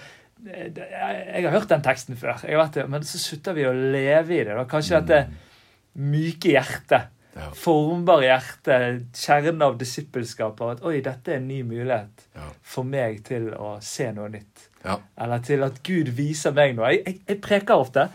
jeg, 0.46 1.42
har 1.46 1.52
hørt 1.54 1.70
den 1.70 1.84
teksten 1.86 2.18
før. 2.20 2.40
det, 2.74 2.86
men 2.90 3.04
så 3.04 3.20
slutter 3.22 3.56
vi 3.58 3.66
å 3.68 3.74
leve 3.74 4.38
i 4.38 4.44
det. 4.44 4.54
Da. 4.54 4.66
Kanskje 4.70 5.00
mm. 5.00 5.06
dette 5.06 6.02
myke 6.14 6.52
hjertet, 6.54 7.12
ja. 7.36 7.50
formbare 7.56 8.30
hjertet, 8.30 9.08
kjernen 9.16 9.66
av 9.66 9.78
disippelskap 9.80 10.62
at 10.68 10.84
oi, 10.86 11.00
dette 11.04 11.34
er 11.34 11.42
en 11.42 11.50
ny 11.50 11.62
mulighet 11.68 12.28
ja. 12.36 12.50
for 12.64 12.88
meg 12.88 13.24
til 13.28 13.52
å 13.56 13.76
se 13.84 14.12
noe 14.16 14.30
nytt. 14.32 14.70
Ja. 14.86 15.00
Eller 15.26 15.44
til 15.46 15.66
at 15.66 15.82
Gud 15.86 16.12
viser 16.16 16.56
meg 16.56 16.76
noe. 16.78 16.94
Jeg, 16.94 17.04
jeg, 17.06 17.22
jeg 17.32 17.42
preker 17.44 17.82
ofte. 17.82 18.10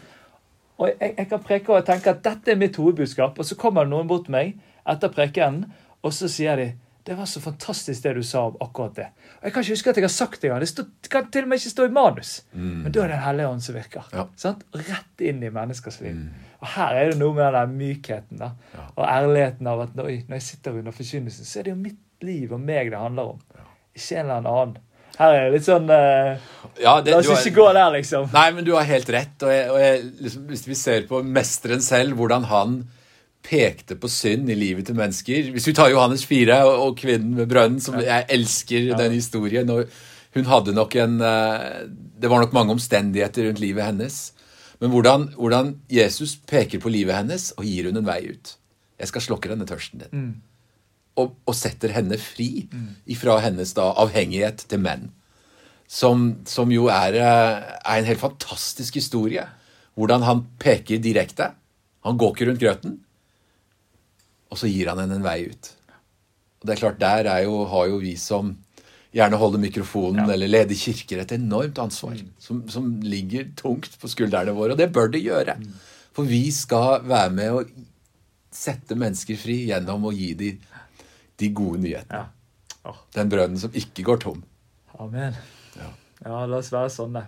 Og 0.81 0.89
jeg, 0.89 1.14
jeg 1.18 1.28
kan 1.28 1.43
preke 1.45 1.74
og 1.76 1.89
tenke 1.89 2.14
at 2.14 2.22
dette 2.24 2.55
er 2.55 2.61
mitt 2.61 2.78
hovedbudskap, 2.81 3.37
og 3.37 3.47
så 3.47 3.57
kommer 3.61 3.85
det 3.85 3.93
noen 3.93 4.09
bort 4.09 4.28
til 4.28 4.37
meg 4.39 4.55
etter 4.89 5.12
prekenen, 5.12 5.66
og 6.01 6.14
så 6.16 6.31
sier 6.33 6.57
de 6.57 6.70
det 7.11 7.17
var 7.19 7.27
så 7.27 7.41
fantastisk 7.43 8.05
det 8.05 8.13
du 8.15 8.23
sa 8.23 8.45
om 8.47 8.57
akkurat 8.63 8.93
det. 8.95 9.07
Og 9.41 9.47
Jeg 9.49 9.53
kan 9.53 9.65
ikke 9.65 9.75
huske 9.75 9.91
at 9.91 9.97
jeg 9.99 10.05
har 10.05 10.13
sagt 10.15 10.43
det 10.43 10.47
engang. 10.47 10.61
Det, 10.63 10.69
stod, 10.71 10.91
kan 11.11 11.25
til 11.27 11.43
og 11.43 11.49
med 11.51 11.59
ikke 11.59 11.73
stå 11.73 11.87
i 11.89 11.91
manus. 11.97 12.35
Mm. 12.53 12.77
Men 12.85 12.93
da 12.95 13.01
er 13.03 13.09
det 13.11 13.17
Den 13.17 13.25
hellige 13.25 13.49
ånd 13.49 13.65
som 13.65 13.75
virker. 13.75 14.13
Ja. 14.15 14.27
Rett 14.91 15.25
inn 15.27 15.41
i 15.43 15.51
menneskers 15.51 15.99
liv. 16.05 16.21
Mm. 16.21 16.53
Og 16.61 16.69
her 16.77 17.01
er 17.01 17.11
det 17.11 17.17
noe 17.19 17.35
med 17.35 17.51
den 17.57 17.75
mykheten 17.81 18.39
da. 18.39 18.53
Ja. 18.77 18.85
og 18.95 19.03
ærligheten 19.09 19.73
av 19.73 19.83
at 19.89 19.99
når, 19.99 20.13
når 20.29 20.39
jeg 20.39 20.47
sitter 20.47 20.79
under 20.79 20.95
forkynnelsen, 20.95 21.49
så 21.51 21.59
er 21.59 21.67
det 21.67 21.75
jo 21.75 21.81
mitt 21.81 22.23
liv 22.23 22.55
og 22.55 22.63
meg 22.63 22.93
det 22.95 23.03
handler 23.03 23.35
om. 23.35 23.43
Ja. 23.59 23.67
Ikke 23.99 24.21
en 24.21 24.31
eller 24.31 24.55
annen. 24.55 24.79
Her 25.19 25.35
er 25.35 25.43
det 25.49 25.57
litt 25.57 25.67
sånn 25.67 25.91
uh, 25.91 26.49
ja, 26.79 26.95
det, 27.03 27.17
La 27.17 27.19
oss 27.19 27.51
ikke 27.51 27.59
gå 27.59 27.67
der, 27.75 27.91
liksom. 27.97 28.31
Nei, 28.39 28.47
men 28.55 28.71
du 28.71 28.71
har 28.77 28.87
helt 28.87 29.11
rett. 29.11 29.35
Og, 29.43 29.51
jeg, 29.51 29.67
og 29.75 29.83
jeg, 29.83 30.07
liksom, 30.23 30.47
hvis 30.53 30.67
vi 30.71 30.79
ser 30.79 31.11
på 31.11 31.25
mesteren 31.27 31.83
selv, 31.83 32.15
hvordan 32.23 32.47
han 32.55 32.79
pekte 33.51 33.96
på 33.98 34.09
synd 34.11 34.51
i 34.51 34.57
livet 34.59 34.86
til 34.86 34.98
mennesker 34.98 35.51
Hvis 35.55 35.66
vi 35.70 35.74
tar 35.76 35.90
Johannes 35.90 36.22
4 36.28 36.61
og, 36.68 36.74
og 36.84 36.98
kvinnen 37.01 37.34
med 37.38 37.51
brønnen, 37.51 37.80
som 37.82 37.98
jeg 37.98 38.28
elsker 38.30 38.92
den 38.98 39.16
historien 39.16 39.70
og 39.74 39.90
Hun 40.36 40.46
hadde 40.46 40.76
nok 40.76 40.94
en 41.03 41.18
uh, 41.18 41.88
Det 41.90 42.30
var 42.30 42.44
nok 42.44 42.55
mange 42.55 42.76
omstendigheter 42.76 43.48
rundt 43.48 43.62
livet 43.62 43.88
hennes. 43.88 44.20
Men 44.80 44.92
hvordan, 44.94 45.26
hvordan, 45.36 45.74
Jesus 45.90 46.36
peker 46.36 46.80
på 46.80 46.92
livet 46.92 47.16
hennes 47.16 47.51
og 47.57 47.66
gir 47.68 47.88
hun 47.88 48.01
en 48.01 48.07
vei 48.07 48.20
ut. 48.30 48.55
Jeg 49.01 49.11
skal 49.11 49.24
slokke 49.24 49.51
denne 49.51 49.66
tørsten 49.68 50.05
din. 50.05 50.12
Mm. 50.12 50.30
Og, 51.20 51.34
og, 51.44 51.55
setter 51.57 51.92
henne 51.92 52.16
fri 52.20 52.68
mm. 52.70 52.86
ifra 53.12 53.38
hennes 53.44 53.74
da, 53.76 53.90
avhengighet 54.01 54.64
til 54.70 54.80
menn. 54.80 55.11
Som, 55.90 56.44
som 56.48 56.70
jo 56.72 56.86
er, 56.92 57.16
eh, 57.18 57.70
er, 57.80 57.96
en 57.98 58.09
helt 58.09 58.22
fantastisk 58.22 58.96
historie. 59.01 59.44
Hvordan 59.98 60.24
han 60.24 60.44
peker 60.62 61.03
direkte. 61.03 61.51
Han 62.07 62.20
går 62.20 62.36
ikke 62.36 62.48
rundt 62.53 62.62
grøten. 62.62 63.01
Og 64.51 64.59
så 64.59 64.70
gir 64.70 64.90
han 64.90 64.98
henne 65.03 65.20
en 65.20 65.26
vei 65.26 65.44
ut. 65.51 65.70
Og 66.61 66.66
det 66.66 66.74
er 66.74 66.82
klart, 66.82 67.01
Der 67.01 67.30
er 67.30 67.44
jo, 67.46 67.64
har 67.70 67.86
jo 67.88 68.01
vi 68.03 68.16
som 68.20 68.57
gjerne 69.14 69.38
holder 69.40 69.62
mikrofonen 69.62 70.26
ja. 70.26 70.32
eller 70.34 70.51
leder 70.51 70.78
kirker, 70.78 71.22
et 71.22 71.32
enormt 71.34 71.78
ansvar 71.82 72.14
mm. 72.14 72.34
som, 72.38 72.61
som, 72.70 72.90
ligger 73.03 73.48
tungt 73.59 73.96
på 74.01 74.11
skuldrene 74.11 74.55
våre. 74.55 74.76
Og 74.76 74.78
det 74.78 74.92
bør 74.94 75.11
det 75.11 75.22
gjøre. 75.24 75.57
Mm. 75.59 75.72
For 76.14 76.28
vi 76.28 76.44
skal 76.55 77.07
være 77.07 77.32
med 77.34 77.57
å 77.57 77.64
sette 78.55 78.98
mennesker 78.98 79.38
fri 79.38 79.62
gjennom 79.70 80.07
å 80.11 80.14
gi 80.14 80.34
dem 80.38 80.68
de 81.40 81.48
gode 81.57 81.80
nyhetene. 81.80 82.20
Ja. 82.20 82.90
Oh. 82.90 82.96
Den 83.14 83.30
brønnen 83.32 83.61
som 83.61 83.72
ikke 83.76 84.05
går 84.05 84.20
tom. 84.24 84.42
Amen. 85.01 85.36
Ja, 85.76 85.88
ja 86.24 86.40
la 86.48 86.59
oss 86.61 86.72
være 86.72 86.90
sånne. 86.92 87.24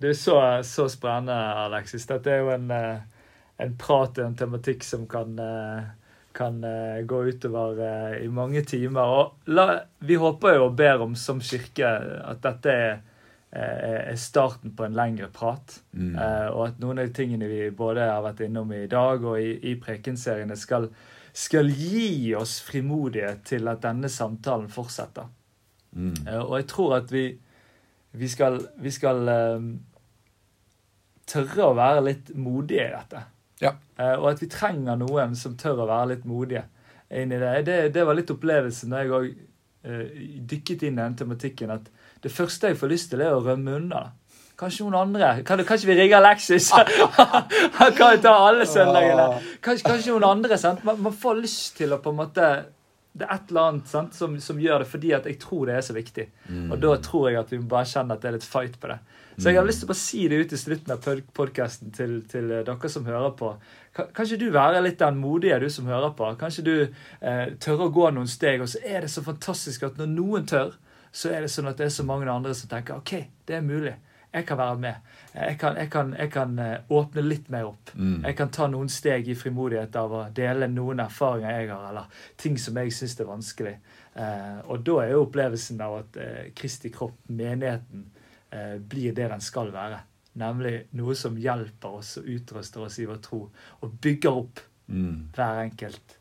Det 0.00 0.10
er 0.10 0.18
så, 0.18 0.36
så 0.66 0.88
spennende, 0.90 1.36
Alexis. 1.66 2.06
Dette 2.08 2.32
er 2.32 2.42
jo 2.42 2.50
en, 2.54 2.70
eh, 2.74 3.19
en 3.60 3.76
prat 3.78 4.18
og 4.18 4.26
en 4.26 4.36
tematikk 4.38 4.84
som 4.86 5.06
kan 5.10 5.38
eh, 5.38 5.88
kan 6.32 6.62
uh, 6.64 7.00
gå 7.02 7.24
utover 7.26 7.80
uh, 7.80 8.24
i 8.24 8.28
mange 8.30 8.62
timer. 8.62 9.02
Og 9.02 9.50
la, 9.50 9.80
vi 10.06 10.14
håper 10.14 10.54
jo 10.56 10.68
og 10.68 10.76
ber 10.78 11.02
om 11.02 11.16
som 11.18 11.40
kirke 11.42 11.88
at 11.90 12.42
dette 12.44 12.70
er, 12.70 13.00
er 13.50 14.14
starten 14.14 14.70
på 14.78 14.86
en 14.86 14.94
lengre 14.94 15.26
prat. 15.34 15.80
Mm. 15.90 16.14
og 16.54 16.60
at 16.68 16.76
noen 16.78 17.00
av 17.02 17.08
de 17.08 17.14
tingene 17.16 17.48
vi 17.50 17.64
både 17.74 18.06
har 18.06 18.22
vært 18.22 18.44
innom 18.46 18.70
i 18.72 18.86
dag 18.86 19.24
og 19.26 19.40
i, 19.42 19.56
i 19.72 19.74
prekenseriene, 19.74 20.54
skal, 20.54 20.86
skal, 21.34 21.66
gi 21.66 22.30
oss 22.38 22.60
frimodighet 22.62 23.42
til 23.50 23.66
at 23.68 23.82
denne 23.82 24.08
samtalen 24.08 24.70
fortsetter. 24.70 25.26
Mm. 25.90 26.14
og 26.46 26.54
jeg 26.60 26.68
tror 26.70 26.96
at 27.00 27.10
vi, 27.10 27.24
vi 28.14 28.30
skal, 28.30 28.60
vi 28.78 28.94
skal 28.94 29.26
tørre 31.26 31.66
å 31.66 31.74
være 31.74 32.06
litt 32.06 32.34
modige 32.38 32.86
i 32.86 32.94
dette. 32.94 33.26
Uh, 34.00 34.16
og 34.16 34.30
at 34.32 34.40
vi 34.40 34.48
trenger 34.48 34.96
noen 34.96 35.34
som 35.36 35.56
tør 35.60 35.82
å 35.84 35.90
være 35.90 36.14
litt 36.14 36.28
modige 36.28 36.64
inn 37.12 37.34
i 37.34 37.40
det. 37.40 37.52
Det, 37.66 37.78
det 37.92 38.04
var 38.06 38.16
litt 38.16 38.30
opplevelsen 38.32 38.94
da 38.94 39.02
jeg 39.02 39.12
òg 39.12 39.26
uh, 39.28 39.90
eh, 39.90 40.06
dykket 40.48 40.86
inn 40.88 40.96
i 40.96 41.02
den 41.02 41.18
tematikken. 41.18 41.74
At 41.74 41.90
det 42.24 42.32
første 42.32 42.70
jeg 42.70 42.80
får 42.80 42.92
lyst 42.94 43.12
til, 43.12 43.24
er 43.24 43.36
å 43.36 43.42
rømme 43.44 43.76
unna. 43.76 44.06
Kanskje 44.60 44.86
noen 44.86 44.98
andre? 45.00 45.28
Kan, 45.48 45.60
kanskje 45.68 45.88
vi 45.88 45.96
rigger 45.98 46.20
Alexis? 46.20 46.70
Han 47.80 47.94
kan 47.96 48.16
jo 48.16 48.22
ta 48.24 48.34
alle 48.48 48.66
søndagene. 48.68 49.40
Kanskje, 49.64 49.86
kanskje, 49.88 50.12
noen 50.12 50.28
andre. 50.28 50.58
sant? 50.60 50.84
Man, 50.84 51.00
man, 51.04 51.16
får 51.16 51.40
lyst 51.40 51.78
til 51.80 51.96
å 51.96 52.00
på 52.00 52.12
en 52.12 52.20
måte 52.20 52.50
Det 53.12 53.26
er 53.26 53.32
et 53.34 53.48
eller 53.50 53.72
annet 53.72 53.88
sant, 53.90 54.14
som, 54.14 54.36
som, 54.40 54.58
gjør 54.62 54.84
det 54.84 54.90
fordi 54.90 55.10
at 55.16 55.24
jeg 55.26 55.38
tror 55.42 55.66
det 55.66 55.74
er 55.76 55.82
så 55.82 55.96
viktig. 55.96 56.28
Mm. 56.46 56.68
Og 56.70 56.76
da 56.82 56.92
tror 57.02 57.30
jeg 57.30 57.40
at 57.40 57.50
vi 57.52 57.58
bare 57.72 57.88
kjenne 57.90 58.14
at 58.14 58.22
det 58.22 58.30
er 58.30 58.36
litt 58.36 58.46
fight 58.46 58.78
på 58.80 58.92
det. 58.92 59.00
Så 59.40 59.48
jeg 59.48 59.56
har 59.56 59.66
lyst 59.66 59.80
til 59.80 59.88
å 59.88 59.90
bare 59.90 60.00
si 60.02 60.22
det 60.28 60.38
ut 60.42 60.52
i 60.52 60.58
slutten 60.60 60.92
av 60.92 61.06
podkasten 61.36 61.92
til, 61.96 62.18
til, 62.28 62.50
eh, 62.52 62.64
dere 62.66 62.90
som 62.92 63.06
hører 63.08 63.32
på. 63.38 63.54
Kanskje 63.96 64.36
du 64.40 64.50
være 64.52 64.82
litt 64.84 65.00
den 65.00 65.16
modige, 65.18 65.58
du 65.62 65.70
som 65.72 65.88
hører 65.88 66.12
på. 66.18 66.28
Kanskje 66.40 66.64
du 66.66 66.74
eh, 66.84 67.46
tør 67.62 67.86
å 67.86 67.90
gå 67.94 68.10
noen 68.12 68.28
steg. 68.28 68.60
Og 68.60 68.68
så 68.68 68.82
er 68.84 69.06
det 69.06 69.12
så 69.12 69.24
fantastisk 69.24 69.86
at 69.88 69.98
når 70.00 70.12
noen 70.12 70.46
tør, 70.50 70.76
så 71.10 71.32
er 71.32 71.42
det 71.42 71.50
sånn 71.54 71.70
at 71.70 71.80
det 71.80 71.88
er 71.88 71.94
så 71.94 72.06
mange 72.06 72.28
andre 72.30 72.52
som 72.54 72.70
tenker 72.70 73.00
OK, 73.00 73.14
det 73.48 73.56
er 73.56 73.64
mulig. 73.66 73.96
Jeg 74.30 74.46
kan 74.46 74.58
være 74.60 74.76
med. 74.78 75.08
Jeg 75.34 75.56
kan, 75.58 75.76
jeg 75.76 75.90
kan, 75.90 76.12
jeg 76.18 76.30
kan 76.30 76.58
eh, 76.62 76.92
åpne 76.94 77.24
litt 77.26 77.48
mer 77.50 77.70
opp. 77.72 77.90
Mm. 77.94 78.20
Jeg 78.28 78.36
kan 78.38 78.52
ta 78.54 78.68
noen 78.70 78.88
steg 78.90 79.28
i 79.28 79.34
frimodighet 79.38 79.96
av 79.98 80.14
å 80.14 80.22
dele 80.34 80.68
noen 80.70 81.02
erfaringer 81.02 81.60
jeg 81.60 81.72
har, 81.72 81.88
eller 81.90 82.22
ting 82.38 82.58
som 82.58 82.78
jeg 82.78 82.94
syns 82.94 83.18
er 83.18 83.30
vanskelig. 83.30 83.74
Eh, 84.14 84.62
og 84.70 84.86
da 84.86 85.00
er 85.02 85.12
jo 85.14 85.26
opplevelsen 85.26 85.82
av 85.82 85.98
at 86.04 86.22
eh, 86.22 86.48
Kristi 86.54 86.92
kropp, 86.94 87.18
menigheten, 87.26 88.06
Eh, 88.50 88.78
blir 88.78 89.12
det 89.12 89.28
den 89.28 89.40
skal 89.40 89.70
være. 89.72 90.00
Nemlig 90.40 90.74
noe 90.98 91.14
som 91.18 91.36
hjelper 91.38 92.00
oss 92.00 92.16
og 92.18 92.26
utruster 92.30 92.82
oss 92.86 92.98
i 92.98 93.06
vår 93.06 93.20
tro, 93.22 93.44
og 93.82 93.92
bygger 94.02 94.38
opp 94.42 94.62
mm. 94.90 95.30
hver 95.36 95.62
enkelt. 95.66 96.16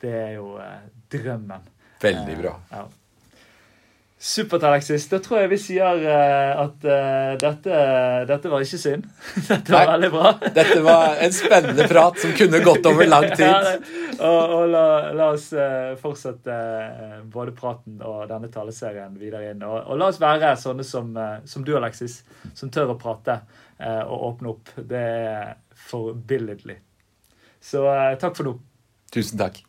Det 0.00 0.12
er 0.16 0.30
jo 0.38 0.54
eh, 0.60 0.86
drømmen. 1.12 1.66
Veldig 2.00 2.36
bra. 2.40 2.54
Eh, 2.70 2.78
ja. 2.78 2.86
Supert, 4.24 4.62
Alexis. 4.62 5.04
Da 5.10 5.18
tror 5.20 5.42
jeg 5.42 5.50
vi 5.50 5.56
sier 5.60 5.98
uh, 6.00 6.62
at 6.62 6.86
uh, 6.88 7.32
dette, 7.36 7.80
dette, 8.30 8.48
var 8.48 8.62
ikke 8.64 8.78
synd. 8.80 9.02
dette 9.50 9.74
var 9.74 9.82
Nei, 9.84 9.90
veldig 9.90 10.08
bra. 10.14 10.30
dette 10.46 10.76
var 10.86 11.18
en 11.26 11.34
spennende 11.36 11.84
prat 11.90 12.22
som 12.22 12.32
kunne 12.38 12.60
gått 12.64 12.88
over 12.88 13.10
lang 13.10 13.26
tid. 13.36 13.44
ja, 13.44 13.74
og, 14.14 14.54
og 14.56 14.72
la, 14.72 14.86
la, 15.12 15.26
oss 15.34 15.50
uh, 15.52 15.92
fortsette 16.00 16.56
både 17.34 17.52
praten 17.58 18.00
og 18.00 18.24
denne 18.32 18.48
taleserien 18.54 19.12
videre 19.20 19.50
inn. 19.50 19.60
Og, 19.68 19.76
og 19.92 20.00
la 20.00 20.08
oss 20.08 20.22
være 20.24 20.54
sånne 20.62 20.88
som, 20.88 21.12
som, 21.44 21.68
du, 21.68 21.74
Alexis, 21.76 22.22
som 22.56 22.72
tør 22.72 22.94
å 22.94 22.98
prate 23.04 23.42
og 23.84 24.28
åpne 24.30 24.52
opp. 24.54 24.72
Det 24.88 25.04
er 25.04 25.54
forbilledlig. 25.90 26.80
Så 27.60 27.84
takk 28.22 28.40
for 28.40 28.48
nå. 28.48 28.56
Tusen 29.12 29.44
takk. 29.44 29.60